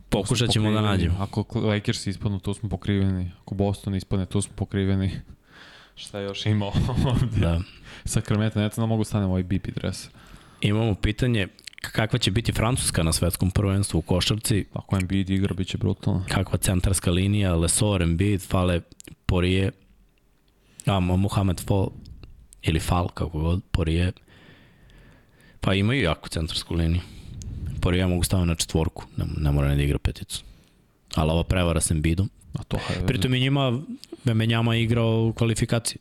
[0.09, 1.15] Pokušat ćemo da nađemo.
[1.19, 3.31] Ako Lakers ispadnu, tu smo pokriveni.
[3.41, 5.11] Ako Boston ispadne, tu smo pokriveni.
[6.01, 6.71] Šta je još imao
[7.11, 7.39] ovde?
[7.39, 7.61] Da.
[8.05, 10.09] Sacramento, ne znam da mogu stanem ovaj BP dres.
[10.61, 11.47] Imamo pitanje
[11.81, 16.25] kakva će biti Francuska na svetskom prvenstvu u košarci, Ako Embiid igra, bit će brutalno.
[16.29, 18.81] kakva centarska linija, Lesor, Embiid, Fale,
[19.25, 19.71] Porije,
[20.85, 21.87] a Mohamed Fall,
[22.61, 24.11] ili Fal, kako god, Porije.
[25.59, 27.01] Pa imaju jako centarsku liniju.
[27.81, 30.43] Porije mogu staviti na četvorku, ne, ne mora ni da igra peticu.
[31.15, 32.29] Ali ova prevara s Embiidom.
[32.53, 33.07] A to je...
[33.07, 33.79] Pritom je njima,
[34.23, 35.97] Bemenjama igrao u kvalifikaciji.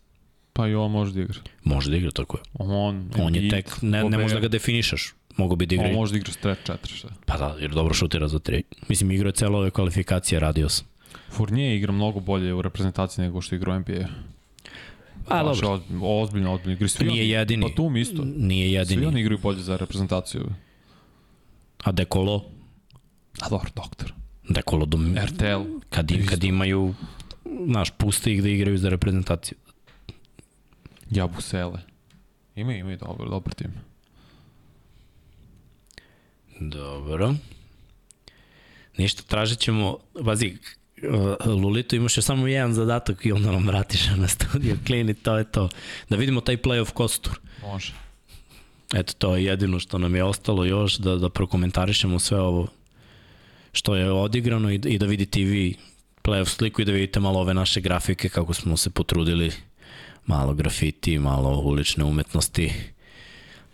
[0.52, 1.38] Pa i on može da igra.
[1.64, 2.42] Može da igra, tako je.
[2.52, 5.14] On, On je tek, ne, ne možeš da ga definišeš.
[5.36, 5.88] Mogu bi da igra.
[5.88, 7.08] On može da igra stretch 4, šta?
[7.26, 8.62] Pa da, jer dobro šutira za tri.
[8.88, 10.86] Mislim, igrao je celo ove kvalifikacije, radio sam.
[11.30, 14.08] Fournier igra mnogo bolje u reprezentaciji nego što igra u NBA.
[15.28, 15.74] A, Baš dobro.
[15.74, 16.88] Ozbiljno, ozbiljno, ozbiljno igra.
[16.88, 17.66] Svi Nije jedini.
[17.68, 18.24] Pa tu mi isto.
[18.24, 19.00] Nije jedini.
[19.00, 20.46] Svi oni igraju bolje za reprezentaciju.
[21.84, 22.44] A Dekolo,
[23.40, 24.12] A dobro, doktor.
[24.48, 25.16] Dekolo dom...
[25.16, 25.62] RTL.
[25.90, 26.94] kad, im, kad imaju,
[27.66, 29.58] znaš, puste ih da igraju za reprezentaciju.
[31.10, 31.80] Jabusele.
[32.56, 33.70] Ima, ima i dobar, dobar tim.
[36.60, 37.34] Dobro.
[38.96, 40.56] Ništa, tražit ćemo, vazi,
[41.02, 45.38] uh, Lulito imaš još samo jedan zadatak i onda nam vratiš na studio klini, to
[45.38, 45.68] je to.
[46.08, 47.40] Da vidimo taj playoff kostur.
[47.62, 47.92] Može.
[48.94, 52.66] Eto, to je jedino što nam je ostalo još, da, da prokomentarišemo sve ovo
[53.72, 55.76] što je odigrano i, i da vidite i vi
[56.30, 59.52] playoff sliku i da vidite malo ove naše grafike kako smo se potrudili
[60.26, 62.72] malo grafiti, malo ulične umetnosti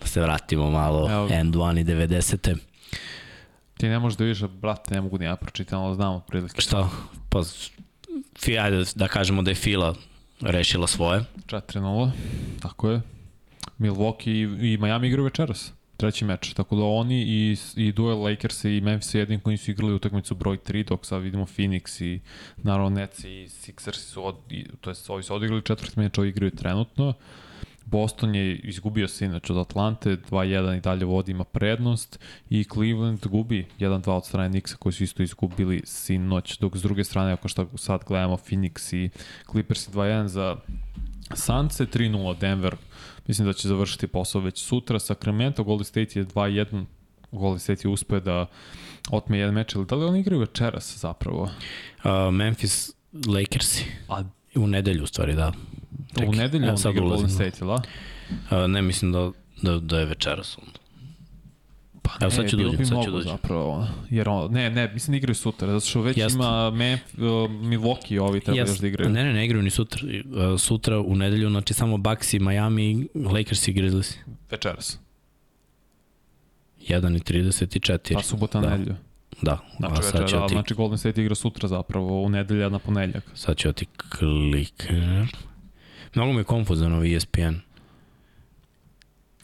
[0.00, 1.28] da se vratimo malo Evo.
[1.30, 2.56] End 1 i 90.
[3.76, 6.60] Ti ne možeš da vidiš, brate, ne mogu ni ja pročitam, ali znam otprilike.
[6.60, 6.88] Šta?
[7.28, 7.42] Pa,
[8.38, 9.94] fi, ajde da kažemo da je Fila
[10.40, 11.24] rešila svoje.
[11.46, 12.10] 4-0,
[12.62, 13.00] tako je.
[13.78, 15.72] Milwaukee i, i Miami igraju večeras.
[15.96, 16.54] Treći meč.
[16.54, 20.58] Tako da oni i, i duel Lakers i Memphis jedin koji su igrali utakmicu broj
[20.58, 22.20] 3, dok sad vidimo Phoenix i
[22.56, 26.28] naravno Nets i Sixers su, od, i, to jest ovi su odigrali četvrti meč, ovi
[26.28, 27.14] igraju trenutno.
[27.86, 32.18] Boston je izgubio se inače od Atlante, 2-1 i dalje vodi ima prednost
[32.50, 37.04] i Cleveland gubi 1-2 od strane Nixa koji su isto izgubili sinoć, dok s druge
[37.04, 39.10] strane ako što sad gledamo Phoenix i
[39.50, 40.56] Clippers 2-1 za
[41.34, 42.76] Sunce, 3-0 Denver,
[43.28, 46.84] mislim da će završiti posao već sutra, Sacramento, Golden State je 2-1,
[47.32, 48.46] Golden State je uspeo da
[49.10, 51.42] otme jedan meč, ali da li oni igraju večeras zapravo?
[51.42, 52.90] Uh, Memphis
[53.26, 53.84] Lakersi.
[54.08, 54.22] A
[54.54, 55.52] U nedelju, u stvari, da.
[56.16, 57.30] u Čekaj, nedelju evo on sad igra Golden.
[57.30, 57.82] State, ili da?
[58.56, 59.30] Uh, ne, mislim da,
[59.62, 60.78] da, da je večeras onda.
[62.06, 63.30] Pa Evo, sad ću bilo dođem, bi sad ću mnogo dođem.
[63.32, 66.36] Zapravo, jer on, ne, ne, mislim da igraju sutra, zato što već Jeste.
[66.36, 67.20] ima Memf, uh,
[67.50, 69.10] Milwaukee ovi treba Jes- još da igraju.
[69.10, 70.00] Ne, ne, ne igraju ni sutra.
[70.04, 74.14] Uh, sutra u nedelju, znači samo Bucks i Miami, Lakers i Grizzlies.
[74.50, 74.98] Večeras.
[76.80, 78.14] 1 i 34.
[78.14, 78.66] Pa subota Da.
[78.66, 78.76] da.
[78.76, 78.96] nedelju.
[79.42, 82.28] Da, Znači, a sad večera, ću da, ti, znači Golden State igra sutra zapravo, u
[82.28, 83.24] nedelja na ponedljak.
[83.34, 85.28] sad ću ti kliknem.
[86.14, 87.54] Mnogo mi je konfuzan ovaj ESPN.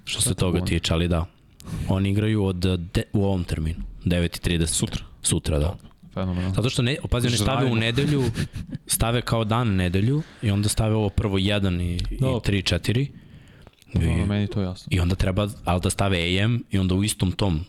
[0.04, 1.24] Što se toga tiče, ali da.
[1.88, 2.56] Oni igraju od,
[2.94, 4.66] de, u ovom terminu, 9.30.
[4.66, 5.04] Sutra.
[5.22, 5.76] Sutra, da.
[6.14, 6.54] Fenomenalno.
[6.54, 8.22] Zato što ne, pazi, oni stave u nedelju,
[8.86, 12.40] stave kao dan nedelju i onda stave ovo prvo 1 i, i Dobro.
[12.40, 13.08] 3, 4.
[13.94, 14.88] No, meni to jasno.
[14.90, 17.64] I onda treba, ali da stave AM i onda u istom tom.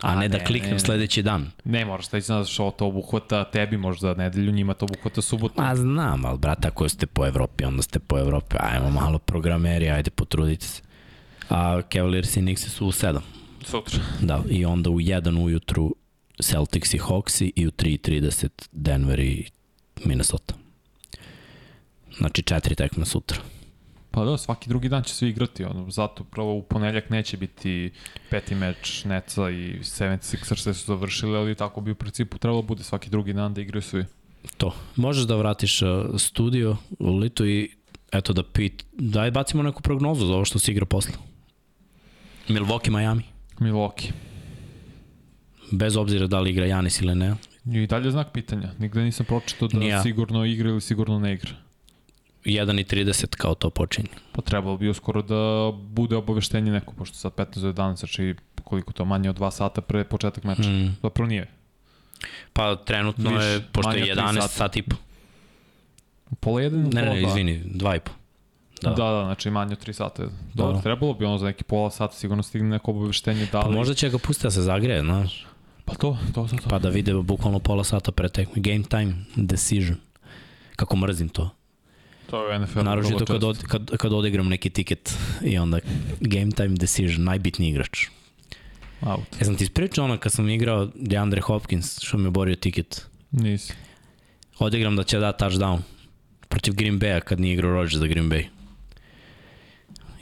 [0.00, 0.80] A, A, ne, da ne, kliknem ne, ne.
[0.80, 1.50] sledeći dan.
[1.64, 5.62] Ne moraš da znaš što to obuhvata tebi možda nedelju, njima to obuhvata subotu.
[5.62, 8.56] Ma znam, ali brata, ako ste po Evropi, onda ste po Evropi.
[8.60, 10.82] Ajmo malo programeri, ajde potrudite se.
[11.48, 13.20] A Cavaliers i Knicks su u 7.
[13.64, 14.00] Sutra.
[14.20, 15.94] Da, i onda u 1 ujutru
[16.42, 19.46] Celtics i Hawksi i u 3.30 Denver i
[20.04, 20.54] Minnesota.
[22.18, 23.38] Znači četiri tekme sutra.
[24.10, 27.92] Pa da, svaki drugi dan će svi igrati, ono, zato pravo u ponedeljak neće biti
[28.30, 32.82] peti meč Neca i 76ers se su završili, ali tako bi u principu trebalo bude
[32.82, 34.04] svaki drugi dan da igraju svi.
[34.56, 34.74] To.
[34.96, 35.88] Možeš da vratiš uh,
[36.18, 37.70] studio u Litu i
[38.12, 41.14] eto da pit, daj bacimo neku prognozu za ovo što se igra posle.
[42.48, 43.22] Milwaukee, Miami.
[43.58, 44.12] Milwaukee.
[45.72, 47.34] Bez obzira da li igra Janis ili ne.
[47.66, 48.70] I dalje znak pitanja.
[48.78, 50.02] Nigde nisam pročitao da Ni ja.
[50.02, 51.50] sigurno igra ili sigurno ne igra.
[52.44, 54.08] 1 i 30 kao to počinje.
[54.32, 55.34] Pa trebalo bi uskoro da
[55.74, 58.34] bude obaveštenje neko, pošto sad 15 do 11, znači
[58.64, 60.62] koliko to, manje od 2 sata pre početak meča.
[60.62, 60.96] Mm.
[61.02, 61.48] Zapravo nije.
[62.52, 64.48] Pa trenutno Više, je, pošto je od tri 11 sata.
[64.48, 64.96] sat i po.
[66.40, 67.30] Pola jedan ili Ne, pola ne, dva?
[67.30, 68.12] izvini, 2 i po.
[68.82, 68.90] Da.
[68.90, 68.96] Da.
[68.96, 70.22] da, da, znači manje od 3 sata.
[70.54, 70.82] Dobro, Da.
[70.82, 73.74] trebalo bi ono za neki pola sata sigurno stigne neko obaveštenje da Pa li...
[73.74, 75.46] možda će ga pustiti da se zagreje, znaš.
[75.84, 76.68] Pa to, to, to, to.
[76.68, 78.62] Pa da vide bukvalno pola sata pre tekme.
[78.62, 79.96] Game time decision.
[80.76, 81.50] Kako mrzim to.
[82.30, 82.80] To je NFL.
[82.80, 85.78] Naročito kad, od, kad, kad odigram neki tiket i onda
[86.20, 88.06] game time decision, najbitniji igrač.
[89.00, 89.26] Out.
[89.40, 93.06] Ja sam ti ispričao ono kad sam igrao DeAndre Hopkins, što mi je borio tiket.
[93.30, 93.72] Nisi.
[94.58, 95.78] Odigram da će da touchdown
[96.48, 98.44] protiv Green Bay-a kad nije igrao Rodgers za Green Bay.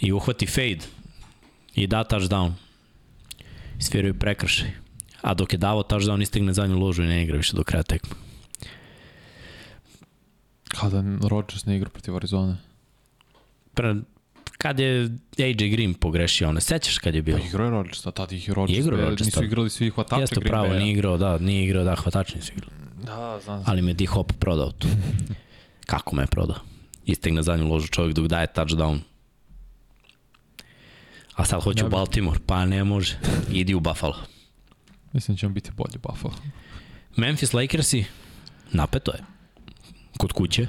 [0.00, 0.84] I uhvati fade
[1.74, 2.52] i da touchdown.
[3.78, 4.70] Sviraju prekršaj.
[5.22, 8.16] A dok je davo touchdown, istigne zadnju ložu i ne igra više do kraja tekme.
[10.68, 12.56] Kada Rodgers ne igra protiv Arizone.
[13.74, 13.94] Pre,
[14.58, 17.36] kad je AJ Green pogrešio one, sećaš kad je bio?
[17.36, 18.78] Pa igrao je Rodgers, a tada ih je Rodgers.
[18.78, 21.84] Igrao Igrao Rodgers Nisu igrali svi hvatače Jeste Green pravo, nije igrao, da, nije igrao,
[21.84, 22.72] da, hvatačni su igrali.
[23.04, 23.62] Da, znam.
[23.66, 24.88] Ali me D-Hop prodao tu.
[25.92, 26.58] Kako me je prodao?
[27.04, 28.98] Istegne zadnju ložu čovjek dok daje touchdown.
[31.36, 33.18] A sad hoće u Baltimore, pa ne može.
[33.52, 34.16] Idi u Buffalo.
[35.12, 36.34] Mislim da će on biti bolji Buffalo.
[37.16, 38.04] Memphis Lakersi,
[38.72, 39.18] napeto je.
[40.18, 40.66] Kod kuće.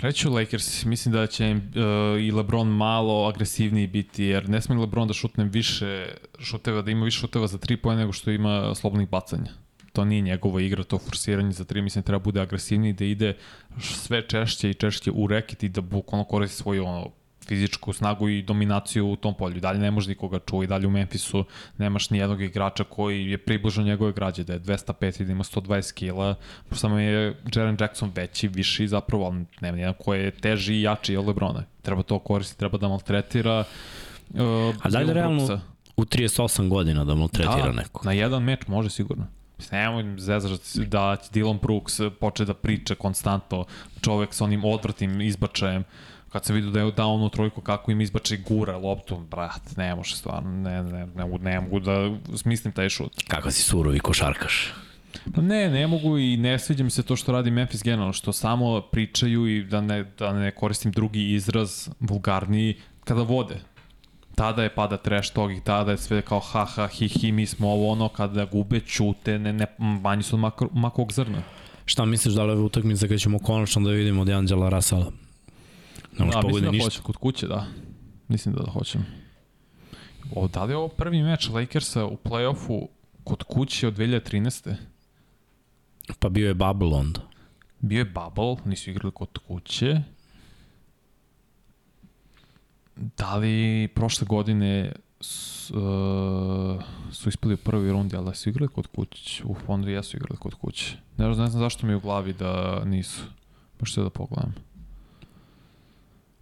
[0.00, 4.80] Reću Lakers, mislim da će im, uh, i LeBron malo agresivniji biti, jer ne smije
[4.80, 6.06] LeBron da šutne više
[6.38, 9.52] šuteva, da ima više šuteva za 3 pojene nego što ima slobodnih bacanja.
[9.92, 13.36] To nije njegova igra, to forsiranje za 3, mislim da treba bude agresivniji, da ide
[13.80, 17.10] sve češće i češće u reket i da bukvalno koristi svoju ono,
[17.46, 19.60] fizičku snagu i dominaciju u tom polju.
[19.60, 21.44] Dalje ne može nikoga čuva i dalje u Memphisu
[21.78, 25.44] nemaš ni jednog igrača koji je približan njegove građe, da je 205 i da ima
[25.44, 26.34] 120 kila,
[26.72, 31.16] samo je Jaren Jackson veći, viši zapravo, ali nema nijedan koji je teži i jači
[31.16, 31.64] od Lebrona.
[31.82, 33.64] Treba to koristiti, treba da maltretira
[34.30, 34.40] uh,
[34.82, 35.60] A da li Dillon realno Brooksa.
[35.96, 38.04] u 38 godina da mu tretira da, neko?
[38.04, 39.26] Na jedan meč može sigurno.
[39.72, 40.56] Nemoj zezaš da
[41.16, 43.64] će- Dylan Brooks poče da priča konstantno,
[44.00, 45.84] čovek sa onim odvrtim izbačajem,
[46.32, 49.94] kad se vidio da je dao onu trojku kako im izbače gura loptu, brat, ne
[49.94, 53.22] može stvarno, ne, ne, ne, mogu, ne mogu da smislim taj šut.
[53.28, 54.72] Kakav si surovi košarkaš.
[55.34, 58.32] Pa ne, ne mogu i ne sviđa mi se to što radi Memphis generalno, što
[58.32, 63.60] samo pričaju i da ne, da ne koristim drugi izraz, vulgarniji, kada vode.
[64.34, 67.46] Tada je pada trash talk i tada je sve kao ha ha hi hi mi
[67.46, 71.42] smo ovo ono kada gube čute ne, ne, manji su od makovog zrna.
[71.84, 75.21] Šta misliš da li ove utakmice kad ćemo konačno da vidimo od Anđela Rasala?
[76.18, 76.84] Ne može da, pogodi mislim da ništa.
[76.84, 77.66] hoće kod kuće, da.
[78.28, 79.06] Mislim da da hoćem.
[80.34, 82.86] O, da li je ovo prvi meč Lakersa u play-offu
[83.24, 84.74] kod kuće od 2013.
[86.18, 87.20] Pa bio je bubble onda.
[87.80, 90.00] Bio je bubble, nisu igrali kod kuće.
[92.96, 96.82] Da li prošle godine s, uh,
[97.12, 99.42] su ispali u prvoj rundi, ali da su igrali kod kuće?
[99.44, 100.96] U fondu jesu igrali kod kuće.
[101.18, 103.22] Ne znam, zašto mi je u glavi da nisu.
[103.86, 104.54] Ću da pogledam.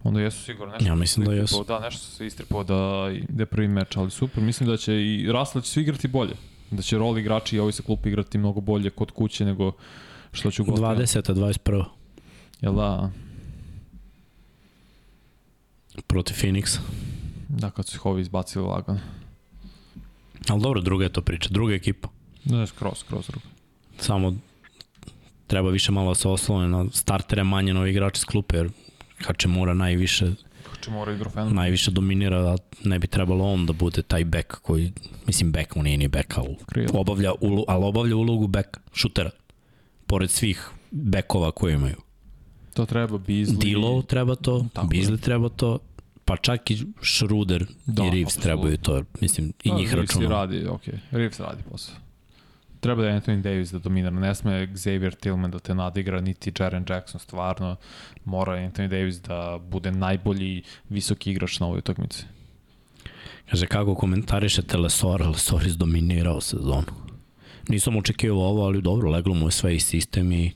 [0.03, 0.89] Onda jesu sigurno nešto.
[0.89, 1.65] Ja mislim da jesu.
[1.65, 4.43] Da, nešto se istripao da, da je prvi meč, ali super.
[4.43, 6.35] Mislim da će i Rasla će svi igrati bolje.
[6.71, 9.73] Da će rol igrači i ovi sa klupa igrati mnogo bolje kod kuće nego
[10.33, 11.03] što ću gotovati.
[11.03, 11.35] 20.
[11.35, 11.85] 21.
[12.61, 13.11] Jel da?
[16.07, 16.79] protiv Phoenixa.
[17.49, 19.01] Da, kad su ih ovi izbacili lagano.
[20.49, 22.09] Ali dobro, druga je to priča, druga ekipa.
[22.45, 23.47] Ne, skroz, skroz drugo.
[23.99, 24.35] Samo
[25.47, 28.71] treba više malo da se oslone na startere manje novi igrači s klupe, jer
[29.21, 30.33] Hačemura najviše,
[30.81, 31.55] Če mora igro fenomen.
[31.55, 34.93] najviše dominira, a ne bi trebalo on da bude taj bek koji,
[35.27, 36.57] mislim bek, on nije ni bek, ali
[36.93, 39.31] obavlja, ulu, ali obavlja ulogu bek, šutera,
[40.07, 41.97] pored svih bekova koje imaju.
[42.75, 43.59] To treba Beasley.
[43.59, 44.91] Dilo treba to, Tako je.
[44.93, 45.79] Beasley treba to,
[46.25, 48.43] pa čak i Schroeder Da, da, i Reeves apsolutno.
[48.43, 50.31] trebaju to, mislim, i Pa, njih Reeves i računam.
[50.31, 50.83] radi, ok.
[51.11, 51.95] Reeves radi posao.
[52.81, 54.11] Treba da je Anthony Davis da dominira.
[54.11, 57.77] Ne sme Xavier Tillman da te nadigra, niti Jaren Jackson stvarno.
[58.25, 62.25] Mora Anthony Davis da bude najbolji visoki igrač na ovoj utakmici.
[63.51, 67.11] Kaže, kako komentarišete Lesora, Lesor izdominirao sezonu.
[67.69, 70.53] Nisam očekivao ovo, ali dobro, leglo mu je sve i sistem i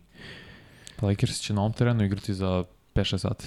[0.97, 2.65] Pa Lakers će na ovom terenu igrati za
[2.95, 3.47] 5-6 sati.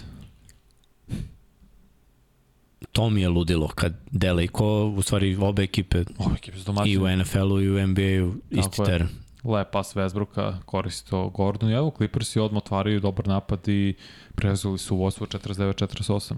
[2.92, 6.98] To mi je ludilo kad dele i ko, u stvari obe ekipe Ove ekipe i
[6.98, 8.86] u NFL-u i u NBA-u isti je.
[8.86, 9.08] teren.
[9.44, 11.70] Lep pas Westbrooka, koristi to Gordon.
[11.70, 13.96] I evo, Clippersi odmah otvaraju dobar napad i
[14.36, 16.34] preuzeli su vodstvo 49-48.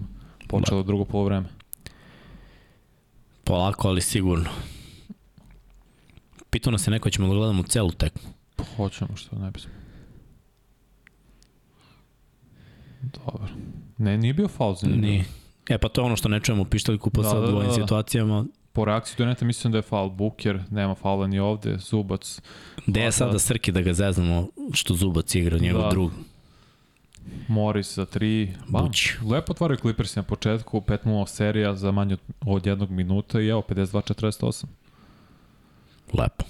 [0.48, 1.48] Počelo drugo polovreme.
[3.44, 4.50] Polako, ali sigurno.
[6.50, 8.30] Pitao nas je neko, ćemo da gledamo celu tekmu.
[8.56, 9.70] Pa Hoćemo, što ne bismo.
[13.02, 13.48] Dobro.
[13.98, 15.00] Ne, nije bio faul za njega.
[15.00, 15.24] Ni.
[15.70, 17.62] E pa to je ono što ne čujemo u pištaliku po Da, sad da, da,
[17.62, 17.72] da.
[17.72, 18.44] situacijama.
[18.72, 22.40] Po reakciji Doneta mislim da je faul Buker, nema faula ni ovde, Zubac.
[22.86, 23.38] Gde je sada da.
[23.38, 25.88] Srki da ga zeznamo što Zubac igra njegov Da.
[25.88, 26.10] drug?
[27.48, 28.48] Morris za 3.
[28.68, 28.86] Bam.
[28.86, 29.08] Buć.
[29.30, 32.16] Lepo otvaraju Clippersi na početku, 5-0 serija za manje
[32.46, 34.64] od, jednog minuta i evo 52-48.
[36.12, 36.44] Lepo.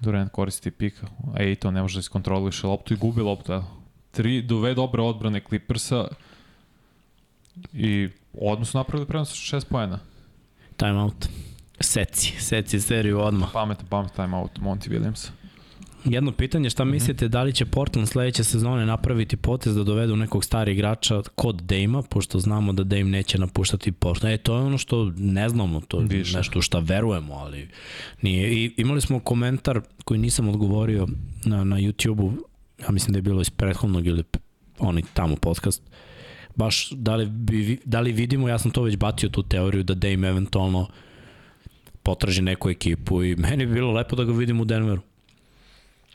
[0.00, 3.62] Durant koristi pika, a to ne može da iskontroliše loptu i gubi loptu.
[4.10, 6.08] Tri, dve dobre odbrane Clippersa
[7.72, 9.98] i odmah su napravili prenos 6 poena.
[10.76, 11.28] Time out.
[11.80, 13.48] Seci, seci seriju odmah.
[13.52, 15.30] Pametan, pametan timeout Monty Williams.
[16.04, 20.44] Jedno pitanje, šta mislite, da li će Portland sledeće sezone napraviti potez da dovedu nekog
[20.44, 24.34] starih igrača kod Dejma, pošto znamo da Dame neće napuštati Portland.
[24.34, 26.36] E, to je ono što ne znamo, to je Više.
[26.36, 27.68] nešto u šta verujemo, ali
[28.22, 28.52] nije.
[28.52, 31.06] I imali smo komentar koji nisam odgovorio
[31.44, 32.32] na, na YouTube-u,
[32.82, 34.24] ja mislim da je bilo iz prethodnog ili
[34.78, 35.82] oni tamo podcast,
[36.60, 39.94] baš da li, bi, da li vidimo, ja sam to već bacio tu teoriju da
[39.94, 40.86] Dame eventualno
[42.02, 45.00] potraži neku ekipu i meni bi bilo lepo da ga vidim u Denveru.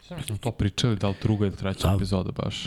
[0.01, 1.95] Smo to pričali, da li druga ili treća Da.
[1.95, 2.63] epizoda baš.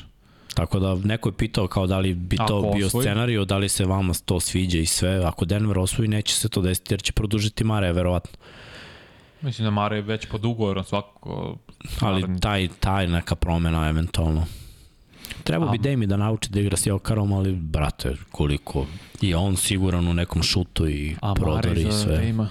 [0.55, 3.05] Tako da neko je pitao kao da li bi to Ako bio osvoji?
[3.05, 5.25] scenario, da li se vama to sviđa i sve.
[5.25, 8.39] Ako Denver osvoji, neće se to desiti jer će produžiti Mare, verovatno.
[9.41, 11.57] Mislim da Mare je već pod ugovorom svakako.
[12.01, 14.47] Ali taj, taj neka promena eventualno.
[15.45, 15.79] Treba bi.
[15.79, 18.87] Demi da nauči da igra s Jokarom, ali brate, koliko
[19.21, 22.17] je on siguran u nekom šutu i A prodori i sve.
[22.17, 22.49] Dejma.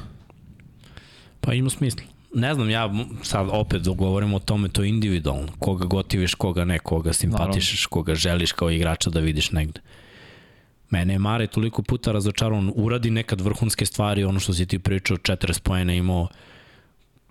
[1.41, 2.01] Pa ima smisla.
[2.33, 2.89] Ne znam, ja
[3.23, 5.47] sad opet govorim o tome, to je individualno.
[5.59, 9.81] Koga gotiviš, koga ne, koga simpatišeš, koga želiš kao igrača da vidiš negde.
[10.89, 14.79] Mene je Mare toliko puta razočarao, on uradi nekad vrhunske stvari, ono što si ti
[14.79, 16.27] pričao, 40 pojena imao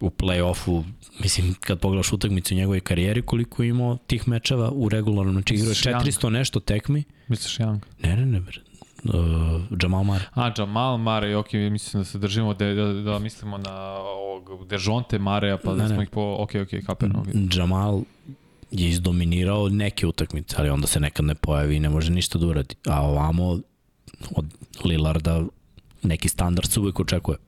[0.01, 0.85] u play-offu,
[1.23, 5.55] mislim, kad pogledaš utakmicu u njegovoj karijeri, koliko je imao tih mečeva u regularnom, znači
[5.55, 6.27] igrao je Misliš Young?
[6.27, 7.05] 400 nešto tekmi.
[7.28, 7.78] Misliš Young?
[8.02, 8.60] Ne, ne, ne, bre.
[9.05, 9.12] Uh,
[9.82, 10.24] Jamal Mare.
[10.35, 15.18] A, Jamal Mare, ok, mislim da se držimo, da, da, da mislimo na ovog Dejonte
[15.18, 16.02] Marea, pa da Ne, smo ne.
[16.02, 17.27] ih po, ok, ok, kapiram, ok.
[17.56, 18.02] Jamal
[18.70, 22.47] je izdominirao neke utakmice, ali onda se nekad ne pojavi i ne može ništa da
[22.47, 22.74] uradi.
[22.86, 23.59] A ovamo
[24.31, 24.44] od
[24.85, 25.44] Lillarda
[26.02, 27.39] neki standard se uvek očekuje.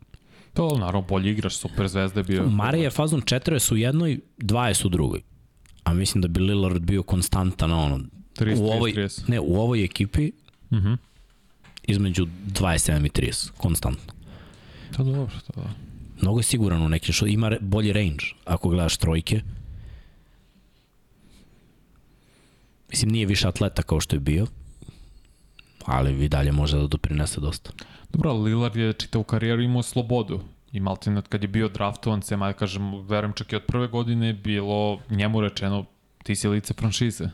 [0.59, 2.49] To, naravno, bolji igrač, super zvezda je bio.
[2.49, 5.21] Mare je fazon 40 u jednoj, 20 u drugoj.
[5.85, 8.01] A mislim da bi Lillard bio konstantan ono,
[8.37, 9.29] 30, u ovoj, 30.
[9.29, 10.33] ne, u ovoj ekipi
[10.71, 10.97] Uh -huh.
[11.83, 14.13] između 27 i 30, konstantno.
[14.97, 15.71] To dobro, to da.
[16.23, 19.41] Mnogo je siguran u nekim što ima re- bolji range ako gledaš trojke.
[22.91, 24.47] Mislim, nije više atleta kao što je bio,
[25.85, 27.71] ali i dalje može da doprinese dosta.
[28.13, 30.41] Dobro, Lillard je čitavu karijeru imao slobodu.
[30.73, 34.33] I Maltin, kad je bio draftovan, se, ja kažem, verujem čak i od prve godine,
[34.33, 35.85] bilo njemu rečeno,
[36.23, 37.31] ti si lice franšize.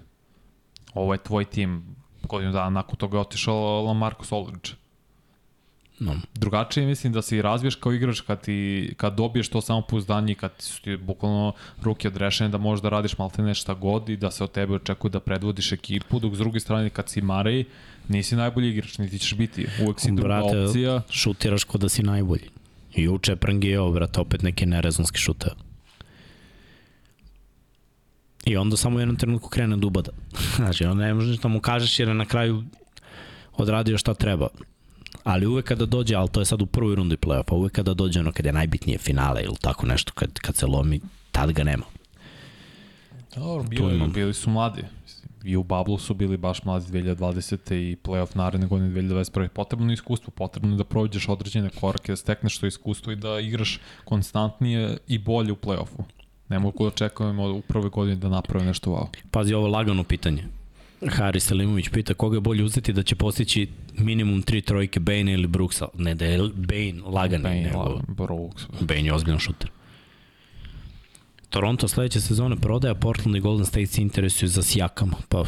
[0.94, 1.96] Ovo je tvoj tim.
[2.22, 4.70] Godinu dana nakon toga je otišao Lamarcus Aldridge.
[5.98, 6.14] No.
[6.34, 10.34] Drugačije mislim da se i razviješ kao igrač kad, ti, kad dobiješ to samopouzdanje i
[10.34, 11.52] kad su ti bukvalno
[11.82, 15.10] ruke odrešene da možeš da radiš maltene šta god i da se od tebe očekuje
[15.10, 17.64] da predvodiš ekipu, dok s druge strane kad si Marej,
[18.08, 19.66] nisi najbolji igrač, niti ćeš biti.
[19.82, 21.02] Uvek si druga Brate, opcija.
[21.10, 22.48] šutiraš kod da si najbolji.
[22.94, 25.50] I juče je prangijao, brate, opet neke nerezonske šute.
[28.44, 30.10] I onda samo u jednom trenutku krene da ubada.
[30.56, 32.64] Znači, onda ne možeš da mu kažeš jer je na kraju
[33.56, 34.48] odradio šta treba.
[35.24, 38.20] Ali uvek kada dođe, ali to je sad u prvoj rundi play-offa, uvek kada dođe
[38.20, 41.00] ono kada je najbitnije finale ili tako nešto, kad, kad se lomi,
[41.32, 41.84] tad ga nema.
[43.36, 44.82] Dobro, bili, bili su mladi.
[45.44, 47.74] I u Bablu su bili baš mladi 2020.
[47.74, 49.48] i playoff naredne godine 2021.
[49.48, 53.40] Potrebno je iskustvo, potrebno je da prođeš određene korake, da stekneš to iskustvo i da
[53.40, 56.02] igraš konstantnije i bolje u playoffu.
[56.48, 59.06] Ne mogu da očekujemo u prve godine da naprave nešto wow.
[59.30, 60.44] Pazi, ovo lagano pitanje.
[61.08, 63.68] Haris Selimović pita koga je bolje uzeti da će postići
[63.98, 65.88] minimum tri trojke Bane ili Brooksa.
[65.98, 68.62] Ne da je Bane lagani, Bane, nego Brooks.
[68.80, 69.70] Bane je ozbiljan šuter.
[71.54, 75.16] Toronto sledeće sezone prodaja, Portland i Golden State se interesuju za Sjakama.
[75.28, 75.44] Pa,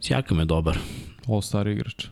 [0.00, 0.78] Sjakam je dobar.
[1.26, 2.06] All-star igrač.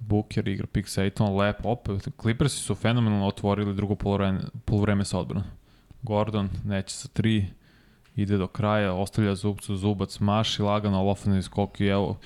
[0.00, 2.08] Booker igra pick Satan, lep, opet.
[2.20, 5.50] Clippersi su fenomenalno otvorili drugo polovreme, polovreme sa odbranom.
[6.02, 7.46] Gordon neće sa tri,
[8.16, 12.18] ide do kraja, ostavlja zubcu, zubac maši, lagano, ofenzivni skok i evo,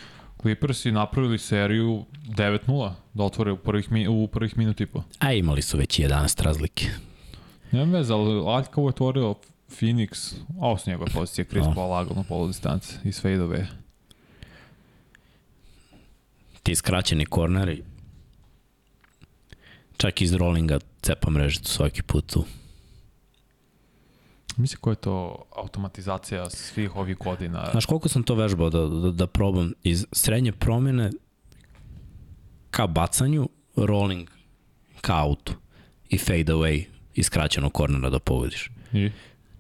[0.43, 5.03] Clippersi napravili seriju 9-0 da otvore u prvih, u prvih minut i po.
[5.19, 6.91] A imali su već 11 razlike.
[7.77, 9.35] Nema veze, ali Aljkavo je otvorio
[9.69, 11.75] Phoenix, a ovo su njegove pozicije, Chris No.
[11.75, 13.65] Paul lagano polu distance iz fade away.
[16.63, 17.83] Ti skraćeni korneri,
[19.97, 22.45] čak iz rollinga cepa mrežicu svaki put tu.
[24.57, 27.69] Misli koja je to automatizacija svih ovih godina?
[27.71, 31.11] Znaš koliko sam to vežbao da, da, da probam iz srednje promjene
[32.71, 34.31] ka bacanju, rolling
[35.01, 35.55] ka autu
[36.09, 38.71] i fade away iz skraćenog kornera da pogodiš.
[38.93, 39.11] I?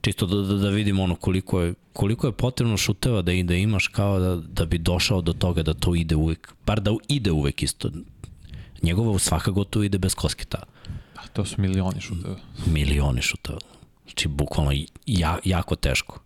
[0.00, 3.54] Čisto da, da, da vidim ono koliko je, koliko je potrebno šuteva da, i da
[3.54, 7.30] imaš kao da, da bi došao do toga da to ide uvek, bar da ide
[7.30, 7.90] uvek isto.
[8.82, 10.58] Njegovo svaka gotovo ide bez kosketa.
[11.14, 12.36] Da, to su milioni šuteva.
[12.66, 13.58] Milioni šuteva.
[14.04, 14.72] Znači, bukvalno
[15.06, 16.20] ja, jako teško.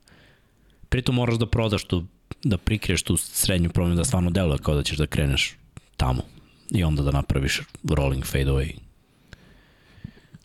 [0.88, 2.04] Pritom moraš da prodaš tu,
[2.44, 5.56] da prikriješ tu srednju promjenu da stvarno deluje kao da ćeš da kreneš
[5.96, 6.22] tamo.
[6.70, 8.89] I onda da napraviš rolling fade away.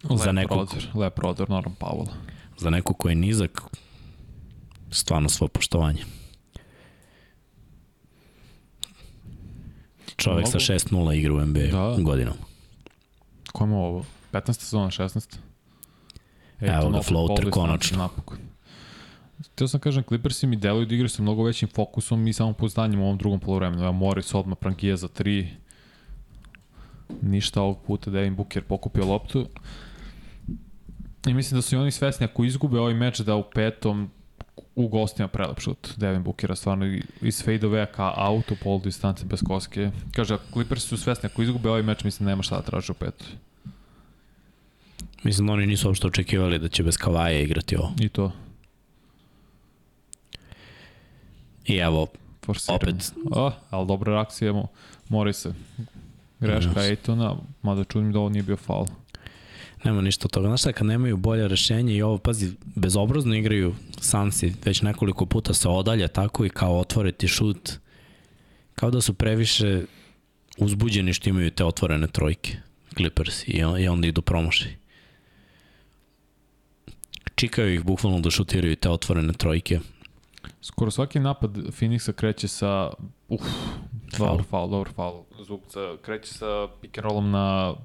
[0.07, 2.07] Za Lep nekog- prodor, lep prodor, Norman Powell.
[2.57, 3.61] Za neko ko je nizak,
[4.91, 6.03] stvarno svo poštovanje.
[10.15, 11.77] Čovek sa Mogu- 6-0 igra u NBA Da.
[11.89, 11.95] da.
[11.99, 12.33] godinom.
[13.53, 14.05] Ko ima ovo?
[14.31, 14.61] 15.
[14.61, 15.37] sezona, 16.
[16.61, 17.97] Evo to ga, floater, konačno.
[17.97, 18.37] Napokon.
[19.55, 23.05] Teo sam kažem, Clippersi mi deluju da igraju sa mnogo većim fokusom i samopouzdanjem u
[23.05, 23.83] ovom drugom polovremenu.
[23.83, 25.49] Evo Morris odmah prankija za tri.
[27.21, 29.47] Ništa ovog puta Devin Booker pokupio loptu.
[31.27, 34.09] I mislim da su i oni svesni ako izgube ovaj meč da u petom
[34.75, 36.85] u gostima prelep šut Devin Bookera stvarno
[37.21, 39.91] iz fade away ka auto pol distance bez koske.
[40.15, 42.91] Kaže, ako Clippersi su svesni ako izgube ovaj meč, mislim da nema šta da traže
[42.91, 43.25] u petu.
[45.23, 47.91] Mislim da oni nisu uopšte očekivali da će bez Kavaja igrati ovo.
[47.99, 48.31] I to.
[51.65, 52.07] I evo,
[52.45, 52.81] Forsiranje.
[52.81, 53.13] Opet.
[53.35, 54.67] A, ali dobra reakcija mo,
[55.09, 55.53] mori se.
[56.39, 56.85] Greška.
[56.85, 58.85] Ejtona, mada čudim da ovo nije bio faul.
[59.85, 60.47] Nema ništa od toga.
[60.47, 65.53] Znaš šta, kad nemaju bolje rešenje i ovo, pazi, bezobrazno igraju Sansi, već nekoliko puta
[65.53, 67.71] se odalje tako i kao otvore ti šut,
[68.75, 69.83] kao da su previše
[70.57, 72.57] uzbuđeni što imaju te otvorene trojke,
[72.97, 74.69] Clippers, i, on, i onda idu promaši.
[77.35, 79.79] Čikaju ih bukvalno da šutiraju te otvorene trojke.
[80.61, 82.91] Skoro svaki napad Phoenixa kreće sa...
[83.29, 83.41] Uf,
[84.17, 85.23] dobar faul, dobar faul.
[85.47, 87.75] Zubca kreće sa pick and rollom na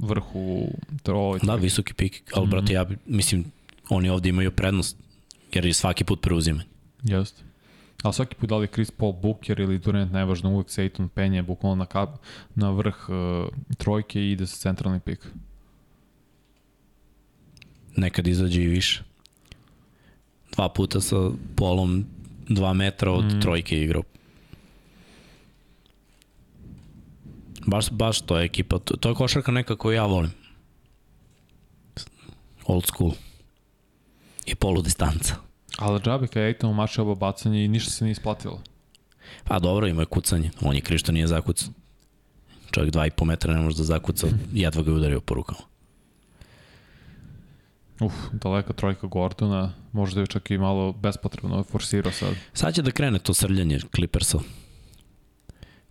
[0.00, 0.68] vrhu
[1.02, 1.38] trove.
[1.42, 3.44] Da, visoki pik, ali brate, ja bi- mislim,
[3.88, 4.96] oni ovde imaju prednost,
[5.52, 6.64] jer je svaki put preuzimanje.
[7.02, 7.42] Jeste.
[8.02, 11.42] Ali svaki put da li je Chris Paul Booker ili Durant, nevažno, uvek Sejton penje
[11.42, 12.08] bukvalno na, kap,
[12.54, 15.26] na vrh uh, trojke i ide sa centralni pik.
[17.96, 19.02] nekad izađe i više.
[20.52, 21.16] Dva puta sa
[21.56, 22.04] polom
[22.48, 23.36] dva metra od Mm.
[23.36, 23.40] mm.
[23.40, 24.02] trojke igrao.
[27.66, 28.78] Baš, baš to je ekipa.
[28.78, 30.30] To, to je košarka neka koju ja volim.
[32.66, 33.12] Old school.
[34.46, 35.34] I polu distanca.
[35.78, 38.62] Ali džabe kada je Ejton umašio oba bacanje i ništa se nije isplatilo.
[39.44, 40.50] Pa dobro, ima je kucanje.
[40.60, 41.68] On je kriv što nije zakucao.
[42.70, 45.60] Čovjek dva i po metra ne može da zakuca, jedva ga je udario po rukama.
[48.00, 52.34] Uf, daleka trojka Gordona, možda je čak i malo bespotrebno forsirao sad.
[52.52, 54.38] Sad će da krene to srljanje Clippersa.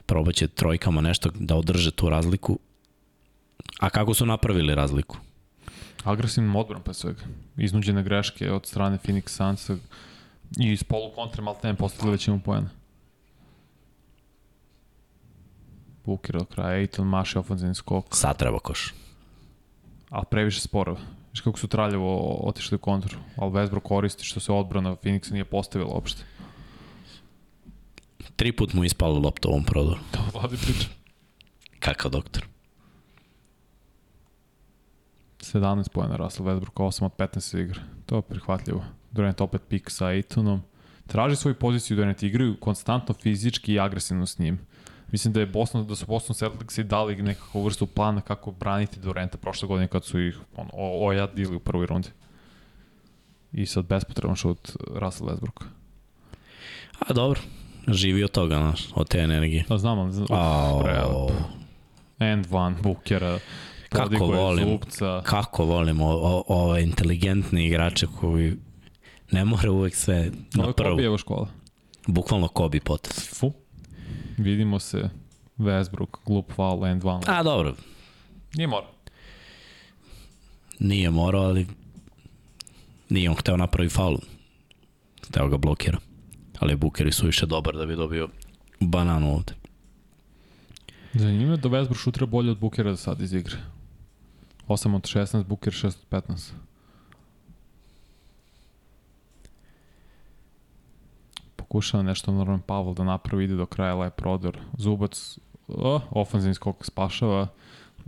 [0.06, 2.60] Probaće trojkama nešto da održe tu razliku.
[3.80, 5.18] A kako su napravili razliku?
[6.04, 7.22] Agresivnim odbrom pre svega.
[7.58, 9.76] Iznuđene greške od strane Phoenix Sunsa
[10.60, 12.70] i iz polu kontre malo ne postigli većinu poena.
[16.06, 18.94] Booker do kraja, Aiton maši ofenzivni skok, Sad treba koš.
[20.10, 21.00] ali previše sporava.
[21.32, 25.46] Viš kako su traljavo otišli u kontru, ali Westbrook koristi što se odbrana Phoenixa nije
[25.46, 26.24] postavila uopšte.
[28.36, 30.00] Tri put mu ispala lopta u ovom prodoru.
[30.12, 30.88] To vladi priča.
[31.80, 32.48] Kakav doktor.
[35.40, 37.82] 17 pojena Russell Westbrook, 8 od 15 igra.
[38.06, 38.84] To je prihvatljivo.
[39.12, 40.62] Durant opet pik sa Aitonom.
[41.08, 44.60] Traži svoju poziciju Durant igraju konstantno fizički i agresivno s njim.
[45.12, 49.38] Mislim da je Boston, da su Boston Celticsi dali nekakvu vrstu plana kako braniti Duranta
[49.38, 50.68] prošle godine kad su ih on,
[51.02, 52.10] ojadili u prvoj rundi.
[53.52, 55.66] I sad bespotreban šut Russell Westbrooka.
[57.00, 57.40] A dobro,
[57.88, 59.64] živi od toga, znaš, od te energije.
[59.70, 61.32] Da znam, ali Ao, prelep.
[62.20, 63.40] End one, Bukera,
[63.90, 64.70] Kako je volim.
[64.70, 65.22] Zubca.
[65.26, 68.54] kako volim o, o, ove inteligentne igrače koji
[69.32, 70.20] ne mora uvek sve
[70.56, 70.90] Ovo na je prvu.
[70.92, 71.48] Kobijeva škola.
[72.08, 73.30] Bukvalno Kobe potez.
[73.40, 73.54] Fu.
[74.38, 75.10] Vidimo se.
[75.58, 77.22] Westbrook, glup foul, end one.
[77.28, 77.76] A dobro,
[78.56, 78.88] Nije mora.
[80.80, 81.68] nije morao, ali
[83.10, 84.18] nije on hteo napravi faul.
[85.28, 85.98] Hteo ga blokira.
[86.64, 88.28] Ali Buker je suviše dobar da bi dobio
[88.80, 89.54] bananu ovde.
[91.14, 93.58] Zanimljivo je da Westbrook šutra bolje od Bukera da sad iz igre.
[94.68, 96.52] 8 od 16, Buker 6 od 15.
[101.56, 104.60] Pokušava nešto Norman Pavel da napravi, ide do kraja lep prodor.
[104.78, 105.38] Zubac,
[105.68, 107.48] o, ofanzivni skok spašava,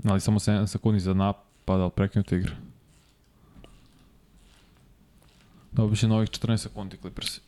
[0.04, 2.56] ali samo 7 sekundi za napad, ali prekinuta igra.
[5.72, 7.40] Dobit će novih 14 sekundi Clippers.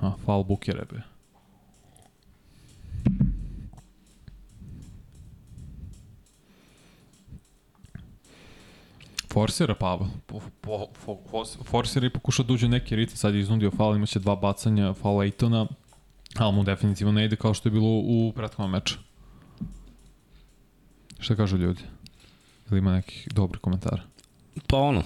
[0.00, 1.02] Aha, foul Bukera be.
[9.32, 10.08] Forsira Pavel.
[10.26, 14.18] Po, po, po, forsira i pokušao da uđe neki ritam, sad je iznudio faul, imaće
[14.18, 15.66] dva bacanja, faul Ejtona,
[16.36, 18.98] ali mu definitivno ne ide kao što je bilo u prethodnom meču.
[21.18, 21.82] Šta kažu ljudi?
[22.70, 24.02] Ili ima nekih dobrih komentara?
[24.66, 25.02] Pa ono,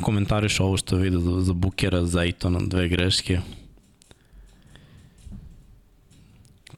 [0.00, 3.40] komentariš ovo što vide za, za Bukera, za Aitona, dve greške.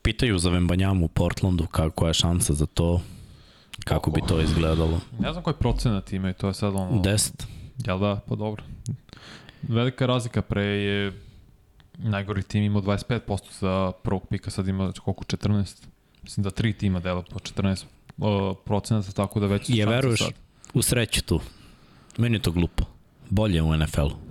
[0.09, 3.01] Pitaju za Vembanjamu u Portlandu kako je šansa za to,
[3.85, 5.01] kako bi to izgledalo.
[5.19, 7.03] Ne znam koji procenat imaju, to je sad ono...
[7.03, 7.33] 10.
[7.87, 8.21] Jel da?
[8.29, 8.63] Pa dobro.
[9.63, 11.13] Velika razlika pre je
[11.99, 15.87] najgori tim imao 25% za prvog pika, sad ima koliko 14.
[16.23, 17.85] Mislim da tri tima dela po 14
[18.19, 20.33] uh, procenata, tako da već su Je veruješ sad.
[20.75, 21.41] u sreću tu?
[22.19, 22.85] Meni je to glupo.
[23.31, 24.28] Bolje u NFL-u.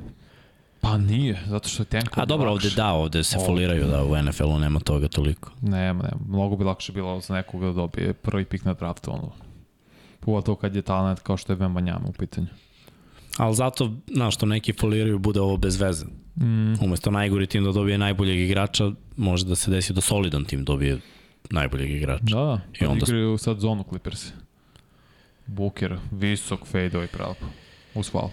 [0.81, 3.45] Pa nije, zato što je tenko A dobro, ovde da, ovde se Ovde.
[3.47, 5.51] foliraju da u NFL-u nema toga toliko.
[5.61, 6.17] Nema, nema.
[6.27, 9.31] Mnogo bi lakše bilo za nekoga da dobije prvi pik na draftu, ono.
[10.19, 12.47] Pogotovo kad je talent kao što je Bembanjama u pitanju.
[13.37, 16.05] Ali zato, znaš, što neki foliraju bude ovo bez veze.
[16.35, 20.65] Mm, Umesto najgori tim da dobije najboljeg igrača, može da se desi da solidan tim
[20.65, 20.99] dobije
[21.49, 22.23] najboljeg igrača.
[22.23, 22.61] da, da.
[22.81, 23.05] I onda-.
[23.07, 24.25] Igraju sad zonu Clippers.
[25.45, 27.45] Booker, visok fade i prelepo.
[27.95, 28.29] Uz faul.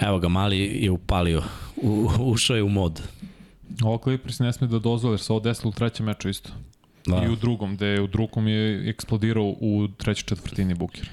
[0.00, 1.42] Evo ga, mali je upalio,
[1.76, 3.02] u, ušao je u mod.
[3.82, 6.50] Ovo Clippers ne sme da dozvole, jer se ovo desilo u trećem meču isto.
[7.06, 7.16] Da.
[7.16, 7.26] Da.
[7.26, 11.10] I u drugom, gde u drugom je eksplodirao u trećoj četvrtini Booker.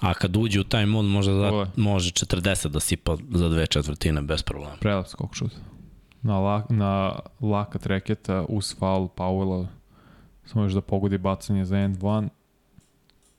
[0.00, 1.64] A kad uđe u taj mod, može, Ovo je.
[1.64, 4.76] da, može 40 da sipa za dve četvrtine bez problema.
[4.80, 5.52] Prelep skok šut.
[6.22, 9.66] Na, la, na lakat reketa uz faul Powella
[10.46, 12.28] samo još da pogodi bacanje za end one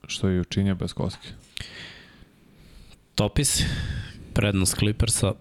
[0.07, 1.27] što je učinio bez koske.
[3.15, 3.63] Topis,
[4.35, 5.33] prednost Clippersa,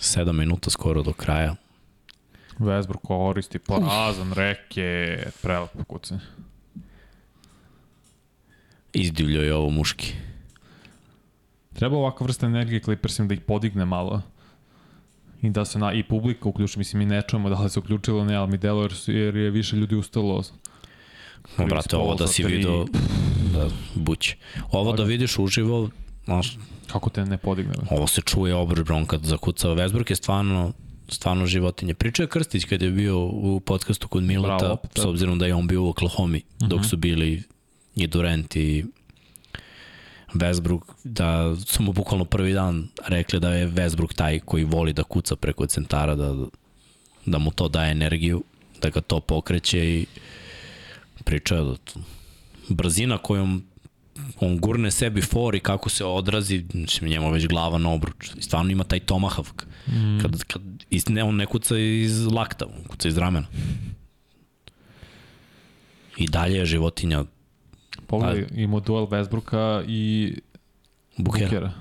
[0.00, 1.54] 7 minuta skoro do kraja.
[2.58, 6.20] Westbrook koristi porazan reket, prelepo kucanje.
[8.92, 10.12] Izdivljio je ovo muški.
[11.72, 14.22] Treba ovakva vrsta energije Clippersima da ih podigne malo.
[15.42, 18.24] I da se na, i publika uključi, mislim mi ne čujemo da li se uključilo
[18.24, 20.42] ne, ali mi delo jer, jer je više ljudi ustalo.
[21.58, 22.84] No, brate, ovo da si video,
[23.52, 24.34] da, buć.
[24.70, 25.90] Ovo da vidiš uživo,
[26.24, 27.72] znaš, Kako te ne podigne?
[27.72, 27.86] be?
[27.90, 29.74] ovo se čuje obrbron kad zakucava.
[29.74, 30.72] Westbrook je stvarno
[31.08, 31.94] stvarno životinje.
[31.94, 35.46] Pričao je Krstić kad je bio u podcastu kod Mileta, Bravo, opet, s obzirom da
[35.46, 37.42] je on bio u Oklahoma, dok su bili
[37.96, 38.84] i Durant i
[40.34, 45.02] Westbrook, da su mu bukvalno prvi dan rekli da je Westbrook taj koji voli da
[45.02, 46.34] kuca preko centara, da,
[47.26, 48.42] da mu to daje energiju,
[48.82, 50.06] da ga to pokreće i
[51.24, 52.00] pričao je da to,
[52.68, 53.64] brzina kojom
[54.40, 58.30] on gurne sebi for i kako se odrazi, mislim, njemu je već glava na obruč.
[58.38, 59.64] I stvarno ima taj tomahawk.
[59.86, 60.18] Mm.
[60.22, 60.62] Kad, kad
[61.08, 63.46] ne, on ne kuca iz lakta, on kuca iz ramena.
[66.16, 67.24] I dalje je životinja
[68.06, 70.34] Pogledaj, imao duel Westbrooka i
[71.16, 71.44] Bukera.
[71.46, 71.72] Bukera.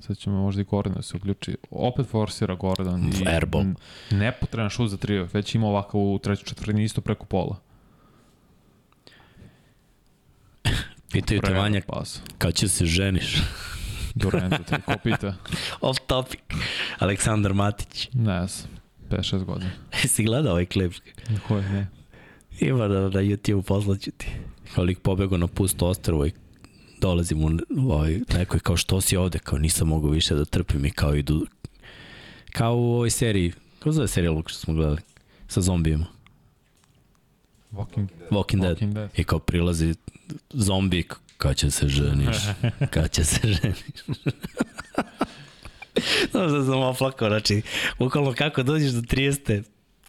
[0.00, 1.56] Sad ćemo možda i Gordon da se uključi.
[1.70, 3.12] Opet forsira Gordon.
[3.26, 3.62] Airball.
[3.62, 3.74] n-
[4.10, 5.28] Nepotreban šut za trio.
[5.32, 7.56] Već ima ovakav u trećoj četvrtini isto preko pola.
[11.14, 11.80] Pitaju te Vanja
[12.38, 13.36] kad će se ženiš.
[14.14, 15.34] Durant, te ko pita?
[15.80, 16.40] Off topic.
[16.98, 18.08] Aleksandar Matić.
[18.12, 18.70] Ne znam.
[19.10, 19.70] 5-6 godina.
[20.12, 20.92] si gledao ovaj klip?
[21.50, 21.56] Je?
[21.56, 21.86] Ne.
[22.60, 24.26] Ima da na YouTube poslaću ti.
[24.74, 26.32] Kao lik pobegao na pusto ostrvo i
[27.00, 30.84] dolazi mu ovaj, neko je kao što si ovde, kao nisam mogao više da trpim
[30.84, 31.46] i kao idu
[32.52, 35.00] kao u ovoj seriji, kako zove serija Luka što smo gledali
[35.48, 36.06] sa zombijima?
[37.72, 38.78] Walking, Walking Dead.
[38.78, 39.10] Walking Dead.
[39.16, 39.94] I kao prilazi
[40.50, 42.36] zombi, kad će se ženiš,
[42.90, 43.78] kad će se ženiš.
[46.30, 47.62] Znaš da sam oplakao, znači,
[47.98, 49.62] bukvalno kako dođeš do 30.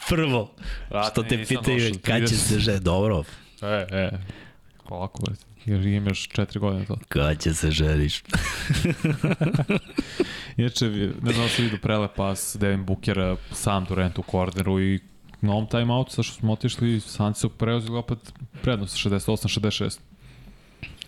[0.09, 0.51] Prvo,
[0.89, 2.37] Brate, što te pitaju kad će 30.
[2.37, 3.23] se ženiš, dobro,
[3.61, 4.11] E, e.
[4.89, 5.31] Brate.
[5.65, 6.97] Jer imaš četiri godine to.
[7.07, 8.23] kad će se ženiš.
[10.57, 10.85] Inače,
[11.21, 14.99] ne znam da se vidio prelepas Devin Booker sam Durant u korneru i
[15.45, 19.99] na ovom timeoutu sa što smo otišli, Sanci su preuzeli opet prednost 68-66.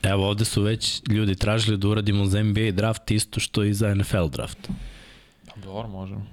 [0.03, 3.95] Evo ovde su već ljudi tražili da uradimo za NBA draft isto što i za
[3.95, 4.69] NFL draft.
[5.45, 6.25] Pa dobro, možemo.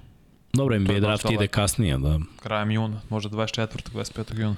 [0.53, 2.19] Dobro, NBA draft ide kasnije, da.
[2.39, 3.67] Krajem juna, možda 24.
[3.93, 4.39] 25.
[4.39, 4.55] juna.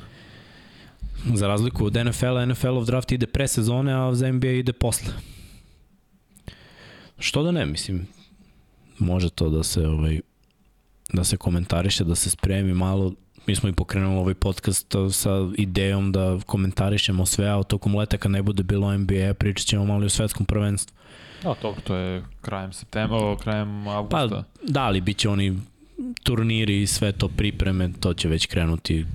[1.34, 5.14] Za razliku od NFL-a, NFL-ov draft ide pre sezone, a za NBA ide posle.
[7.20, 8.08] Što da ne, mislim,
[9.00, 10.20] može to da se ovaj
[11.14, 13.14] da se komentariše, da se spremi malo.
[13.48, 18.32] Mi smo i pokrenuli ovaj podcast sa idejom da komentarišemo sve, a tokom leta kad
[18.32, 20.96] ne bude bilo NBA, pričat ćemo malo i o svetskom prvenstvu.
[21.44, 24.44] Da, dobro, to je krajem septembra, o, krajem Pa, avgusta.
[24.64, 25.60] da, ali bit će oni
[26.24, 29.06] turniri i sve to pripreme, to će već krenuti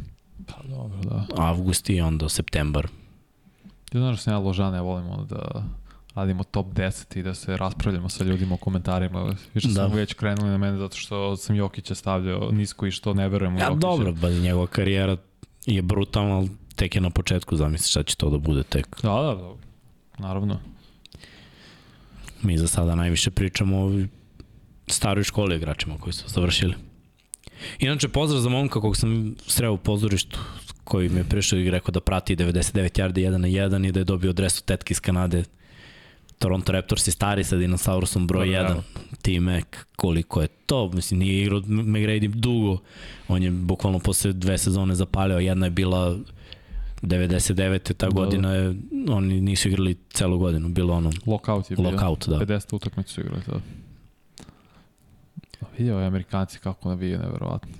[0.47, 1.27] Pa, dobro, da.
[1.37, 2.87] avgust i onda septembar.
[3.91, 5.65] Ti znaš da sam ja ložane, ja volim da
[6.14, 9.34] radimo top 10 i da se raspravljamo sa ljudima u komentarima.
[9.55, 9.86] Više Da.
[9.86, 13.56] smo već krenuli na mene zato što sam Jokića stavljao nisko i što ne verujem
[13.56, 13.80] u Ja, Jokića.
[13.80, 15.16] dobro, ba, njegova karijera
[15.66, 19.02] je brutalna, ali tek je na početku, zamisli šta će to da bude tek.
[19.02, 19.55] Da, da, da.
[20.18, 20.60] Naravno.
[22.43, 23.90] Mi za sada najviše pričamo o
[24.86, 26.74] staroj školi igračima koji su završili.
[27.78, 30.39] Inače, pozdrav za momka kog sam sreo u pozorištu,
[30.84, 34.01] koji mi je prišao i rekao da prati 99 yardi 1 na 1 i da
[34.01, 35.44] je dobio dres od tetke iz Kanade.
[36.43, 38.70] Toronto Raptors je stari sa dinosaurusom broj Dobro, 1.
[38.70, 38.82] evo.
[39.23, 39.64] T-Mac,
[39.97, 42.78] koliko je to, mislim, nije igrao McGrady dugo.
[43.28, 46.16] On je bukvalno posle dve sezone zapalio, jedna je bila
[47.02, 47.94] 99.
[47.94, 48.74] ta Da, godina je,
[49.09, 51.90] oni nisu igrali celu godinu, bilo ono, Lockout je bio.
[51.90, 52.36] lockout, da.
[52.39, 53.60] 50 utakmicu su igrali tada.
[55.60, 57.73] A Vidio je Amerikanci kako navije, neverovatno.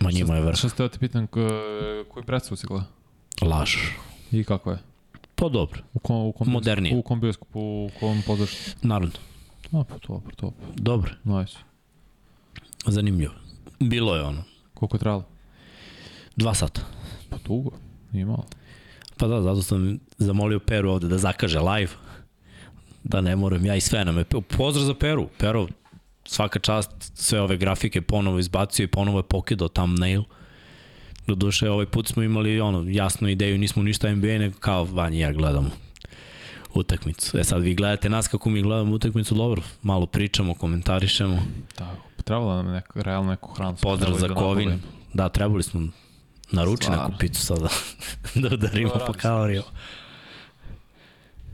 [0.00, 0.56] Ma njima je vrh.
[0.56, 1.40] Šta ste da te pitan, ko,
[2.08, 2.84] koji predstavu si gleda?
[3.42, 3.76] Laž.
[4.32, 4.78] I kako je?
[5.36, 6.96] Pa dobro, U kom, u kom Modernije.
[6.96, 8.70] U kom bioskopu, u kom pozorištu?
[8.82, 9.14] naravno.
[9.72, 10.54] A, pa dobro, top.
[10.74, 11.56] Dobro, Nice.
[12.86, 13.34] zanimljivo.
[13.80, 14.42] Bilo je ono,
[14.74, 15.24] Koliko je trajalo?
[16.36, 16.80] dva sata.
[17.30, 17.70] Pa dugo.
[18.12, 18.46] Nije malo.
[19.16, 21.90] Pa da, zato sam zamolio Peru ovde da zakaže live.
[23.04, 24.24] Da ne moram ja i sve nam je.
[24.50, 25.28] Pozdrav za Peru.
[25.38, 25.66] Pero,
[26.24, 30.22] svaka čast, sve ove grafike ponovo izbacio i ponovo je pokidao thumbnail.
[31.26, 35.20] Doduše, ovaj put smo imali ono, jasnu ideju, nismo ništa NBA, nego kao Vanja i
[35.20, 35.70] ja gledamo
[36.74, 37.38] utakmicu.
[37.38, 41.38] E sad vi gledate nas kako mi gledamo utakmicu, dobro, malo pričamo, komentarišemo.
[41.78, 41.94] Da,
[42.24, 43.76] trebalo nam neko, realno neku hranu.
[43.82, 44.80] Pozdrav za da Kovin.
[45.14, 45.88] Da, trebali smo
[46.52, 47.04] naruči Stvarno.
[47.04, 47.68] neku picu sada
[48.42, 49.66] da udarimo po radi kalorijama.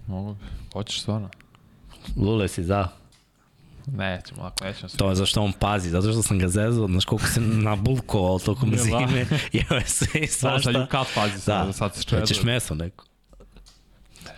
[0.07, 0.40] Mogu bi.
[0.73, 1.31] Hoćeš stvarno?
[2.16, 2.89] Lule si za.
[3.87, 4.89] Nećemo, ako nećemo.
[4.97, 8.71] To je zašto on pazi, zato što sam ga zezao, znaš koliko se nabulkovao tokom
[8.73, 8.83] Ja, da.
[8.83, 10.73] zime, jeo je sve i Svašta.
[10.73, 12.21] Sad kad pazi sad, Da, sad se čeda.
[12.21, 13.05] Hoćeš meso neko?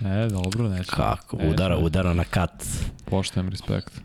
[0.00, 0.96] Ne, dobro, nećemo.
[0.96, 1.52] Kako, Nećemo.
[1.52, 2.64] udara, udara na kat.
[3.04, 4.00] Poštajem respekt.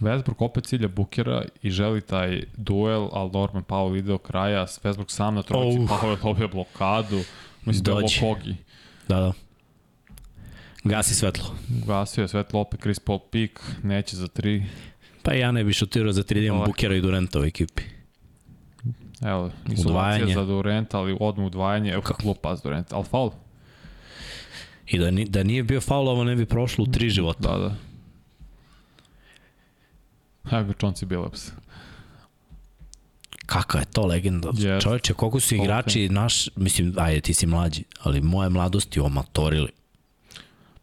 [0.00, 5.10] Westbrook opet cilja Bukera i želi taj duel, ali Norman Powell ide do kraja, Westbrook
[5.10, 5.88] sam na trojici, Oh.
[5.90, 7.20] Powell dobije blokadu,
[7.64, 8.56] mislim da je.
[9.08, 9.32] Da, da.
[10.84, 11.54] Gasi svetlo.
[11.86, 14.64] Gasio je svetlo opet Chris Paul pik, neće za tri.
[15.22, 16.64] Pa ja ne bi šutirao za 3 da imam.
[16.66, 17.82] Bukera i Durenta u ekipi.
[19.24, 19.50] Evo,
[19.86, 20.34] Udvajanje.
[20.34, 23.30] za Durenta, ali odmah udvajanje, evo kako pas Durenta, ali faul?
[24.86, 27.48] I da, ni, da nije bio faul, ovo ne bi prošlo u tri života.
[27.48, 27.76] Da, da.
[30.58, 31.50] Evo Chauncey Billups.
[33.46, 34.48] Kakva je to legenda?
[34.48, 34.82] Yes.
[34.82, 39.68] Čovječe, koliko su igrači naš, mislim, ajde, ti si mlađi, ali moje mladosti omatorili.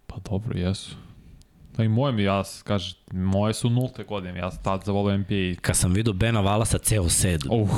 [0.09, 0.95] Pa dobro, jesu.
[1.75, 5.77] Pa i moje mi, ja, kaže, moje su nulte godine, ja tad zavolio NBA Kad
[5.77, 7.69] sam vidio Bena Valasa ceo sed, Uh,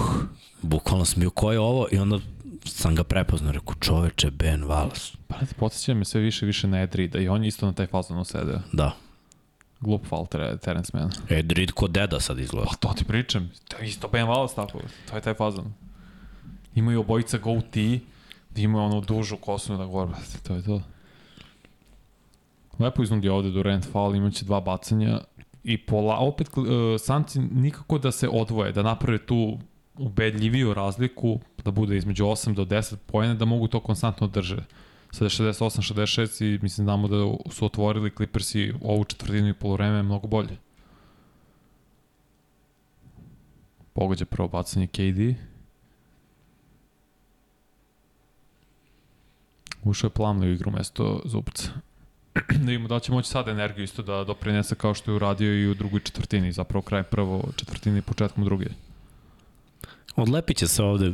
[0.61, 2.19] bukvalno sam bio ko je ovo i onda
[2.65, 5.13] sam ga prepoznao, rekao čoveče Ben Valas.
[5.27, 7.87] pa ti podsjeća me sve više više na Edrida i on je isto na taj
[7.87, 8.59] fazon usedeo.
[8.73, 8.95] Da.
[9.79, 10.27] Glup fal
[10.61, 11.11] Terence Mann.
[11.29, 12.67] Edrid ko deda sad izgleda.
[12.69, 14.79] Pa to ti pričam, to je isto Ben Wallace tako,
[15.09, 15.73] to je taj fazon.
[16.75, 17.99] Imaju obojica goatee,
[18.55, 20.81] imaju onu dužu kosu na gore, brate, to je to.
[22.81, 25.19] Lepo iznudio ovde Durant foul, imaće dva bacanja
[25.63, 26.65] i pola, opet uh,
[26.99, 29.59] Sanci nikako da se odvoje, da naprave tu
[29.97, 34.65] ubedljiviju razliku, da bude između 8 do 10 pojene, da mogu to konstantno drže.
[35.11, 37.15] Sada je 68-66 i mislim znamo da
[37.51, 40.57] su otvorili Clippersi ovu četvrtinu i polovreme mnogo bolje.
[43.93, 45.35] Pogođa prvo bacanje KD.
[49.83, 51.71] Ušao je plamno u igru mesto Zubca.
[52.33, 55.67] Da vidimo da će moći sad energiju isto da doprinese kao što je uradio i
[55.67, 58.65] u drugoj četvrtini, zapravo kraj prvo četvrtine i početkom druge.
[60.15, 61.11] Odlepit će se ovde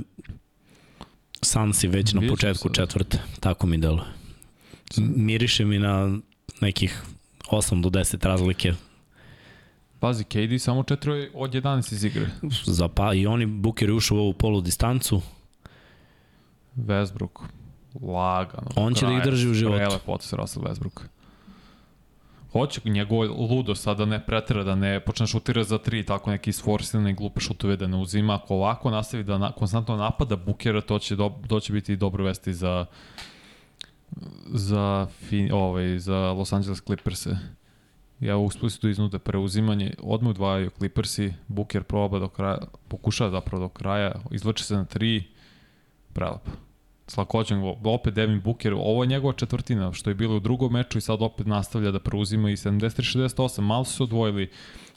[1.41, 4.03] Sansi već na početku četvrte, tako mi deluje.
[4.97, 6.17] M- Miriše mi na
[6.61, 7.01] nekih
[7.45, 8.73] 8 do 10 razlike
[9.99, 12.29] Pazi, KD samo 4 od 11 iz igre.
[12.65, 15.21] za pa i oni Buker je ušao u ovu polu distancu.
[16.77, 17.41] Westbrook,
[18.01, 18.67] lagano.
[18.75, 19.77] On će da ih drži u životu.
[19.77, 21.01] Prelep potes Russell Westbrook.
[22.51, 27.11] Hoće njegov ludo sada ne pretera da ne počne šutira za tri, tako neki isforsirane
[27.11, 28.35] i glupe šutove da ne uzima.
[28.35, 32.23] Ako ovako nastavi da na, konstantno napada Bukera, to će, do, to će biti dobro
[32.23, 32.85] vesti za
[34.45, 37.37] za, fin, ovaj, za Los Angeles Clippers-e.
[38.19, 38.35] Ja
[38.81, 42.57] da iznude preuzimanje, odmah udvajaju Clippersi, Buker proba do kraja,
[42.87, 45.23] pokušava zapravo do kraja, izvlači se na tri,
[46.13, 46.51] prelepo.
[47.07, 50.97] S lakoćem, opet Devin Booker, ovo je njegova četvrtina, što je bilo u drugom meču
[50.97, 54.51] i sad opet nastavlja da preuzima i 73-68, malo su se odvojili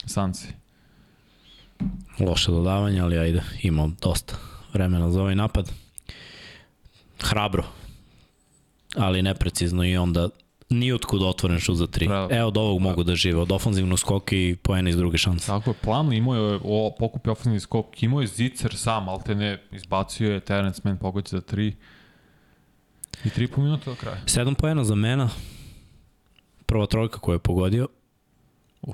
[0.05, 0.47] Sanci.
[2.19, 4.35] Loše dodavanje, ali ajde, imao dosta
[4.73, 5.71] vremena za ovaj napad.
[7.19, 7.63] Hrabro,
[8.95, 10.29] ali neprecizno i onda
[10.69, 12.07] nijotkud otvoren šut za tri.
[12.07, 12.27] Bravo.
[12.31, 15.47] Evo od ovog mogu da žive, od ofanzivnog skoka i poena iz druge šanse.
[15.47, 19.35] Tako je, Plumlee imao je o, pokupi ofenzivni skok, imao je Zicer sam, ali te
[19.35, 21.75] ne, izbacio je Terence Mann pogođe za tri.
[23.25, 24.21] I tri po minuta do kraja.
[24.25, 25.29] 7 poena za mena.
[26.65, 27.87] Prva trojka koju je pogodio.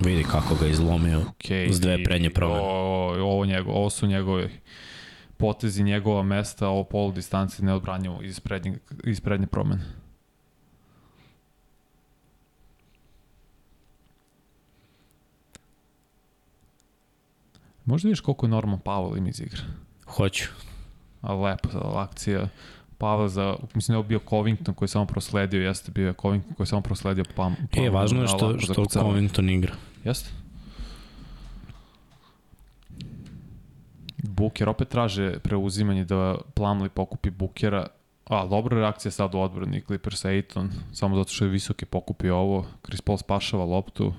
[0.00, 1.20] Vidi kako ga izlomio.
[1.20, 2.60] Okay, S dve prednje promene.
[2.60, 4.50] Ovo, ovo, njego, ovo su njegove
[5.36, 9.84] potezi njegova mesta, ovo polu distanci neodbranjivo iz prednje, iz prednje promene.
[17.84, 19.62] Možda vidiš koliko je Norman Powell ima iz igre.
[20.06, 20.44] Hoću.
[21.20, 22.48] A lepo akcija.
[22.98, 26.54] Pavel za, mislim da je bio Covington koji je samo prosledio, jeste bio je Covington
[26.54, 27.56] koji je samo prosledio Pam.
[27.76, 28.84] E, važno je što, što.
[28.84, 29.74] Covington igra.
[30.04, 30.30] Jeste.
[34.22, 37.86] Buker opet traže preuzimanje da Plumlee pokupi Bukera.
[38.24, 42.66] A, dobra reakcija sad u odbrani Clippers Aiton, samo zato što je visoki pokupi ovo.
[42.86, 44.14] Chris Paul spašava loptu.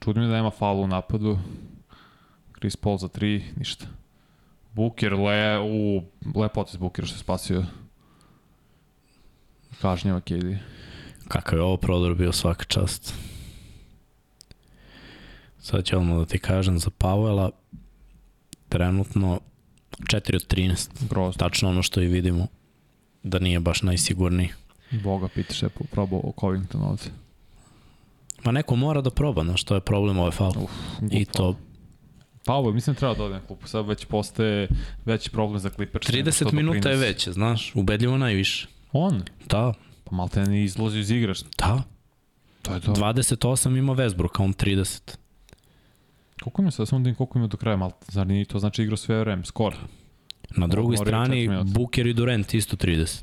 [0.00, 1.38] Čudno mi je da nema faula u napadu.
[2.58, 3.86] Chris Paul za tri, ništa.
[4.78, 6.02] Buker, le, u,
[6.34, 7.64] lepotis Bukera što je spasio.
[9.80, 10.58] Kažnjava KD.
[11.28, 13.14] Kakav je ovo prodor bio svaka čast.
[15.58, 17.50] Sad ću odmah da ti kažem za Pavela.
[18.68, 19.40] Trenutno
[19.98, 21.08] 4 od 13.
[21.08, 21.38] Grozno.
[21.38, 22.46] Tačno ono što i vidimo
[23.22, 24.48] da nije baš najsigurniji.
[24.90, 27.10] Boga pitaš je probao Covington ovde.
[28.44, 30.52] Ma neko mora da proba, znaš, to je problem ove faul.
[30.56, 30.70] Uf,
[31.10, 31.56] I to
[32.48, 34.68] Pavel, mislim da treba da ode na klupu, sad već postaje
[35.04, 36.12] veći problem za Clippers.
[36.12, 38.66] nego što 30 minuta je veće, znaš, ubedljivo najviše.
[38.92, 39.22] On?
[39.48, 41.32] Da, Pa malte ne izlazi iz igre.
[41.58, 41.82] da.
[42.62, 42.92] To je to.
[42.92, 45.16] 28 ima Westbrook, a on 30.
[46.42, 48.06] Koliko ima sad, samo da im koliko ima do kraja malte.
[48.08, 49.76] Zar nije to znači igra sve vreme, skoro.
[50.56, 51.48] Na drugoj Moraju strani.
[51.64, 53.20] Booker i Durant isto 30.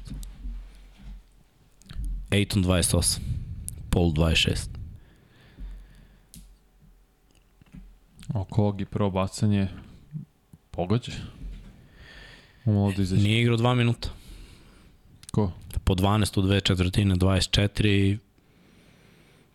[2.31, 3.19] Aiton 28.
[3.89, 4.74] Paul 26.
[8.29, 9.67] Oko ovog i prvo bacanje.
[10.71, 11.11] Pogađa.
[12.65, 13.23] Umalo da izađe.
[13.23, 14.09] Nije igrao 2 minuta.
[15.31, 15.51] Ko?
[15.83, 18.17] Po 12 u dve četvrtine, 24 i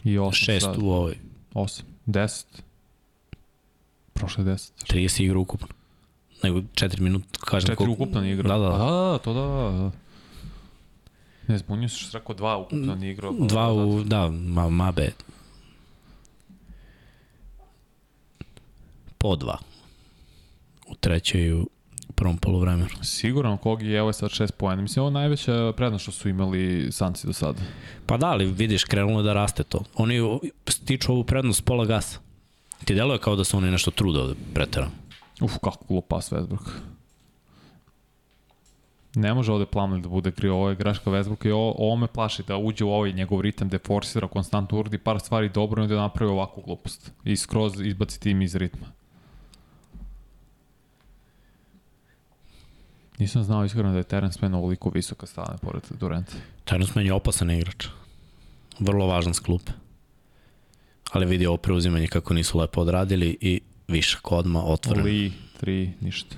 [0.04, 0.76] I 8 6 sad.
[0.78, 1.14] u ovoj.
[1.54, 1.82] 8.
[2.06, 2.44] 10.
[4.12, 4.70] Prošle 10.
[4.86, 5.66] 30 igra ukupno.
[6.42, 7.66] Nego 4 minuta, kažem.
[7.66, 8.58] 4 koliko- ukupno nije igrao.
[8.60, 8.74] Da, da.
[9.14, 9.40] A, to da,
[9.78, 9.90] da.
[11.48, 13.32] Ne, zbunio se što rekao dva ukupno nije igrao.
[13.38, 15.14] Dva u, da, ma, ma bad.
[19.22, 19.58] Po dva.
[20.88, 21.66] U trećoj u
[22.14, 22.88] prvom polovremenu.
[23.02, 24.82] Siguran Kogi je ovo je sad 6 poena.
[24.82, 27.58] Mislim, ovo je najveća prednost što su imali Sanci do sada.
[28.06, 29.82] Pa da, ali vidiš, krenulo da raste to.
[29.94, 32.18] Oni stiču ovu prednost pola gasa.
[32.84, 34.92] Ti deluje kao da su oni nešto trude ovde preterano.
[35.40, 36.70] Uf, kako glup pas Westbrook.
[39.14, 42.06] Ne može ovde Plumlee da bude krio, ovo je greška Westbrooka i ovo, ovo me
[42.06, 45.88] plaši da uđe u ovaj njegov ritam, da forsira, konstantno uradi par stvari dobro i
[45.88, 47.12] da napravi ovakvu glupost.
[47.24, 48.99] I skroz izbaci tim iz ritma.
[53.20, 56.32] Nisam znao iskreno da je Terence Mann ovoliko visoka stane pored Duranta.
[56.64, 57.86] Terence Mann je opasan igrač.
[58.78, 59.72] Vrlo važan s klupe.
[61.12, 65.04] Ali vidi ovo preuzimanje kako nisu lepo odradili i višak odma otvoren.
[65.04, 65.30] Lee,
[65.60, 66.36] tri, ništa.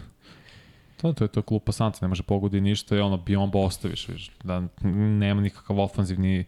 [0.97, 4.31] To, to je to klupa Sanca, ne može pogodi ništa i ono Biombo ostaviš, viš,
[4.45, 6.45] da nema nikakav ofanzivni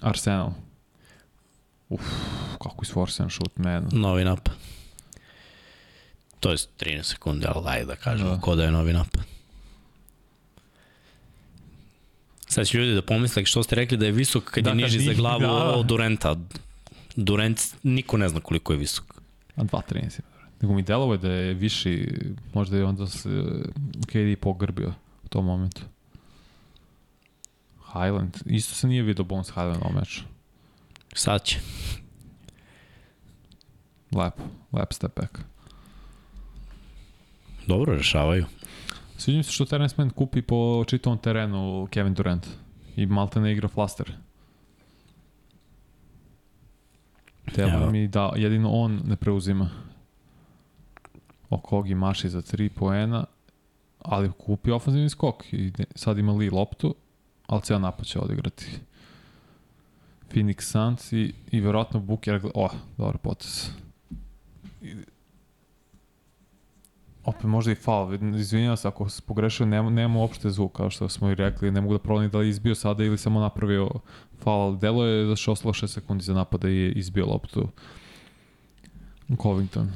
[0.00, 0.50] arsenal.
[1.88, 2.02] Uf,
[2.62, 3.88] kako isforsiran šut, man.
[3.92, 4.54] Novi napad.
[6.40, 8.40] To je 13 sekundi, ali daj da kažem, da.
[8.40, 9.35] ko da je novi napad.
[12.48, 14.82] Sad će ljudi da pomisle što ste rekli da je visok kad Da, je kad
[14.82, 15.52] niži za glavu da.
[15.52, 16.36] od Durenta.
[17.16, 19.14] Durent, niko ne zna koliko je visok.
[19.56, 20.20] A 2.13 je.
[20.60, 22.08] Nego mi delovo je da je viši,
[22.54, 23.28] možda je onda se
[24.06, 24.92] KD pogrbio
[25.24, 25.82] u tom momentu.
[27.92, 30.20] Highland, isto se nije vidio Bones Highland ovom meču.
[31.14, 31.58] Sad će.
[34.12, 34.42] Lepo,
[34.72, 35.38] lep step back.
[37.66, 38.46] Dobro rešavaju.
[39.16, 42.46] Sviđa mi se što Terence Mann kupi po čitavom terenu Kevin Durant
[42.96, 44.12] i Malta ne igra flaster.
[47.56, 47.90] Evo.
[47.90, 49.70] mi da jedino on ne preuzima.
[51.50, 53.24] Okogi maši za 3 poena,
[53.98, 56.94] ali kupi ofenzivni skok i sad ima Lee loptu,
[57.46, 58.66] ali ceo napad će odigrati.
[60.30, 63.70] Phoenix Suns i, i verovatno Booker, o, dobar potez.
[67.26, 71.08] Opet možda i faul, izvinjavam se ako se pogrešio, nema, nema uopšte zvuk, kao što
[71.08, 73.90] smo i rekli, ne mogu da provalim da li je izbio sada ili samo napravio
[74.44, 77.68] ali delo je da še ostalo 6 sekundi za napada i je izbio loptu
[79.42, 79.92] Covington.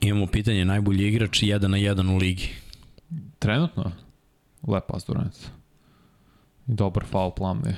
[0.00, 2.48] Imamo pitanje najbolji igrač 1 na 1 u ligi.
[3.38, 3.92] Trenutno?
[4.68, 5.36] Lep pas Durant.
[6.68, 7.74] I dobar faul plamni.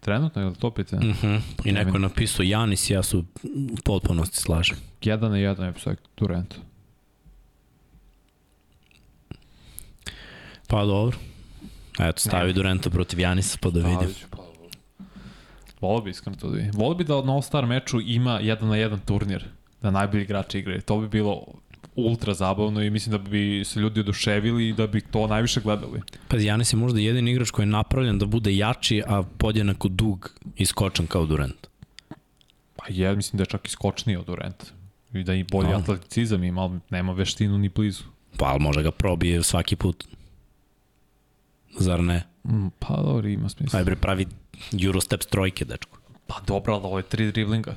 [0.00, 1.10] Trenutno je li to pitanje?
[1.10, 1.40] Uh -huh.
[1.64, 3.18] I neko je napisao Janis ja su
[3.72, 4.76] u potpunosti slažem.
[5.02, 6.54] Jedan na jedan je psak Durant.
[10.68, 11.18] Pa dobro.
[11.98, 14.14] Eto, stavi Durenta protiv Janisa pa da vidim.
[15.80, 16.72] Volio bi iskreno to da vidim.
[16.74, 19.44] Volio bi da na All-Star meču ima jedan na jedan turnir.
[19.82, 20.82] Da najbolji igrači igraju.
[20.82, 21.44] To bi bilo
[21.96, 26.00] ultra zabavno i mislim da bi se ljudi oduševili i da bi to najviše gledali.
[26.28, 30.30] Pazi, Janis je možda jedin igrač koji je napravljen da bude jači, a podjednako dug
[30.56, 31.66] i skočan kao Durant.
[32.76, 34.64] Pa ja mislim da je čak i skočniji od Durant.
[35.12, 35.78] I da i bolji A.
[35.78, 38.02] atleticizam ima, ali nema veštinu ni blizu.
[38.36, 40.04] Pa, ali može ga probije svaki put.
[41.78, 42.22] Zar ne?
[42.44, 43.78] Mm, pa dobro, ima smisla.
[43.78, 44.26] Ajde, bre, pravi
[44.84, 45.98] Eurostep trojke, dečko.
[46.26, 47.74] Pa dobro, ali ovo je tri driblinga.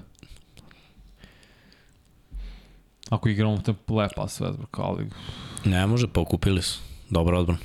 [3.09, 5.09] Ako igramo te lepa sve, ali
[5.65, 6.79] Ne može, pokupili su.
[7.09, 7.59] Dobra odbrana.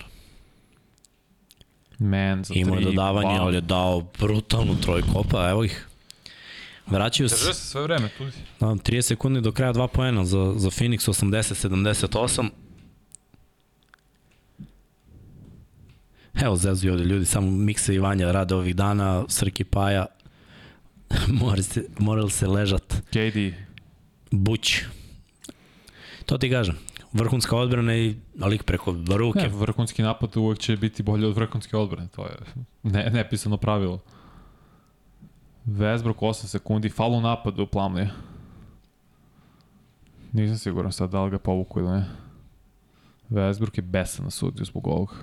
[1.99, 3.41] man za Imao je dodavanje, wow.
[3.41, 5.09] ali je dao brutalnu trojku.
[5.15, 5.89] Opa, evo ih.
[6.87, 7.37] Vraćaju se.
[7.37, 8.25] Drže se sve vreme, tu.
[8.61, 12.49] Da, 30 sekundi do kraja 2 poena za, za Phoenix 80-78.
[16.45, 20.07] Evo zezuju ovde ljudi, samo Miksa i Vanja rade ovih dana, Srki Paja,
[21.41, 23.55] mora se, morali se ležat, KD,
[24.31, 24.83] buć.
[26.27, 26.77] To ti kažem,
[27.13, 29.39] vrhunska odbrana i lik preko ruke.
[29.39, 32.37] ne, vrhunski napad uvek će biti bolji od vrhunske odbrane, to je
[32.83, 34.01] ne, nepisano pravilo.
[35.67, 38.09] Westbrook 8 sekundi, faul u napadu Plumlee.
[40.33, 42.05] Nisam siguran sad da li ga povuku ili ne.
[43.31, 45.15] Westbrook je besan na sudiju zbog ovoga.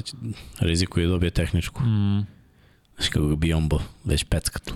[0.00, 0.16] Će,
[0.60, 1.82] rizikuje da dobije tehničku.
[1.82, 2.26] Mm.
[2.96, 4.74] Znaš kako ga Biombo već pecka tu.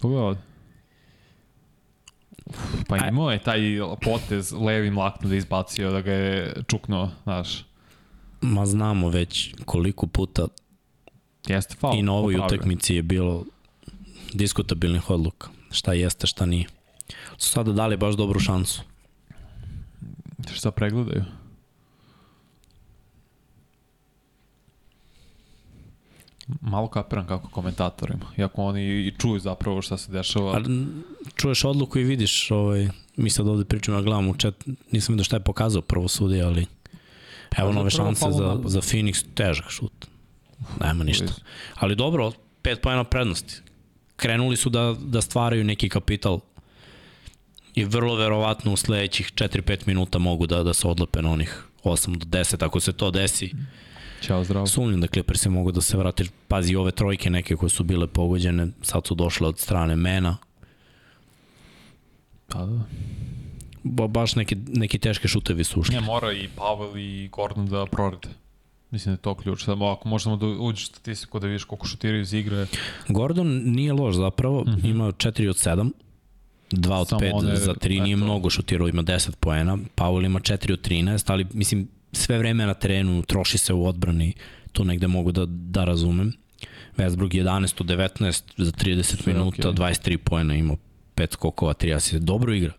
[0.00, 0.42] Pogledaj.
[2.88, 3.60] Pa imao je taj
[4.02, 7.64] potez levim laknom da izbacio, da ga je čuknuo, znaš.
[8.40, 10.48] Ma znamo već koliko puta
[11.46, 11.98] Jeste faul.
[11.98, 12.56] I na ovoj po pravilu.
[12.56, 13.44] utakmici je bilo
[14.34, 15.48] diskutabilnih odluka.
[15.70, 16.66] Šta jeste, šta nije.
[17.36, 18.82] Su sada dali baš dobru šansu.
[20.52, 21.24] Šta pregledaju?
[26.60, 28.26] Malo kapiram kako komentatorima.
[28.36, 30.56] Iako oni i čuju zapravo šta se dešava.
[30.56, 31.02] N-
[31.36, 34.54] čuješ odluku i vidiš, ovaj, mi sad ovde pričamo, ja gledam u chat,
[34.92, 36.66] nisam vidio šta je pokazao prvo sudija, ali
[37.56, 38.70] evo Pa nove šanse za, napad.
[38.70, 40.06] za Phoenix, težak šut.
[40.80, 41.32] Nema ništa.
[41.74, 43.54] Ali dobro, pet pojena prednosti.
[44.16, 46.40] Krenuli su da, da stvaraju neki kapital
[47.74, 52.16] i vrlo verovatno u sledećih 4-5 minuta mogu da, da se odlepe na onih 8
[52.16, 52.64] do 10.
[52.64, 53.52] Ako se to desi,
[54.20, 54.66] Ćao, zdravo.
[54.66, 56.24] Sumnjam da Clippersi mogu da se vrate.
[56.48, 60.36] Pazi, ove trojke neke koje su bile pogođene, sad su došle od strane Mena.
[62.46, 62.80] Pa da.
[63.82, 65.94] Ba, baš neke, neke teške šutevi su ušli.
[65.94, 68.28] Ne, mora i Pavel i Gordon da prorade.
[68.90, 69.64] Mislim da je to ključ.
[69.64, 72.66] Samo ako možemo da uđeš statistiku da vidiš koliko šutiraju iz igre,
[73.08, 74.90] Gordon nije loš zapravo, mm -hmm.
[74.90, 75.90] ima 4 od 7,
[76.70, 78.24] 2 od Samo 5 one, za 3, nije eto.
[78.24, 79.78] mnogo šutirao, ima 10 poena.
[79.94, 84.32] Paul ima 4 od 13, ali mislim sve vreme na terenu troši se u odbrani,
[84.72, 86.32] to negde mogu da, da razumem.
[86.96, 89.84] Westbrook 11 od 19 za 30 Sve minuta, okej.
[89.84, 90.76] 23 poena, ima
[91.16, 92.72] 5 skokova, 3 asiste, dobro igra.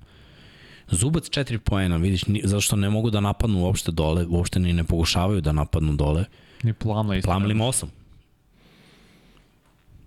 [0.91, 4.73] Zubac 4 poena, vidiš, ni, zato što ne mogu da napadnu uopšte dole, uopšte ni
[4.73, 6.25] ne pokušavaju da napadnu dole.
[6.63, 7.27] ni plana isto.
[7.27, 7.85] Plamli ima 8.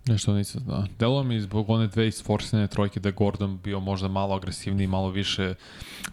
[0.06, 0.84] Nešto nisam znao.
[0.98, 5.54] Delo mi zbog one dve isforsirane trojke da Gordon bio možda malo agresivniji, malo više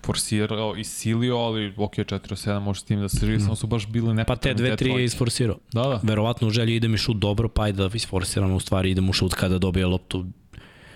[0.06, 3.42] forsirao i silio, ali ok, 4-7 može s tim da se živi, mm.
[3.42, 5.58] samo su baš bile Pa te dve, tri je isforsirao.
[5.74, 6.00] Da, da.
[6.04, 9.14] Verovatno u želji ide mi šut dobro, pa ajde da isforsiramo, u stvari idem u
[9.14, 10.26] šut kada dobije loptu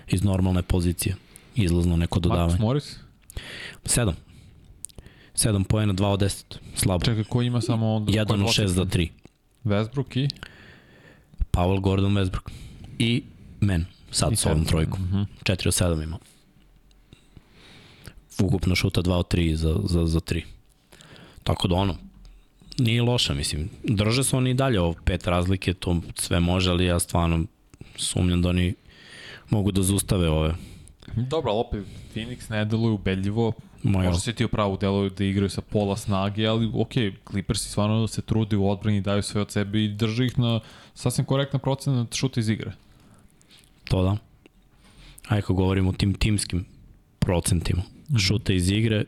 [0.08, 1.16] iz normalne pozicije.
[1.56, 2.48] Izlazno neko dodavanje.
[2.48, 2.98] Marcus Morris?
[3.84, 4.14] 7.
[5.36, 6.44] 7 poena, 2 od 10.
[6.76, 7.06] Slabo.
[7.06, 8.12] Čekaj, ko ima samo onda?
[8.12, 9.10] 1 od 6 za 3.
[9.64, 10.28] Westbrook i?
[11.52, 12.52] Powell, Gordon, Westbrook.
[13.04, 13.24] I
[13.60, 15.02] men, sad I s ovom trojkom.
[15.02, 15.22] Mhm.
[15.44, 16.18] 4 od 7 ima.
[18.42, 20.42] Ukupno šuta 2 od 3 za, za, za 3.
[21.44, 21.96] Tako da ono,
[22.78, 23.70] nije loša, mislim.
[23.84, 27.46] Drže se oni i dalje ovo pet razlike, to sve može, ali ja stvarno
[27.96, 28.74] sumnjam da oni
[29.50, 30.56] mogu da zustave ove
[31.16, 31.86] Dobro, ali opet
[32.16, 33.52] Phoenix ne deluju ubedljivo.
[33.84, 34.08] moje.
[34.08, 36.94] Možda se ti upravo deluju da igraju sa pola snage, ali ok,
[37.32, 40.60] Clippersi stvarno se trude u odbrani, daju sve od sebe i drže ih na
[40.94, 42.72] sasvim korektan procenat šuta iz igre.
[43.84, 44.18] To da.
[45.28, 46.66] Ajde ako govorimo o tim timskim
[47.20, 47.82] procentima.
[48.10, 48.18] Mhm.
[48.18, 49.06] Šuta iz igre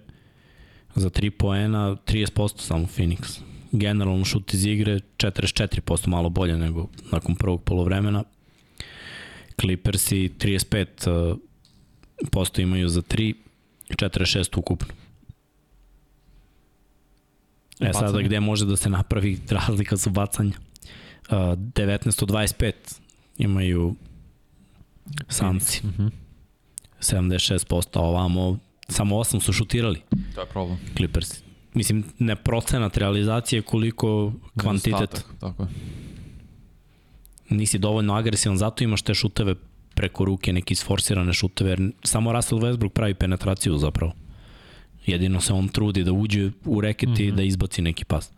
[0.95, 3.39] za 3 poena 30% samo Phoenix.
[3.71, 8.23] Generalno šut iz igre 44% malo bolje nego nakon prvog polovremena.
[9.61, 11.37] Clippersi 35% uh,
[12.31, 13.33] posto imaju za 3,
[13.89, 14.87] 46 ukupno.
[17.79, 18.23] E sada Bacanje.
[18.23, 20.53] gde može da se napravi razlika su bacanja.
[21.29, 22.73] Uh, 19 od 25
[23.37, 23.95] imaju
[25.29, 25.81] Sanci.
[25.83, 26.11] Mm -hmm.
[26.99, 28.57] 76% a ovamo
[28.89, 30.01] samo 8 su šutirali
[30.35, 30.77] To je problem.
[30.97, 31.43] Clippers.
[31.73, 35.25] Mislim, ne procenat realizacije koliko kvantitet.
[35.39, 35.69] Tako je.
[37.49, 39.55] Nisi dovoljno agresivan, zato imaš te šuteve
[39.93, 44.13] preko ruke, neki isforsirane šuteve, jer samo Russell Westbrook pravi penetraciju zapravo.
[45.05, 47.23] Jedino se on trudi da uđe u reket mm -hmm.
[47.23, 47.35] i Mhm.
[47.35, 48.31] da izbaci neki pas.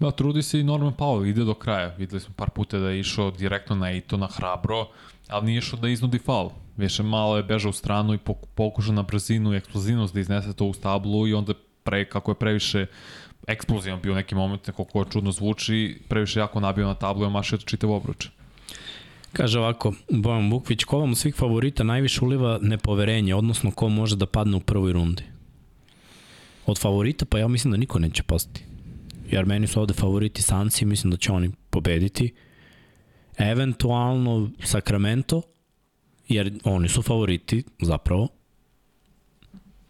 [0.00, 1.94] Da, trudi se i Norman Powell, ide do kraja.
[1.98, 4.88] Videli smo par puta da je išao direktno na Eitona hrabro,
[5.28, 6.50] ali nije išao da iznudi faul.
[6.76, 10.52] Više malo je bežao u stranu i pok- pokušao na brzinu i eksplozivnost da iznese
[10.52, 12.86] to u stablu i onda pre, kako je previše
[13.46, 17.92] eksplozivan bio neki moment, koliko čudno zvuči, previše jako nabio na tablu i omašio čitav
[17.92, 18.28] obruč.
[19.32, 24.26] Kaže ovako, Bojan Bukvić, ko vam svih favorita najviše uliva nepoverenje, odnosno ko može da
[24.26, 25.22] padne u prvoj rundi?
[26.66, 28.64] Od favorita, pa ja mislim da niko neće pasti.
[29.30, 32.34] Jer meni su ovde favoriti Sanci, mislim da će oni pobediti.
[33.38, 35.42] Eventualno Sacramento,
[36.28, 38.28] jer oni su favoriti zapravo.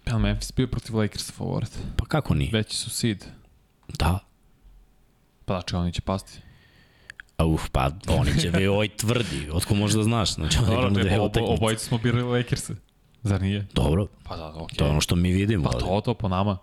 [0.05, 1.79] Pa Memphis bio protiv Lakersa favorit.
[1.97, 2.51] Pa kako nije?
[2.53, 3.25] Veći su seed.
[3.99, 4.19] Da.
[5.45, 6.41] Pa znači oni će pasti.
[7.45, 9.49] Uf, pa oni će bi ovaj tvrdi.
[9.53, 10.35] Otko možda znaš?
[10.35, 12.75] Znači, Dobro, dve obo, obojice smo birali Lakersa.
[13.23, 13.67] Zar nije?
[13.75, 14.77] Dobro, Pa da, okej.
[14.77, 15.65] to je ono što mi vidimo.
[15.65, 16.59] Pa to, to po nama.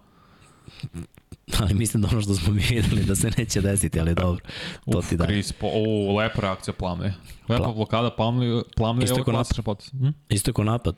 [1.62, 4.46] ali mislim da ono što smo mi videli da se neće desiti, ali dobro,
[4.92, 5.26] to Uf, ti da.
[5.26, 7.14] Chris, po, o, lepa reakcija Plamne.
[7.50, 9.92] Lepa Pla- blokada Plamne, Plamne je ovo ko klasičan potes.
[9.92, 10.10] Hm?
[10.30, 10.96] Isto ko napad.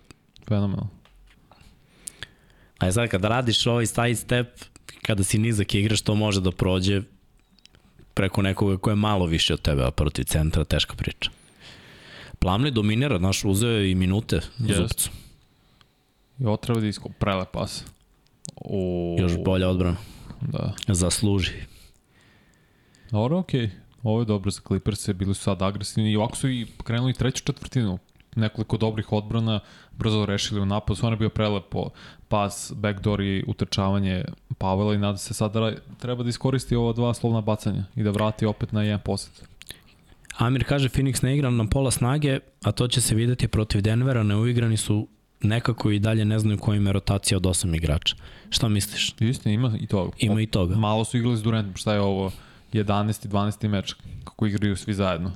[0.47, 0.87] Fenomenal.
[2.77, 4.47] A je sad kada radiš ovaj side step,
[5.01, 7.01] kada si nizak igraš, to može da prođe
[8.13, 11.29] preko nekoga ko je malo više od tebe, a protiv centra teška priča.
[12.39, 14.75] Plamni dominira, znaš, uzeo je i minute Jest.
[14.81, 15.09] Zupcu.
[16.39, 17.83] I ovo treba da prelep pas.
[18.55, 19.97] O, Još bolja odbrana.
[20.41, 20.73] Da.
[20.87, 21.53] Zasluži.
[23.11, 23.61] Dobro, okej.
[23.61, 23.69] Okay.
[24.03, 27.43] Ovo je dobro za Clippers, bili su sad agresivni i ovako su i krenuli treću
[27.43, 27.97] četvrtinu.
[28.35, 29.59] Nekoliko dobrih odbrana,
[29.97, 31.89] brzo rešili u napadu, stvarno je bio prelepo
[32.27, 34.25] pas, backdoor i utrčavanje
[34.57, 38.11] Pavela i nada se sad da treba da iskoristi ova dva slovna bacanja i da
[38.11, 39.31] vrati opet na jedan posed.
[40.37, 44.23] Amir kaže Phoenix ne igra na pola snage, a to će se videti protiv Denvera,
[44.23, 45.07] neuigrani su
[45.41, 48.15] nekako i dalje ne znaju kojim je rotacija od osam igrača.
[48.49, 49.15] Šta misliš?
[49.19, 50.11] Istina, ima i toga.
[50.19, 50.75] Ima i toga.
[50.75, 52.31] Malo su igrali s Durantom, šta je ovo?
[52.73, 53.25] 11.
[53.25, 53.67] i 12.
[53.67, 55.31] meč, kako igraju svi zajedno.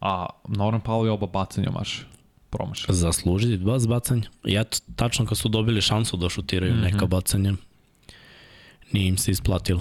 [0.00, 2.06] A Norman Powell je oba bacanja maš.
[2.50, 2.86] Promaš.
[2.88, 4.22] Zaslužiti dva bacanja.
[4.44, 4.64] Ja
[4.96, 6.92] tačno kad su dobili šansu da šutiraju mm -hmm.
[6.92, 7.52] neka bacanja,
[8.92, 9.80] nije im se isplatilo.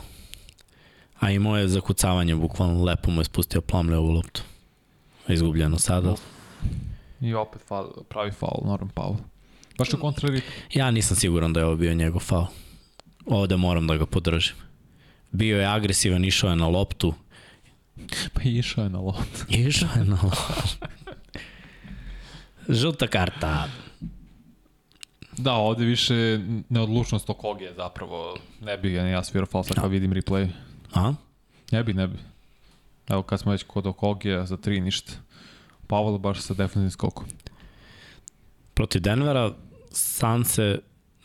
[1.20, 4.42] A imao je zakucavanje, bukvalno lepo mu je spustio plamle ovu loptu.
[5.28, 6.16] Izgubljeno sada.
[7.22, 9.18] I opet faul, pravi faul, Norman Powell.
[9.78, 10.42] Baš u kontrari.
[10.74, 12.46] Ja nisam siguran da je ovo bio njegov faul.
[13.26, 14.56] Ovde moram da ga podržim.
[15.32, 17.14] Bio je agresivan, išao je na loptu.
[18.34, 19.46] Pa išao je na lot.
[19.68, 20.88] Išao je na loptu.
[22.70, 23.68] Žuta karta.
[25.38, 26.40] Da, ovde više
[26.70, 30.50] neodlučnost Okogi je zapravo, ne bi ni ja svirao faul sad kad vidim replay.
[30.94, 31.14] A?
[31.72, 32.18] Ne bi, ne bi.
[33.08, 35.14] Evo kad smo već kod Okogija za tri ništa.
[35.92, 37.26] Pavel baš sa defensivnim skokom.
[38.74, 39.52] Protiv Denvera
[39.92, 40.80] Sanse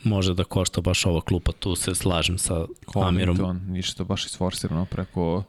[0.05, 3.37] može da košta baš ova klupa, tu se slažem sa Amirom.
[3.37, 5.45] Covington, ništa baš isforsirano preko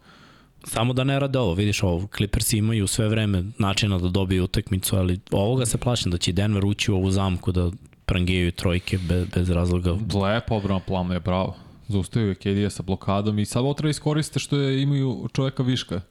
[0.63, 4.95] Samo da ne rade ovo, vidiš ovo, Clippersi imaju sve vreme načina da dobiju utakmicu,
[4.95, 7.71] ali ovoga se plašim da će Denver ući u ovu zamku da
[8.05, 9.91] prangijaju trojke bez, bez razloga.
[10.21, 11.55] Lepo obrana Plumlee je bravo.
[11.87, 16.01] Zaustavio je KD sa blokadom i sad ovo treba iskoriste što je, imaju čoveka viška.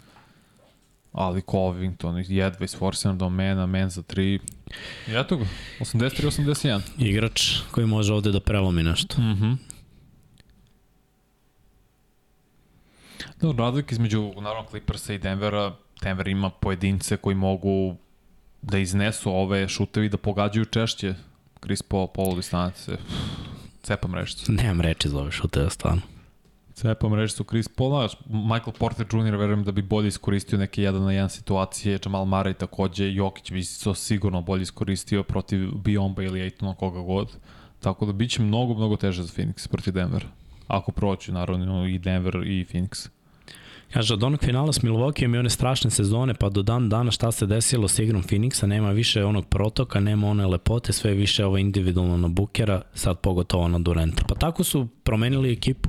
[1.16, 4.40] Ali Covington jedva isforsiran do mena, men za tri.
[5.08, 5.44] I eto ga,
[5.80, 6.80] 83-81.
[6.98, 9.20] Igrač koji može ovde da prelomi nešto.
[9.20, 9.46] Mhm.
[9.46, 9.58] Mm
[13.40, 17.96] Da, razlika između, naravno, Clippersa i Denvera, Denver ima pojedince koji mogu
[18.62, 21.14] da iznesu ove šutevi da pogađaju češće.
[21.62, 22.96] Chris Paul, polu distance,
[23.82, 24.52] cepam rečicu.
[24.52, 26.02] Nemam reči za ove šute, stvarno.
[26.76, 29.36] Cepam rečicu Chris Paul, znaš, Michael Porter Jr.
[29.36, 33.62] verujem da bi bolje iskoristio neke jedan na jedan situacije, Jamal Murray takođe, Jokić bi
[33.84, 37.36] to sigurno bolje iskoristio protiv Biomba ili Aitona koga god.
[37.80, 40.26] Tako da biće mnogo, mnogo teže za Phoenix protiv Denvera.
[40.66, 43.08] Ako proći, naravno, i Denver i Phoenix.
[43.92, 47.32] Kaže, od onog finala s Milwaukee i one strašne sezone, pa do dan dana šta
[47.32, 51.58] se desilo s igrom Phoenixa, nema više onog protoka, nema one lepote, sve više ovo
[51.58, 54.24] individualno na Bukera, sad pogotovo na Durenta.
[54.28, 55.88] Pa tako su promenili ekipu,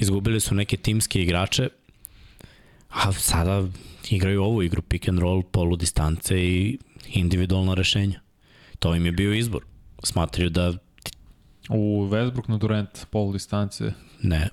[0.00, 1.68] izgubili su neke timske igrače,
[2.88, 3.64] a sada
[4.10, 6.78] igraju ovu igru pick and roll, polu distance i
[7.08, 8.20] individualno rešenje.
[8.78, 9.62] To im je bio izbor.
[10.04, 10.72] Smatraju da
[11.68, 13.92] U Westbrook na Durant, polu distance.
[14.22, 14.48] ne,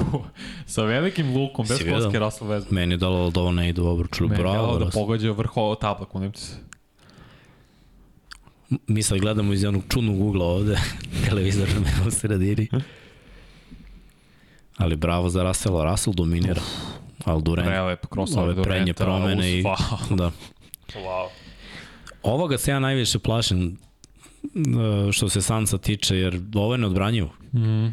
[0.66, 2.70] Sa velikim lukom, bez koske Russell Westbrook.
[2.72, 4.28] meni je dalo da ovo ne ide u obruču.
[4.28, 6.56] Me je dalo da pogađa vrho tabla, kunim ti se.
[8.86, 10.76] Mi sad gledamo iz onog čudnog ugla ovde,
[11.28, 11.74] televizor je
[12.08, 12.68] u sredini.
[14.76, 16.62] Ali bravo za Russell, Russell dominira.
[17.24, 19.62] Ali Durant, Prelep, ove prednje Duranta, promene i...
[20.10, 20.30] Da.
[20.94, 21.28] wow.
[22.22, 23.78] Ovoga se ja najviše plašim
[24.44, 27.30] e, što se Sansa tiče, jer ovo je neodbranjivo.
[27.52, 27.86] Mm.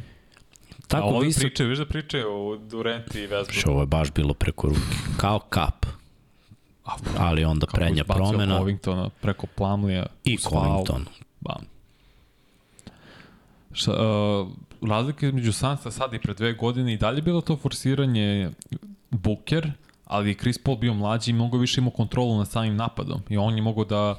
[0.87, 1.41] Tako A ovdje visok...
[1.41, 3.59] pričaju, viš da pričaju o Durant i Westbrook.
[3.59, 4.97] Što ovo je baš bilo preko ruke.
[5.17, 5.85] Kao kap.
[7.17, 10.05] Ali onda Kako prednja izbacio promena Covingtona preko Plumlija.
[10.23, 10.37] i.
[10.37, 11.05] Covington.
[11.39, 11.65] Bam.
[13.71, 14.47] Šta, uh,
[14.89, 18.51] razlika između Sansa sad i pre dve godine i dalje je bilo to forsiranje
[19.09, 19.71] Booker,
[20.05, 23.37] ali je Chris Paul bio mlađi i mnogo više imao kontrolu nad samim napadom i
[23.37, 24.15] on je mogao da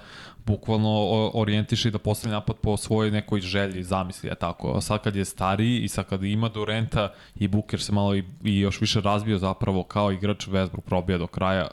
[0.47, 0.91] bukvalno
[1.35, 4.73] orijentiše i da postavi napad po svojoj nekoj želji, zamisli, je tako.
[4.77, 8.25] A sad kad je stariji i sad kad ima Durenta i Booker se malo i,
[8.45, 11.67] i još više razbio zapravo kao igrač, Westbrook probija do kraja,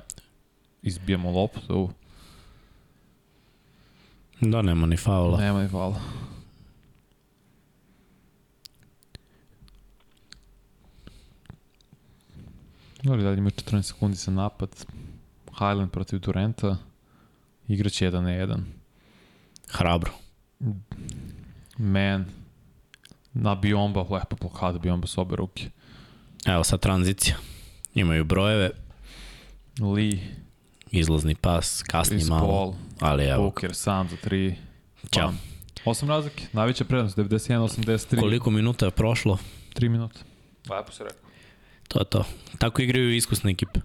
[0.81, 1.89] izbijemo loptu,
[4.41, 5.37] Da, nema ni faula.
[5.37, 5.95] nema ni hvala.
[13.03, 14.85] Dobro, dalje ima 14 sekundi za napad.
[15.49, 16.77] Highland protiv Durenta.
[17.67, 18.59] Igraće 1 na 1.
[19.69, 20.11] Hrabro.
[21.77, 22.25] Man.
[23.33, 25.69] Na Biomba, lepa blokada Biomba s obe ruke.
[26.45, 27.35] Evo sad tranzicija.
[27.93, 28.69] Imaju brojeve,
[29.79, 30.19] Lee,
[30.91, 34.53] izlazni pas, kasni Chris malo, Paul, ali evo, Booker sam za 3.
[35.11, 35.33] Ćao.
[35.85, 38.19] Osam razlike, najveća prednost, 91-83.
[38.19, 39.37] koliko minuta je prošlo,
[39.75, 40.19] 3 minuta.
[40.69, 41.30] Lepo se rekao.
[41.91, 42.23] To je to.
[42.57, 43.79] Tako igraju iskusne ekipe.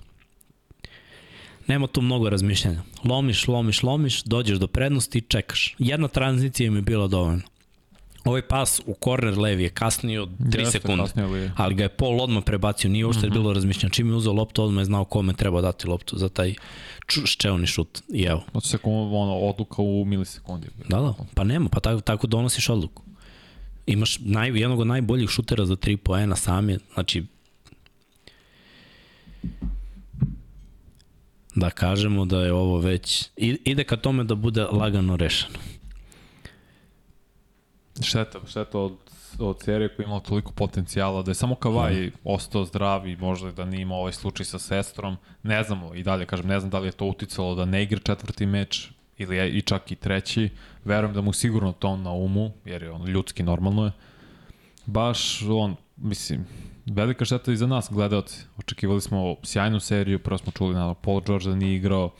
[1.66, 2.82] Nema tu mnogo razmišljanja.
[3.04, 5.74] Lomiš, lomiš, lomiš, dođeš do prednosti i čekaš.
[5.78, 7.42] Jedna tranzicija im je bila dovoljna.
[8.24, 11.04] Ovaj pas u korner levi je kasnio 3 Jeste, sekunde.
[11.56, 13.32] Ali ga je Paul odmah prebacio, nije uopšte mm -hmm.
[13.32, 13.92] bilo razmišljanja.
[13.92, 16.54] Čim je uzeo loptu, odmah je znao kome treba dati loptu za taj
[17.08, 18.02] ščeoni šut.
[18.08, 18.44] I evo.
[18.52, 20.68] Od sekund, ono, odluka u milisekundi.
[20.88, 23.02] Da, da, pa nema, pa tako, tako donosiš odluku.
[23.86, 27.24] Imaš naj, jednog od najboljih šutera za 3 poena sam je, znači
[31.56, 35.58] da kažemo da je ovo već ide ka tome da bude lagano rešeno.
[38.02, 38.96] Šteta, šteta od,
[39.38, 43.52] od serije koja je imala toliko potencijala, da je samo Kavaj ostao zdrav i možda
[43.52, 45.16] da nije imao ovaj slučaj sa sestrom.
[45.42, 47.98] Ne znamo i dalje, kažem, ne znam da li je to uticalo da ne igra
[47.98, 50.48] četvrti meč ili je i čak i treći.
[50.84, 53.92] Verujem da mu sigurno to na umu, jer je on ljudski normalno je.
[54.86, 56.46] Baš on, mislim,
[56.86, 58.44] velika šteta i za nas, gledalci.
[58.58, 62.10] Očekivali smo sjajnu seriju, prvo smo čuli na Paul George da nije igrao,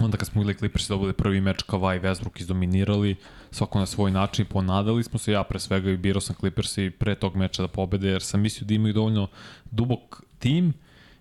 [0.00, 3.16] Onda kad smo igrali Clippers dobili prvi meč Kawhi i Westbrook izdominirali,
[3.50, 6.90] svako na svoj način, ponadali smo se, ja pre svega i birao sam Clippers i
[6.90, 9.28] pre tog meča da pobede, jer sam mislio da imaju dovoljno
[9.70, 10.72] dubok tim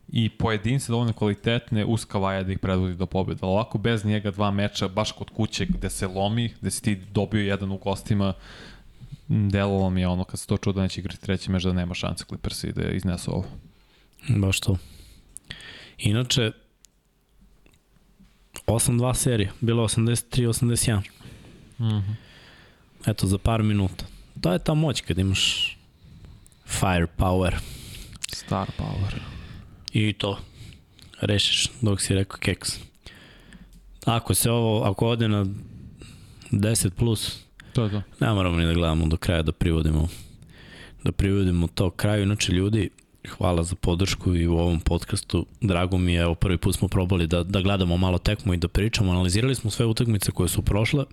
[0.07, 3.47] i pojedince dovoljno kvalitetne uz Kawhi da ih predvodi do pobeda.
[3.47, 7.41] Ovako bez njega dva meča, baš kod kuće gde se lomi, gde si ti dobio
[7.41, 8.33] jedan u gostima,
[9.27, 11.93] delovalo mi je ono kad se to čuo da neće igrati treći meč da nema
[11.93, 13.45] šanse Clippers i da iznesu ovo.
[14.27, 14.77] Baš to.
[15.97, 16.51] Inače,
[18.67, 21.01] 8-2 serija, bilo 83-81.
[21.79, 22.15] Mm -hmm.
[23.05, 24.05] Eto, za par minuta.
[24.41, 25.77] To je ta moć kad imaš
[26.65, 27.55] firepower
[28.33, 29.19] Star power.
[29.93, 30.39] i to.
[31.21, 32.69] rešiš dok si rekao keks.
[34.05, 35.45] Ako se ovo, ako ode na
[36.51, 37.44] 10 plus,
[37.75, 38.01] To je to.
[38.19, 40.07] ne moramo ni da gledamo do kraja da privodimo
[41.03, 42.23] da privodimo to kraju.
[42.23, 42.89] Inače ljudi,
[43.29, 45.45] hvala za podršku i u ovom podcastu.
[45.61, 48.67] Drago mi je, evo prvi put smo probali da, da gledamo malo tekmu i da
[48.67, 49.11] pričamo.
[49.11, 51.05] Analizirali smo sve utakmice koje su prošle.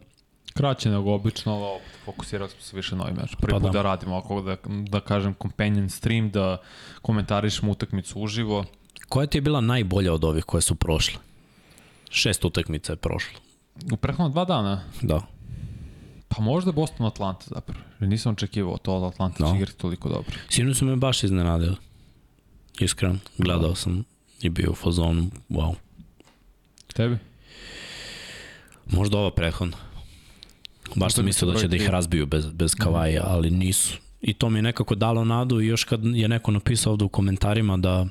[0.55, 3.36] Kraće nego obično, ali opet fokusirali smo se više na ovaj meč.
[3.40, 3.78] Prvi Pa put da.
[3.78, 3.82] da.
[3.82, 4.56] radimo ovako, da,
[4.89, 6.56] da kažem, companion stream, da
[7.02, 8.64] komentarišemo utakmicu uživo.
[9.09, 11.20] Koja ti je bila najbolja od ovih koje su prošle?
[12.10, 13.39] Šest utakmica je prošlo.
[13.93, 15.20] U prethodno dva dana, Da.
[16.37, 17.85] Pa možda Boston Atlanta zapravo.
[18.01, 19.51] Jer nisam očekivao to od Atlanta No.
[19.51, 20.33] će igrati toliko dobro.
[20.49, 21.77] Sinu su me baš iznenadili.
[22.81, 23.19] Iskreno.
[23.39, 24.05] Gledao sam
[24.43, 25.31] i bio u fazonu.
[25.51, 25.75] Wow.
[26.95, 27.19] Tebi?
[28.87, 29.77] Možda ova prethodna.
[30.97, 33.99] Baš sam Utakmica mislio da će da ih razbiju bez, bez kavaja, ali nisu.
[34.21, 37.09] I to mi je nekako dalo nadu i još kad je neko napisao ovde u
[37.09, 38.07] komentarima da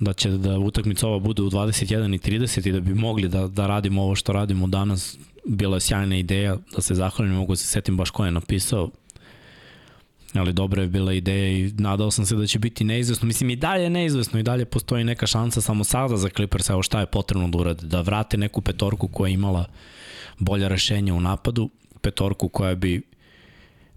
[0.00, 3.48] da će da utakmica ova bude u 21 i 30 i da bi mogli da,
[3.48, 7.56] da radimo ovo što radimo danas, bila je sjajna ideja, da se zahvalim, mogu da
[7.56, 8.90] se setim baš ko je napisao,
[10.34, 13.26] ali dobra je bila ideja i nadao sam se da će biti neizvesno.
[13.26, 16.82] Mislim i dalje je neizvesno i dalje postoji neka šansa samo sada za Clippers, evo
[16.82, 19.64] šta je potrebno da urade, da vrate neku petorku koja je imala
[20.38, 21.70] bolja rešenja u napadu,
[22.00, 23.02] petorku koja bi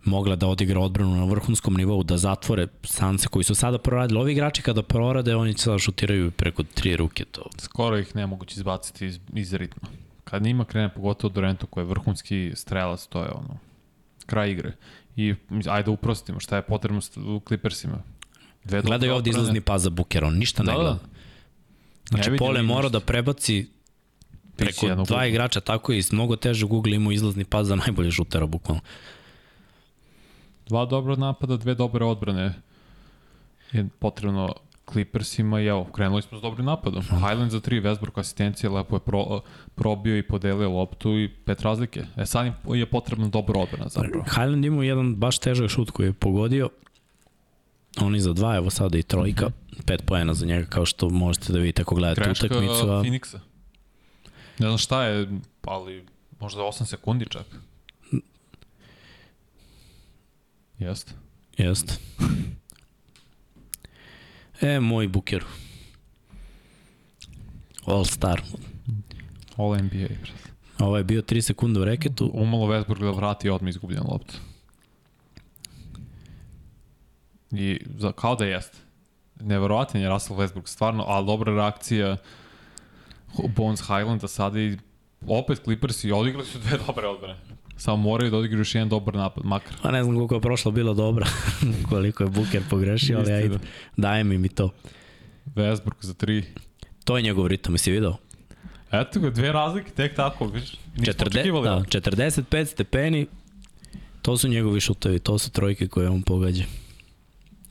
[0.05, 4.19] mogla da odigra odbranu na vrhunskom nivou, da zatvore sance koji su sada proradili.
[4.19, 7.25] Ovi igrači kada prorade, oni sada šutiraju preko tri ruke.
[7.25, 7.49] To.
[7.57, 9.89] Skoro ih nemoguće izbaciti iz, iz ritma.
[10.23, 13.57] Kad njima krene, pogotovo Durantu koji je vrhunski strelac, to je ono,
[14.25, 14.71] kraj igre.
[15.15, 15.35] I
[15.69, 18.03] ajde uprostimo, šta je potrebno u Clippersima?
[18.63, 20.83] Dve Gledaj ovde izlazni pas za Buker, on ništa ne Da, da.
[20.83, 20.99] gleda.
[22.09, 23.67] Znači, Ne Pole mora da prebaci
[24.55, 28.45] preko dva igrača, tako je iz mnogo težeg ugla imao izlazni pas za najbolje šutera,
[28.45, 28.81] bukvalno.
[30.67, 32.53] Dva dobra napada, dve dobre odbrane
[33.71, 34.53] je potrebno
[34.91, 37.01] Clippersima i evo, krenuli smo s dobrim napadom.
[37.01, 39.41] Highland za tri, Westbrook asistencija, lepo je pro,
[39.75, 42.05] probio i podelio loptu i pet razlike.
[42.17, 44.23] E sad je potrebna dobra odbrana zapravo.
[44.23, 46.69] Highland imao jedan baš težak šut koji je pogodio.
[48.01, 49.49] Oni za dva, evo sada i trojka.
[49.85, 52.73] Pet poena za njega, kao što možete da vidite ako gledate Greška utakmicu.
[52.73, 53.03] A...
[53.03, 53.39] Phoenixa.
[54.59, 55.27] Ne znam šta je,
[55.61, 56.05] ali
[56.39, 57.45] možda 8 sekundi čak.
[60.79, 61.11] Jeste.
[61.57, 61.99] Jest.
[64.61, 65.43] E, moj buker.
[67.85, 68.41] All star.
[69.57, 70.07] All NBA.
[70.79, 72.31] Ovo je bio 3 sekunde u reketu.
[72.33, 74.33] Umalo Westbrook da vrati odmah izgubljenu loptu.
[77.51, 78.77] I za, kao da jeste.
[79.39, 82.17] Neverovatan je Russell Westbrook, stvarno, ali dobra reakcija
[83.55, 84.77] Bones Highlanda sada i
[85.27, 87.39] opet Clippers i odigrali su dve dobre odbrane.
[87.83, 89.73] Samo moraju da odigraju još jedan dobar napad, makar.
[89.81, 91.25] Pa ne znam koliko je prošlo bilo dobro,
[91.89, 93.57] koliko je Buker pogrešio, ali ajde,
[93.97, 94.69] dajem im i to.
[95.55, 96.43] Westbrook za tri.
[97.03, 98.15] To je njegov ritam, jesi video?
[98.91, 100.71] Eto ga, dve razlike, tek tako, viš.
[100.71, 101.65] Nismo Četrde, očekivali.
[101.65, 103.27] da, 45 stepeni,
[104.21, 106.63] to su njegovi šutovi, to su trojke koje on pogađa.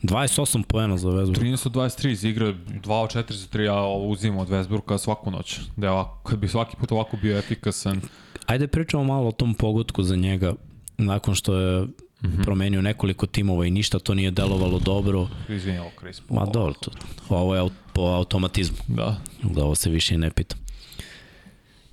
[0.03, 1.43] 28 poena za Westbrook.
[1.43, 4.99] 13 od 23 iz igre, 2 od 4 za 3, ja ovo uzimam od Westbrooka
[4.99, 5.61] svaku noć.
[5.77, 8.01] Da je ovako, kad bi svaki put ovako bio efikasan,
[8.47, 10.55] Ajde pričamo malo o tom pogotku za njega,
[10.99, 11.91] nakon što je mm
[12.23, 12.43] -hmm.
[12.45, 15.29] promenio nekoliko timova i ništa to nije delovalo dobro.
[15.49, 16.23] izvini ovo Chris.
[16.31, 16.91] Ma dobro, to,
[17.29, 19.17] ovo je po automatizmu, Da.
[19.43, 20.57] da ovo se više i ne pita.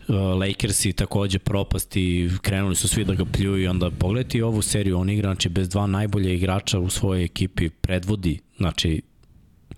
[0.10, 5.00] Uh, Lakersi takođe propasti, krenuli su svi da ga pljuju i onda pogledajte ovu seriju,
[5.00, 9.02] on igra znači, bez dva najbolje igrača u svojoj ekipi, predvodi znači,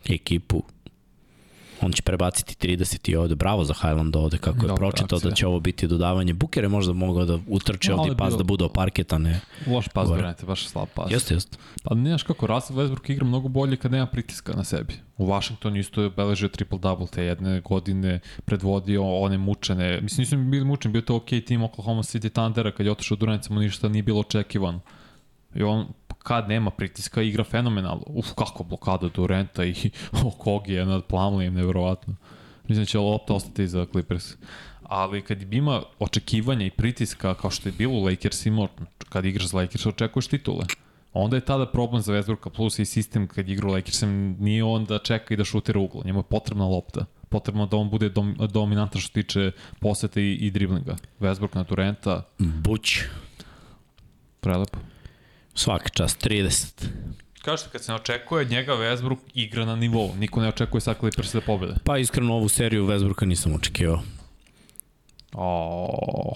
[0.10, 0.64] ekipu
[1.82, 5.16] on će prebaciti 30 i ovde, bravo za Highland ovde, kako je Dobra pročitao da
[5.18, 5.32] akcija.
[5.32, 6.34] će ovo biti dodavanje.
[6.34, 9.40] Buker je možda mogao da utrče Malo ovde pas bilo- da bude parketa, ne?
[9.68, 10.22] Loš pas, Gore.
[10.22, 11.12] Durant, baš slab pas.
[11.12, 11.58] Jeste, jeste.
[11.84, 14.94] Pa ne znaš kako, Russell Westbrook igra mnogo bolje kad nema pritiska na sebi.
[15.18, 20.66] U Washingtonu isto je beležio triple-double te jedne godine, predvodio one mučene, mislim nisu bili
[20.66, 24.04] mučeni, bio to ok tim Oklahoma City Thundera kad je otišao Durant, samo ništa nije
[24.04, 24.80] bilo očekivano.
[25.56, 25.88] I on
[26.24, 28.04] kad nema pritiska igra fenomenalno.
[28.08, 29.76] Uf, kako blokada Duranta i
[30.26, 32.16] Okogi nad Plumleem, nevjerovatno.
[32.68, 34.34] Mislim da će lopta ostati za Clippers.
[34.84, 38.68] Ali kad ima očekivanja i pritiska kao što je bilo u Lakersima,
[39.10, 40.66] kad igraš za Lakers očekuješ titule.
[41.14, 44.86] Onda je tada problem za Westbrooka plus i sistem kad igra u Lakersima nije on
[44.86, 46.02] da čeka i da šutira uglo.
[46.06, 47.06] Njemu je potrebna lopta.
[47.30, 50.96] Potrebno da on bude dom, dominantan što tiče posete i, i driblinga.
[51.20, 53.00] Westbrook na Durenta, Buć,
[54.40, 54.91] prelepo.
[55.56, 56.86] Svaka čast, 30.
[57.42, 60.16] Kažete, kad se ne očekuje od njega Westbrook igra na nivou.
[60.16, 61.74] Niko ne očekuje sad Clippers da pobede.
[61.84, 64.02] Pa iskreno ovu seriju Westbrooka nisam očekivao.
[65.34, 66.36] O,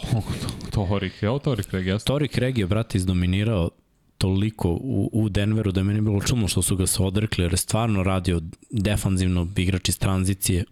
[0.71, 2.05] to Torik, evo Torik Reg, jasno.
[2.05, 3.69] Tori Craig je, brate, izdominirao
[4.17, 7.53] toliko u, u Denveru da je meni bilo čudno što su ga se odrekli, jer
[7.53, 10.63] je stvarno radio defanzivno igrač iz tranzicije.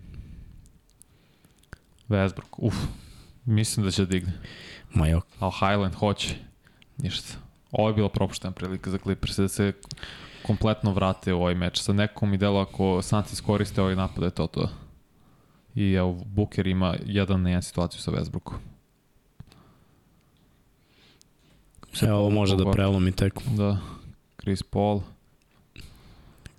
[2.09, 2.75] Westbrook, uf.
[3.45, 4.33] Mislim da će da digne.
[4.93, 5.25] Ma jok.
[5.39, 6.35] Ali Highland hoće.
[6.97, 7.42] Ništa.
[7.73, 9.73] Ovo je bila propuštena prilika za Clippers da se
[10.43, 11.81] kompletno vrate u ovaj meč.
[11.81, 14.69] Sa nekom mi delo ako Suns iskoriste ovaj napad, da je to to.
[15.75, 18.53] I evo, Booker ima jedan na jedan situaciju sa Westbrookom.
[22.01, 23.57] Evo, ovo može da prelomi tekmu.
[23.57, 23.77] Da.
[24.41, 25.01] Chris Paul.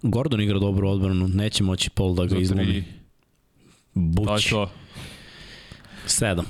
[0.02, 2.74] Gordon igra dobru odbranu, neće moći Paul da ga izlomi.
[2.74, 2.84] je
[3.94, 4.70] Buć, to.
[6.06, 6.42] 7.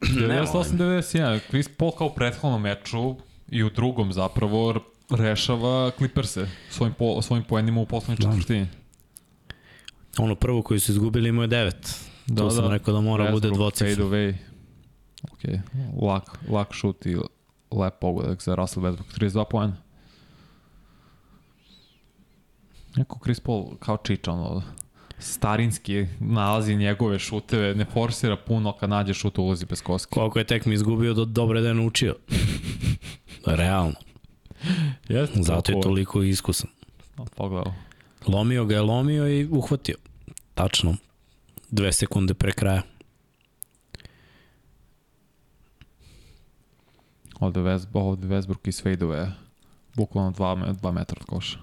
[0.00, 1.40] 98-91.
[1.48, 3.16] Chris Paul kao u prethodnom meču
[3.48, 4.74] i u drugom zapravo
[5.10, 8.32] rešava Clippers-e svojim, po, svojim poenima u poslednjoj Da.
[8.32, 8.66] četvrtini.
[10.18, 11.72] Ono prvo koji su izgubili imao je 9.
[12.26, 13.94] Da, to sam rekao da mora da bude dvocifra.
[13.94, 14.34] Fade away.
[15.32, 15.40] Ok,
[16.02, 17.16] lak, lak šut i
[17.70, 19.76] lep pogodak za Russell Westbrook, 32 poena.
[22.96, 24.62] Neko Chris Paul kao čiča, ono,
[25.18, 30.10] starinski nalazi njegove šuteve, ne forsira puno, kad nađe šut ulazi bez koske.
[30.10, 32.16] Koliko je tek mi izgubio, do, dobro je da je naučio.
[33.48, 33.94] Realno.
[35.08, 36.70] Jeste, Zato je toliko- iskusan.
[37.36, 37.74] Pogledao.
[38.26, 39.94] Lomio ga je lomio i uhvatio.
[40.54, 40.96] Tačno.
[41.70, 42.82] Dve sekunde pre kraja.
[47.36, 49.30] Ovde, West, ovde Westbrook iz fadeaway.
[49.94, 51.58] Bukvalno 2 2 metra od koša.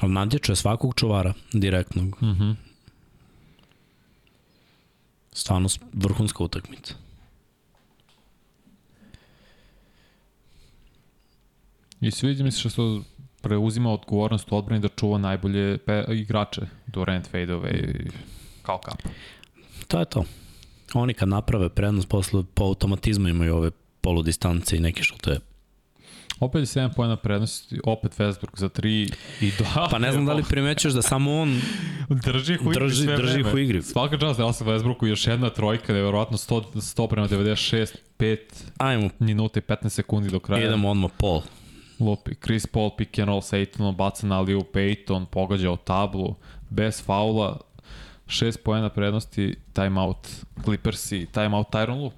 [0.00, 2.18] Ali nadječo je svakog čuvara direktnog.
[2.22, 2.42] Mhm.
[2.42, 2.56] Mm
[5.32, 6.94] Stvarno s- vrhunska utakmica.
[12.06, 13.02] I sviđa mi se što
[13.40, 16.60] preuzima odgovornost u odbrani da čuva najbolje pe, igrače.
[16.86, 18.10] Durant, fadeaway,
[18.62, 19.02] kao kap.
[19.88, 20.24] To je to.
[20.94, 23.70] Oni kad naprave prednost posle po automatizmu imaju ove
[24.00, 25.38] poludistance i neke šuteve.
[26.40, 29.88] Opet je 7 pojena prednosti, opet Westbrook za 3 i 2.
[29.90, 31.60] Pa ne znam da li primećuješ da samo on
[32.24, 33.52] drži ih u igri drži- sve drži ih vreme.
[33.52, 33.82] u igri.
[33.82, 38.38] Svaka čast Russell Westbrooku još jedna trojka, da je verovatno 100, 100 prema 96, 5
[38.76, 40.66] ajmo, minuta i 15 sekundi do kraja.
[40.66, 41.40] idemo odmah pol.
[42.00, 42.34] Lupi.
[42.34, 46.36] Chris Paul pick and roll sa Aytonom, baca na Liu Payton, pogađa o tablu,
[46.70, 47.60] bez faula,
[48.26, 50.28] 6 poena prednosti, timeout
[50.64, 52.12] Clippersi, timeout Tyron Lu.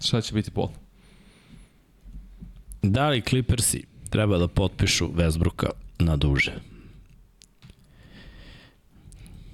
[0.00, 0.68] Šta će biti bol?
[2.82, 6.52] Da li Clippersi treba da potpišu Westbrooka na duže?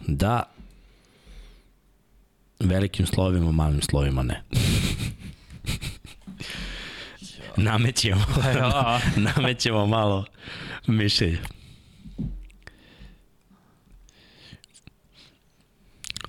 [0.06, 0.42] Da,
[2.60, 4.42] velikim slovima, malim slovima ne.
[7.58, 8.24] namećemo,
[9.36, 10.24] namećemo malo
[10.86, 11.38] mišljenja.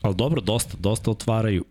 [0.01, 1.65] Ali dobro, dosta, dosta otvaraju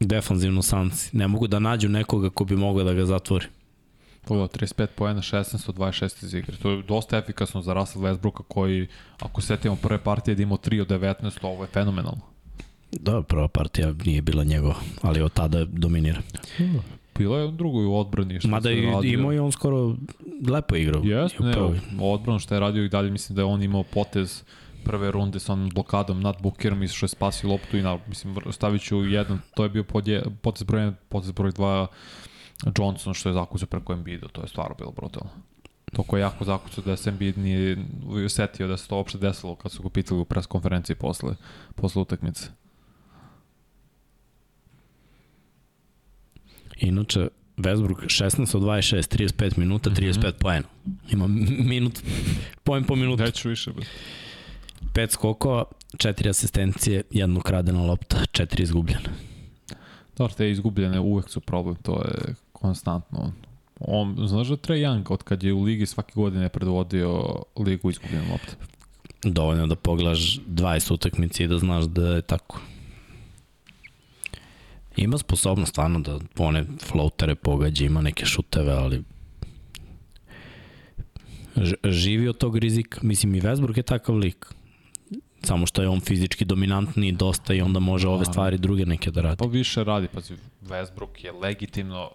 [0.00, 1.16] defanzivno Sanci.
[1.16, 3.46] Ne mogu da nađu nekoga ko bi mogao da ga zatvori.
[4.24, 6.56] Pogledao, 35 poena, 16 od 26 iz igre.
[6.56, 8.86] To je dosta efikasno za Russell Westbrooka koji,
[9.20, 12.20] ako setimo prve partije da imao 3 od 19, ovo je fenomenalno.
[12.92, 16.22] Da, prva partija nije bila njegova, ali od tada dominira.
[17.18, 18.40] Bilo je u drugoj u odbrani.
[18.40, 19.12] Što Mada i, radio.
[19.12, 19.96] imao je on skoro
[20.48, 21.02] lepo igrao.
[21.02, 21.54] U ne,
[22.00, 24.44] odbrano što je radio i dalje, mislim da je on imao potez
[24.84, 28.36] prve runde sa onom blokadom nad Bookerom i što je spasio loptu i na, mislim,
[28.50, 31.86] stavit ću jedan, to je bio podje, potez broj 1, potez broj 2
[32.78, 35.30] Johnson što je zakucao preko Embiida, to je stvarno bilo brutalno.
[35.92, 37.78] To koje je jako zakucao da se Embiid nije
[38.28, 41.34] setio da se to uopšte desilo kad su ga pitali u pres konferenciji posle,
[41.74, 42.48] posle utakmice.
[46.76, 50.32] Inače, Westbrook 16 od 26, 35 minuta, 35 mm -hmm.
[50.38, 50.66] poena.
[51.10, 51.26] Ima
[51.58, 52.00] minut,
[52.64, 53.22] poen po minutu.
[53.22, 53.72] Neću više.
[53.72, 53.84] Bez.
[54.94, 59.10] 5 skokova, 4 asistencije, jedno kradena lopta, 4 izgubljene.
[60.16, 63.32] Dobro, te izgubljene uvek su problem, to je konstantno.
[63.80, 68.30] On, znaš da Trae Young, od kad je u ligi svake godine predvodio ligu izgubljene
[68.30, 68.56] lopte?
[69.22, 72.60] Dovoljno da pogledaš 20 utakmice i da znaš da je tako.
[74.96, 79.02] Ima sposobnost stvarno da one floatere pogađa, ima neke šuteve, ali
[81.84, 83.00] živi od tog rizika.
[83.02, 84.46] Mislim, i Westbrook je takav lik.
[85.42, 89.20] Samo što je on fizički dominantni dosta i onda može ove stvari druge neke da
[89.20, 89.36] radi.
[89.36, 92.10] Pa više radi, pazi, Westbrook je legitimno,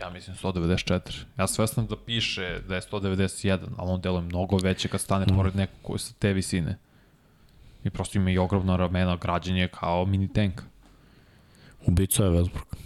[0.00, 1.00] ja mislim 194.
[1.38, 5.36] Ja svestam da piše da je 191, ali on deluje mnogo veće kad stane mm.
[5.36, 6.78] pored nekog koji je sa te visine.
[7.84, 10.62] I prosto ima i ogromna ramena, građen je kao mini tank.
[11.86, 12.76] Ubico je Westbrook.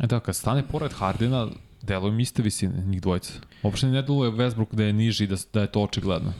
[0.00, 1.48] E da, kad stane pored Hardina,
[1.82, 3.32] deluju mi iste visine, njih dvojica.
[3.62, 6.32] Uopšte ne deluje Westbrook da je niži, da, da je to očigledno.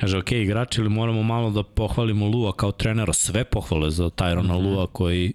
[0.00, 4.42] Kaže, ok, igrači, ili moramo malo da pohvalimo Lua kao trenera, sve pohvale za Tyrona
[4.42, 4.64] mm -hmm.
[4.64, 5.32] Lua koji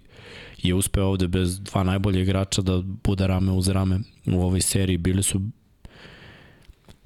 [0.62, 4.96] je uspeo ovde bez dva najbolje igrača da bude rame uz rame u ovoj seriji.
[4.96, 5.40] Bili su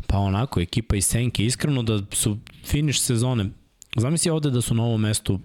[0.06, 3.50] pa onako, ekipa iz Senke, iskreno da su finish sezone.
[3.96, 5.40] Zamisli ovde da su na ovom mestu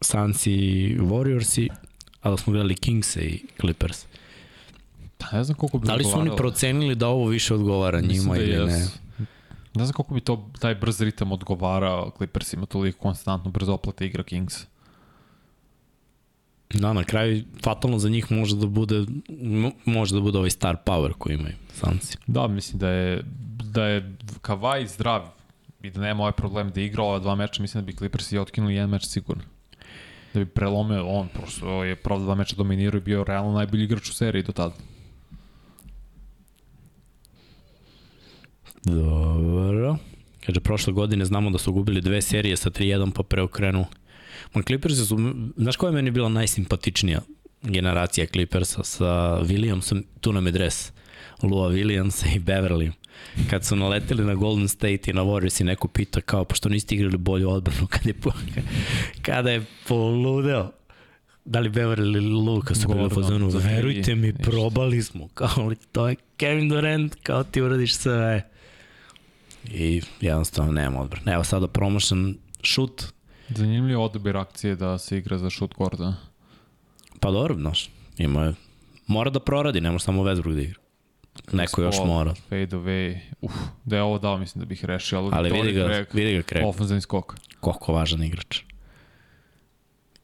[0.00, 1.68] Sansi i Warriorsi,
[2.22, 4.06] a da smo gledali Kingse i Clippers.
[5.18, 8.34] Pa ne znam koliko bi Da li su oni procenili da ovo više odgovara njima
[8.34, 8.68] da ili jes.
[8.70, 8.88] ne?
[9.74, 14.22] Ne znam koliko bi to, taj brz ritam odgovarao Clippersima, toliko konstantno brzo oplate igra
[14.22, 14.54] Kings.
[16.74, 18.94] Da, na kraju fatalno za njih može da bude
[19.28, 22.16] mo- može da bude ovaj star power koji imaju Sansi.
[22.26, 23.22] Da, mislim da je,
[23.64, 25.22] da je Kavaj zdrav
[25.82, 28.74] i da nema ovaj problem da igra ova dva meča, mislim da bi Clippersi otkinuli
[28.74, 29.42] jedan meč sigurno.
[30.34, 34.08] Da bi prelomio on, prosto je pravo dva meča dominirao i bio realno najbolji igrač
[34.08, 34.74] u seriji do tada.
[38.84, 39.96] Dobro.
[40.46, 43.86] Kaže, prošle godine znamo da su gubili dve serije sa 3-1 pa preokrenu.
[44.54, 45.18] Ma Clippersi su,
[45.56, 47.20] znaš koja je meni bila najsimpatičnija
[47.62, 50.92] generacija Clippersa sa Williamsom, tu nam je dres,
[51.42, 52.92] Lua Williamsa i Beverly.
[53.50, 56.94] Kad su naleteli na Golden State i na Warriors i neko pita kao, pošto niste
[56.94, 58.32] igrali bolju odbranu kad je, po,
[59.26, 60.70] kada je poludeo
[61.44, 65.72] da li Beverly ili Luka su bili u Gordon, fazonu, verujte mi, probali smo, kao
[65.92, 68.50] to je Kevin Durant, kao ti uradiš sve.
[69.64, 71.32] I jednostavno nema odbrane.
[71.32, 73.04] Evo sada promotion šut,
[73.48, 76.16] Zanimljivo odabir akcije da se igra za šut Gordona.
[77.20, 78.54] pa dobro, znaš, ima je,
[79.06, 80.79] mora da proradi, ne može samo Westbrook da igra.
[81.52, 83.18] Neko još mora, Fade away.
[83.40, 83.52] Uf,
[83.84, 85.18] da je ovo dao, mislim da bih rešio.
[85.18, 87.34] Ali, ali vidi ga, krek, vidi ga krek, Ofenzivni skok.
[87.60, 88.60] koliko važan igrač.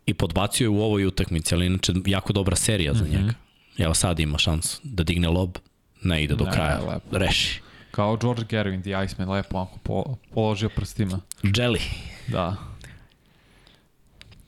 [0.07, 3.33] I podbacio je u ovoj utakmici, ali inače jako dobra serija za njega.
[3.79, 5.57] Evo sad ima šansu da digne lob,
[6.03, 7.19] ne ide do Ne, kraja, lepo.
[7.19, 7.61] reši.
[7.91, 11.21] Kao George Gervin, The Iceman, lepo onako po, položio prstima.
[11.43, 11.81] Jelly.
[12.29, 12.57] Da.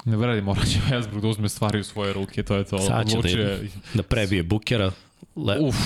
[0.04, 2.78] Ne vredi, morat će Westbrook da uzme stvari u svoje ruke, to je to.
[2.78, 3.56] Sad će da
[3.94, 4.92] Da prebije Bukera.
[5.36, 5.76] Le, Uf,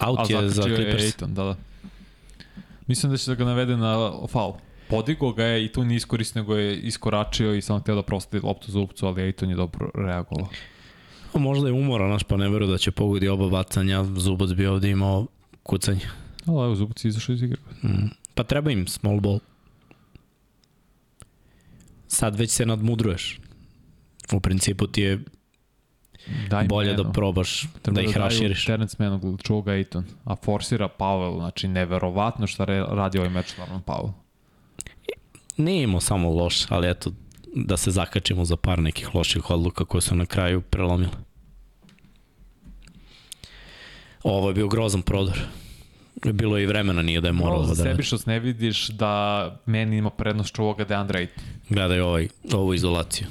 [0.00, 1.04] out a je za Clippers.
[1.04, 1.56] Aiton, da, da.
[2.86, 4.52] Mislim da će da ga navede na faul.
[4.88, 8.40] Podigo ga je i tu nije iskoristio, nego je iskoračio i samo htio da prosti
[8.40, 10.48] loptu zubcu, ali Aiton je dobro reagovao.
[11.34, 14.04] A Možda je umoran, naš, pa ne veruju da će pogodi oba bacanja.
[14.04, 15.26] Zubac bi ovde imao
[15.62, 16.08] kucanje.
[16.46, 17.60] Ali evo, zubac je izašao iz igre.
[17.82, 18.08] Mm.
[18.34, 19.40] Pa treba im small ball.
[22.08, 23.40] Sad već se nadmudruješ.
[24.32, 25.20] U principu ti je
[26.50, 27.02] Daj bolje menu.
[27.02, 28.64] da probaš Treba da ih daju raširiš.
[28.64, 30.04] Terence Mann, ga Aiton.
[30.24, 34.12] A forsira Powell, znači neverovatno šta radi ovaj meč Norman Powell.
[35.56, 37.10] Nije imao samo loš, ali eto,
[37.54, 41.12] da se zakačimo za par nekih loših odluka koje su na kraju prelomile.
[44.22, 45.38] Ovo je bio grozan prodor.
[46.24, 47.82] Bilo je i vremena, nije da je moralo da radi.
[47.82, 51.42] sebišnost ne vidiš da meni ima prednost što ovoga Deandre Ayton.
[51.68, 53.26] Gledaj ovaj, ovu izolaciju.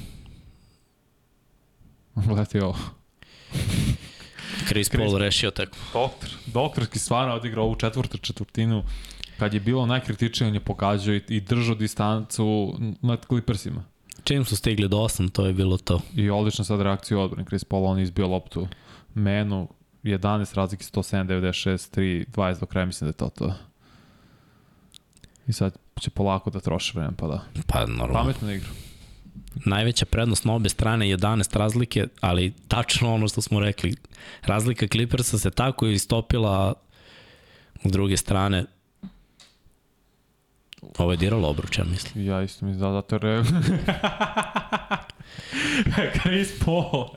[2.26, 2.76] Gledajte ovo.
[4.68, 5.80] Chris Paul rešio tekmu.
[5.94, 8.84] Doktor, doktorski stvarno odigrao ovu četvrtu četvrtinu.
[9.39, 13.84] Kad je bilo najkritičnije, on je pogađao i, i držao distancu nad Clippersima.
[14.23, 16.02] Čim su stigli do 8, to je bilo to.
[16.15, 17.48] I odlična sad reakcija u odbrani.
[17.48, 18.68] Chris Paul, on je izbio loptu
[19.14, 19.68] menu,
[20.03, 23.53] 11 razlike, 107, 96, 3, 20 do kraja, mislim da je to to.
[25.48, 27.41] I sad će polako da troši vreme, pa da.
[27.68, 28.14] Pa normalno.
[28.14, 28.69] Pametno igra.
[29.56, 33.95] Najveća prednost na obe strane 11 razlike, ali tačno ono što smo rekli.
[34.45, 36.74] Razlika Clippersa se tako istopila
[37.84, 38.65] s druge strane.
[40.98, 42.26] Ovo je diralo obruč, ja mislim.
[42.26, 43.44] Ja isto mislim da zato re...
[46.22, 47.07] Chris Paul.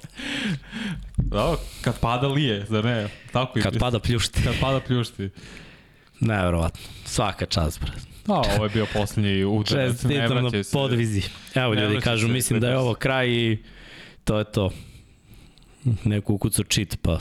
[1.17, 3.09] Da, kad pada lije, zar ne?
[3.33, 4.43] Tako i Kad pada pljušti.
[4.45, 5.31] kad pada pljušti.
[6.21, 6.81] Neverovatno.
[7.05, 7.93] Svaka čast, bre.
[8.27, 9.93] Da, ovo je bio poslednji udarac.
[9.93, 11.23] Čestitam na podvizi.
[11.55, 13.59] Evo ljudi kažu, se mislim da je ovo kraj i
[14.25, 14.71] to je to.
[16.05, 17.19] Neku ukucu cheat, pa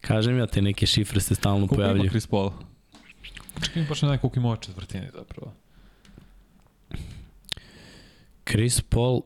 [0.00, 2.10] kažem ja, te neke šifre se stalno Koliko ima pojavljuju.
[2.10, 2.50] Chris Paul?
[3.64, 5.52] Čekaj mi baš ne koliko ima ove četvrtine zapravo.
[8.44, 9.22] Chris Paul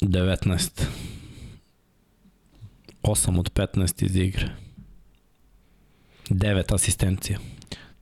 [0.00, 0.84] 19.
[3.02, 4.48] 8 od 15 iz igre.
[6.30, 7.38] 9 asistencija.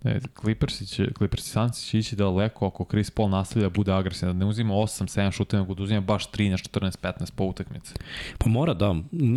[0.05, 4.39] Ne, Clippersi će, Clippersi Sanci će ići daleko ako Chris Paul nastavlja da bude agresivan,
[4.39, 7.95] da ne uzima 8-7 šuteva, nego da uzima baš 13, 14, 15 po utakmici.
[8.39, 8.95] Pa mora da,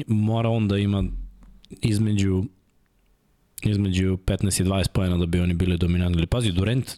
[0.07, 1.03] mora on da ima
[1.81, 2.43] između
[3.63, 6.17] između 15 i 20 pojena da bi oni bili dominantni.
[6.17, 6.91] Ali pazi, Durant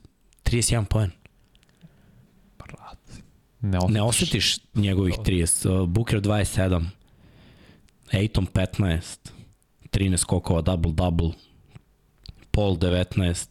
[0.43, 1.11] 31 poen.
[3.61, 3.93] Ne osjetiš.
[3.93, 5.69] Ne osetiš njegovih 30.
[5.69, 6.85] Uh, Booker 27.
[8.11, 9.29] Aiton 15.
[9.91, 11.33] 13 skokova, double-double.
[12.51, 13.47] Paul 19.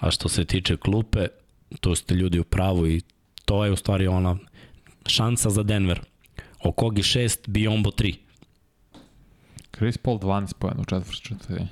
[0.00, 1.26] A što se tiče klupe,
[1.80, 3.00] tu ste ljudi u pravu i
[3.44, 4.36] to je u stvari ona
[5.06, 6.00] šansa za Denver.
[6.64, 8.14] Okogi 6, Biombo 3.
[9.76, 11.68] Chris Paul 12 pojena u četvrtoj četvrtini.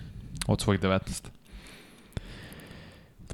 [0.46, 1.28] Od svojih 19.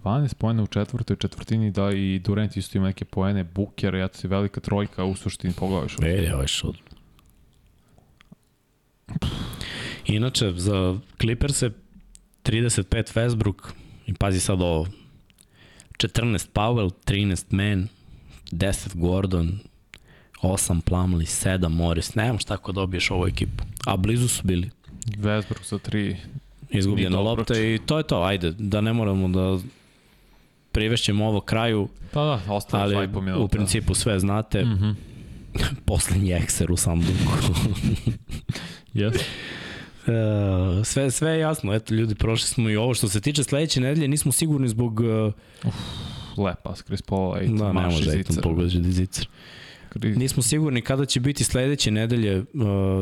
[0.04, 4.28] 12 pojena u četvrtoj četvrtini da i Durant isto ima neke pojene, Booker, ja si
[4.28, 5.98] velika trojka u suštini pogledaš.
[5.98, 6.76] Vidi, ovaj šut.
[10.06, 11.62] Inače, za Clippers
[12.44, 13.72] 35 Westbrook
[14.06, 14.86] i pazi sad ovo.
[15.98, 17.88] 14 Powell, 13 Man,
[18.52, 19.58] 10 Gordon,
[20.42, 22.14] 8 Plumlee, 7 Morris.
[22.14, 23.64] Nemam šta ko dobiješ ovu ekipu.
[23.86, 24.70] A blizu su bili.
[25.06, 26.16] Westbrook za 3.
[26.70, 28.22] Izgubljena lopta i to je to.
[28.22, 29.58] Ajde, da ne moramo da
[30.72, 33.44] privešćemo ovo kraju, Da, da, ostalo ali 2,5 minuta.
[33.44, 34.64] u principu sve znate.
[34.64, 34.90] Mhm.
[35.86, 37.32] Poslednji ekser u Samduku.
[38.94, 39.22] Yes.
[40.06, 40.12] E,
[40.84, 42.94] sve, sve je jasno, eto ljudi, prošli smo i ovo.
[42.94, 45.00] Što se tiče sledeće nedelje, nismo sigurni zbog...
[45.00, 45.32] Uh,
[46.38, 48.42] Lepa, Chris Paul, ej, da, može Ejton zicer.
[48.42, 49.28] pogoditi zicer.
[49.94, 52.44] Chris- Nismo sigurni kada će biti sledeće nedelje uh,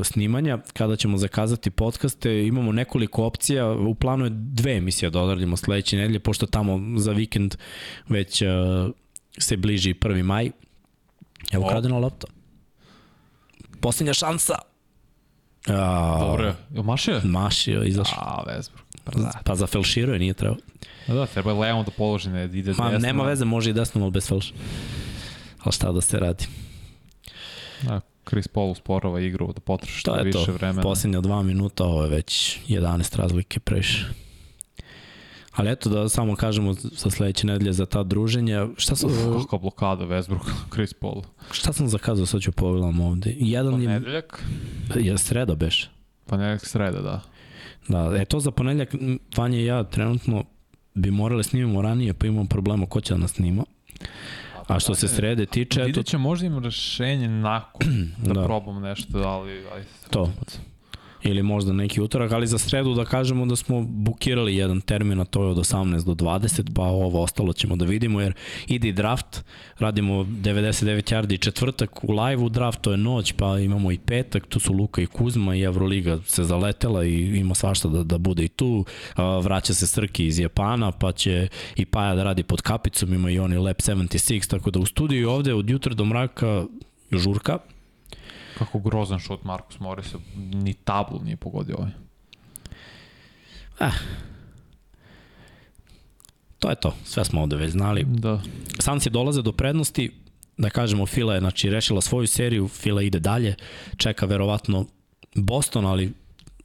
[0.04, 2.46] snimanja, kada ćemo zakazati podcaste.
[2.46, 7.12] Imamo nekoliko opcija, u planu je dve emisije da odradimo sledeće nedelje, pošto tamo za
[7.12, 7.54] vikend
[8.08, 8.48] već uh,
[9.38, 10.22] se bliži 1.
[10.22, 10.50] maj.
[11.52, 11.68] Evo O.
[11.68, 12.26] kradena lopta.
[13.80, 14.54] Posljednja šansa.
[15.66, 16.82] A, Dobro je.
[16.82, 17.20] Mašio?
[17.24, 18.18] Mašio, izašao.
[18.18, 19.30] A, Westbrook.
[19.44, 20.56] Pa za felširuje, nije trebao.
[21.06, 22.98] Da, da, treba je levom da položi, ne, da ide Ma, desno.
[22.98, 24.54] nema veze, može i desno, ali bez felša.
[25.58, 26.46] Ali šta da se radi?
[27.82, 30.52] Da, Chris Paul usporava igru da potroši To što je više to.
[30.52, 30.82] vremena.
[30.82, 34.06] Posljednja dva minuta, ovo je već 11 razlike previše.
[35.52, 38.68] Ali eto da samo kažemo za sledeće nedelje za ta druženja.
[38.76, 41.22] Šta sam, Uf, kakva blokada Westbrook, Chris Paul.
[41.52, 43.34] šta sam zakazao, sad ću pogledam ovde.
[43.38, 44.44] Jedan je, Ponedeljak?
[44.94, 45.90] je sreda beš.
[46.26, 47.20] Ponedeljak sreda, da.
[47.88, 50.44] Da, e to za ponedljak, m, Vanja i ja trenutno
[50.94, 53.64] bi morali snimamo ranije, pa imamo problema ko će da nas snima.
[54.66, 57.86] A što se srede tiče, eto, Vidjet će možda im rešenje nakon
[58.26, 58.44] da, Da.
[58.44, 59.52] probam nešto, ali...
[59.52, 60.30] Ajde, To.
[61.22, 65.24] Ili možda neki utorak, ali za sredu da kažemo da smo bukirali jedan termin, a
[65.24, 68.32] to je od 18 do 20, pa ovo ostalo ćemo da vidimo, jer
[68.66, 69.44] ide i draft,
[69.78, 74.60] radimo 99 yardi četvrtak u live-u draft, to je noć, pa imamo i petak, tu
[74.60, 78.48] su Luka i Kuzma i Evroliga se zaletela i ima svašta da, da bude i
[78.48, 78.84] tu,
[79.42, 83.38] vraća se Srki iz Japana, pa će i Paja da radi pod kapicom, ima i
[83.38, 86.64] oni Lab 76, tako da u studiju ovde od jutra do mraka
[87.12, 87.58] žurka,
[88.60, 91.90] Kako grozan šut Marcus Morris, ni tablu nije pogodio ovaj.
[96.58, 98.04] to je to, sve smo ovde već znali.
[98.08, 98.40] Da.
[98.78, 100.12] Sanci dolaze do prednosti,
[100.56, 103.54] da kažemo Fila je znači, rešila svoju seriju, Fila ide dalje,
[103.96, 104.86] čeka verovatno
[105.34, 106.12] Boston, ali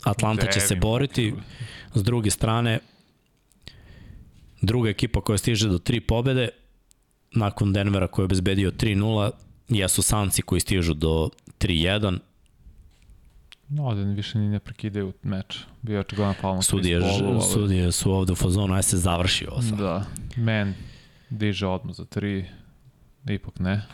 [0.04, 1.34] Atlanta će se Devin boriti.
[1.94, 2.80] S druge strane,
[4.62, 6.50] druga ekipa koja stiže do tri pobede,
[7.32, 9.32] nakon Denvera koji je obezbedio 3-0,
[9.70, 11.30] jesu Sanci koji stižu do
[11.60, 12.20] 3-1.
[13.70, 15.60] No, ovde više ni ne prekidaju meč.
[15.82, 19.48] Bio je očigledan faul na Sudije, ali- sudije su ovde u fazonu, aj se završi
[19.48, 19.78] ovo sad.
[19.78, 20.06] Da.
[20.38, 20.74] Man
[21.30, 22.46] diže odmah za tri.
[23.30, 23.86] Ipak ne.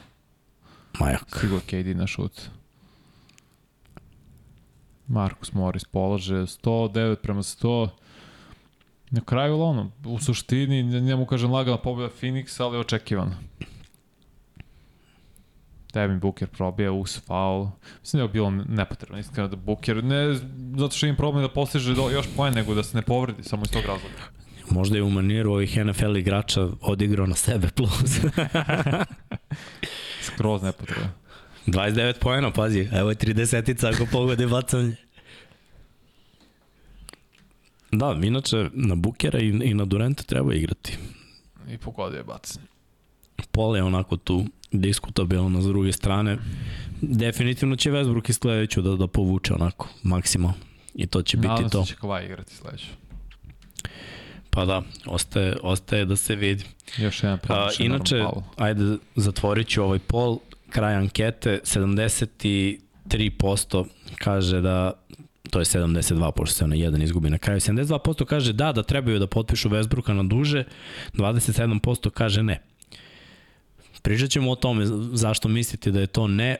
[0.99, 1.25] Majak.
[1.37, 2.41] Stigla KD na šut.
[5.07, 7.89] Marcus Morris polaže 109 prema 100.
[9.09, 13.35] Na kraju, ono, u suštini, njemu kažem lagana pobjeda Phoenix, ali očekivana.
[15.93, 17.67] Devin Booker probija us faul.
[17.99, 20.35] Mislim da je bilo nepotrebno, iskreno da Booker, ne
[20.77, 23.63] zato što im problem da postiže do, još poen, nego da se ne povredi, samo
[23.65, 24.41] iz tog razloga.
[24.69, 28.19] Možda je u maniru ovih NFL igrača odigrao na sebe plus.
[30.27, 31.09] Skroz nepotrebno.
[31.67, 34.95] 29 poena, pazi, evo je 30 ako pogode bacanje.
[37.91, 40.97] Da, inače na Bukera i, i na Durenta treba igrati.
[41.69, 42.65] I pogodio je bacanje.
[43.51, 46.37] Pol je onako tu diskutabilno s druge strane.
[47.01, 50.57] Definitivno će Westbrook i sledeću da, da povuče onako maksimalno.
[50.95, 51.85] I to će biti Nadam to.
[51.85, 52.87] se će Kawhi igrati sledeću.
[54.49, 56.63] Pa da, ostaje, ostaje da se vidi.
[56.97, 58.25] Još jedan A, promašen inače,
[58.57, 60.37] ajde, zatvorit ću ovaj pol.
[60.69, 63.85] Kraj ankete, 73%
[64.17, 64.91] kaže da
[65.49, 67.59] to je 72, pošto se ona jedan izgubi na kraju.
[67.59, 70.63] 72% kaže da, da trebaju da potpišu Westbrooka na duže,
[71.13, 72.61] 27% kaže ne.
[74.01, 76.57] Pričat ćemo o tome zašto mislite da je to ne.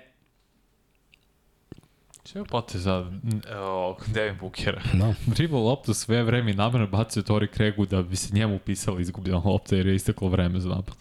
[2.24, 3.12] Čeo potez za
[3.56, 4.82] o, Devin Bookera?
[4.94, 5.14] Da.
[5.26, 9.42] Dribla loptu sve vreme i namerno bacio Tori Kregu da bi se njemu upisala izgubljena
[9.46, 10.96] lopta jer je isteklo vreme za napad.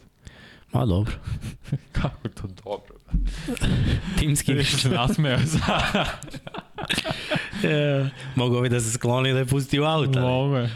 [0.73, 1.13] Ma dobro.
[2.03, 2.95] Kako je to dobro?
[4.19, 5.81] Timski Više se nasmeo za...
[7.69, 10.25] e, mogu bi da se skloni da je pusti u auta.
[10.25, 10.71] Ome.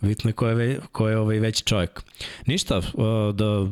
[0.00, 2.02] Bitno je ko je, ko je ovaj veći čovjek.
[2.46, 2.80] Ništa,
[3.34, 3.66] da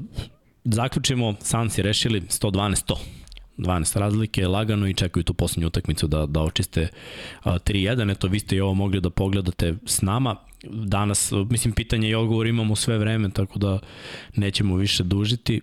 [0.74, 2.94] zaključimo, sam si rešili 112-100.
[3.58, 6.88] 12 razlike, lagano i čekaju tu poslednju utakmicu da, da očiste
[7.44, 8.12] uh, 3-1.
[8.12, 10.36] Eto, vi ste i ovo mogli da pogledate s nama.
[10.64, 13.78] Danas, mislim, pitanje i odgovor imamo sve vreme, tako da
[14.36, 15.60] nećemo više dužiti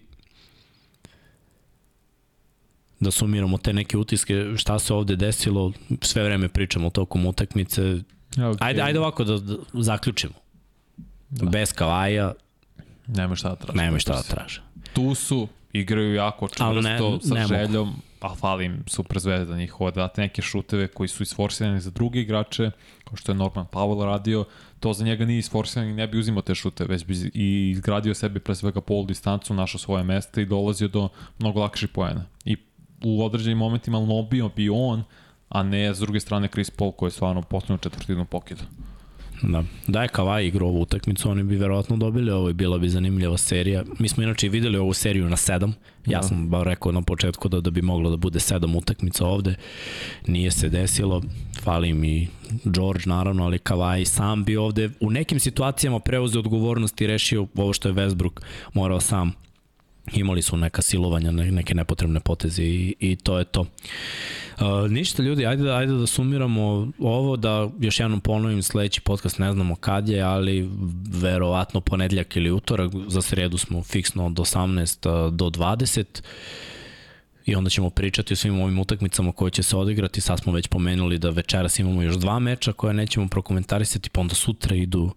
[2.99, 7.81] da sumiramo te neke utiske, šta se ovde desilo, sve vreme pričamo tokom utakmice.
[8.35, 8.57] Okay.
[8.59, 10.33] Ajde, ajde ovako da, da zaključimo.
[11.29, 11.45] Da.
[11.45, 12.33] Bez Kavaja
[13.07, 13.77] Nema šta da traže.
[13.77, 14.66] nema šta da traže.
[14.97, 20.01] Tu su, igraju jako čvrsto sa ne željom, a fali im super zvezda njihova da
[20.01, 22.71] date neke šuteve koji su isforsirani za druge igrače,
[23.03, 24.45] kao što je Norman Powell radio,
[24.79, 28.13] to za njega nije isforsiran i ne bi uzimao te šute, već bi i izgradio
[28.13, 31.09] sebi pre svega pol distancu, našao svoje mesto i dolazio do
[31.39, 32.25] mnogo lakših poena.
[32.45, 32.57] I
[33.03, 35.03] u određenim momentima lobio bi on,
[35.49, 38.63] a ne s druge strane Chris Paul koji je stvarno potpuno četvrtinu pokida.
[39.41, 39.63] Da.
[39.87, 43.37] Da je Kavaj igrao ovu utakmicu, oni bi verovatno dobili ovo i bila bi zanimljiva
[43.37, 43.83] serija.
[43.99, 45.73] Mi smo inače i videli ovu seriju na sedam.
[46.05, 46.27] Ja Da.
[46.27, 49.55] sam bar rekao na početku da, da bi moglo da bude sedam utakmica ovde.
[50.27, 51.21] Nije se desilo.
[51.61, 52.27] Fali mi
[52.63, 57.73] George naravno, ali Kavaj sam bi ovde u nekim situacijama preuzeo odgovornost i rešio ovo
[57.73, 58.41] što je Westbrook
[58.73, 59.33] morao sam
[60.13, 63.61] imali su neka silovanja, ne- neke nepotrebne poteze i, i to je to.
[63.61, 69.39] Uh, ništa ljudi, ajde da, ajde da sumiramo ovo, da još jednom ponovim sledeći podcast,
[69.39, 70.69] ne znamo kad je, ali
[71.11, 76.05] verovatno ponedljak ili utorak, za sredu smo fiksno od 18 do 20
[77.45, 80.21] i onda ćemo pričati o svim ovim utakmicama koje će se odigrati.
[80.21, 84.35] Sad smo već pomenuli da večeras imamo još dva meča koje nećemo prokomentarisati, pa onda
[84.35, 85.11] sutra idu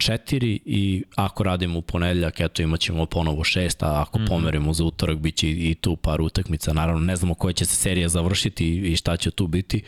[0.00, 4.72] četiri i ako radimo u ponedljak, eto imat ćemo ponovo šest, a ako mm pomerimo
[4.72, 6.72] za utorak, bit će i, tu par utakmica.
[6.72, 9.82] Naravno, ne znamo koja će se serija završiti i šta će tu biti,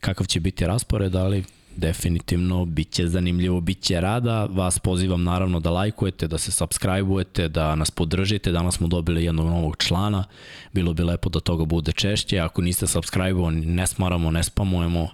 [0.00, 1.44] kakav će biti raspored, ali
[1.76, 4.44] definitivno bit će zanimljivo, bit će rada.
[4.44, 8.52] Vas pozivam naravno da lajkujete, da se subscribe-ujete, da nas podržite.
[8.52, 10.24] Danas smo dobili jednog novog člana.
[10.72, 12.38] Bilo bi lepo da toga bude češće.
[12.38, 15.08] Ako niste subscribe-ovani, ne smaramo, ne spamujemo.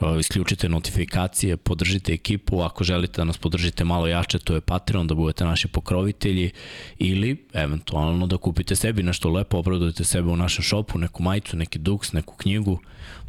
[0.00, 5.06] Uh, isključite notifikacije, podržite ekipu, ako želite da nas podržite malo jače, to je Patreon,
[5.06, 6.50] da budete naši pokrovitelji
[6.98, 11.78] ili eventualno da kupite sebi nešto lepo, obradujete sebe u našem šopu, neku majicu, neki
[11.78, 12.78] duks, neku knjigu,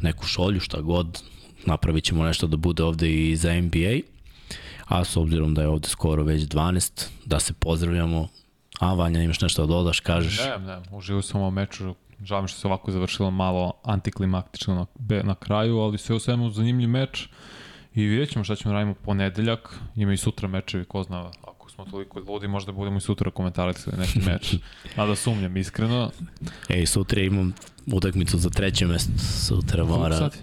[0.00, 1.22] neku šolju, šta god,
[1.66, 4.00] napravit ćemo nešto da bude ovde i za NBA,
[4.84, 8.28] a s obzirom da je ovde skoro već 12, da se pozdravljamo,
[8.78, 10.38] a Vanja imaš nešto da dodaš, kažeš?
[10.38, 15.22] Ne, ne, uživao sam u meču, žao mi što se ovako završilo malo antiklimaktično na,
[15.22, 17.28] na kraju, ali sve u svemu zanimljiv meč
[17.94, 21.70] i vidjet ćemo šta ćemo radimo u ponedeljak, ima i sutra mečevi, ko zna, ako
[21.70, 24.54] smo toliko ludi, možda budemo i sutra komentarisali neki meč.
[24.96, 26.10] Mada sumnjam, iskreno.
[26.68, 27.54] Ej, sutra imam
[27.92, 30.16] utakmicu za treće mesto, sutra mora...
[30.16, 30.36] Sad?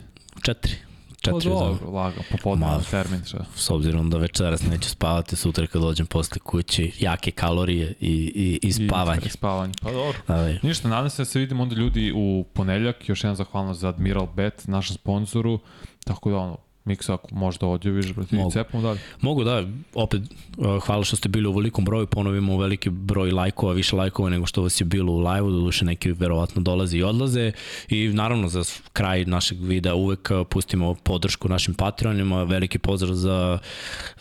[1.22, 1.34] Četiri.
[1.34, 3.46] Pa Četiri za dobro, laga, popodne Ma, termin šta.
[3.56, 8.60] s obzirom da večeras neću spavati, sutra kad dođem posle kući, jake kalorije i, i,
[8.68, 9.22] i spavanje.
[9.26, 10.18] I spavanje, pa dobro.
[10.28, 13.90] Da, Ništa, nadam se da se vidimo onda ljudi u ponedeljak, još jedan zahvalnost za
[13.90, 15.60] Admiral Bet, našem sponzoru,
[16.06, 16.58] tako da ono,
[16.88, 18.52] Miksa, ako možda odjaviš, brate, i Mogu.
[18.52, 19.00] cepamo dalje.
[19.22, 20.22] Mogu da, opet,
[20.58, 24.46] uh, hvala što ste bili u velikom broju, ponovimo veliki broj lajkova, više lajkova nego
[24.46, 27.52] što vas je bilo u live-u, doduše neki verovatno dolaze i odlaze
[27.90, 33.60] i naravno za kraj našeg videa uvek uh, pustimo podršku našim Patreonima, veliki pozdrav za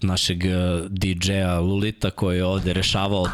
[0.02, 3.26] našeg uh, DJ-a Lulita koji je ovde rešavao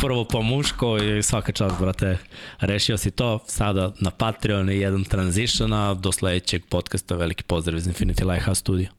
[0.00, 2.18] prvo po muško i svaka čast, brate,
[2.60, 3.38] rešio si to.
[3.46, 8.60] Sada na Patreon i jedan transition, a do sledećeg podcasta veliki pozdrav iz Infinity Lighthouse
[8.60, 8.97] Studio.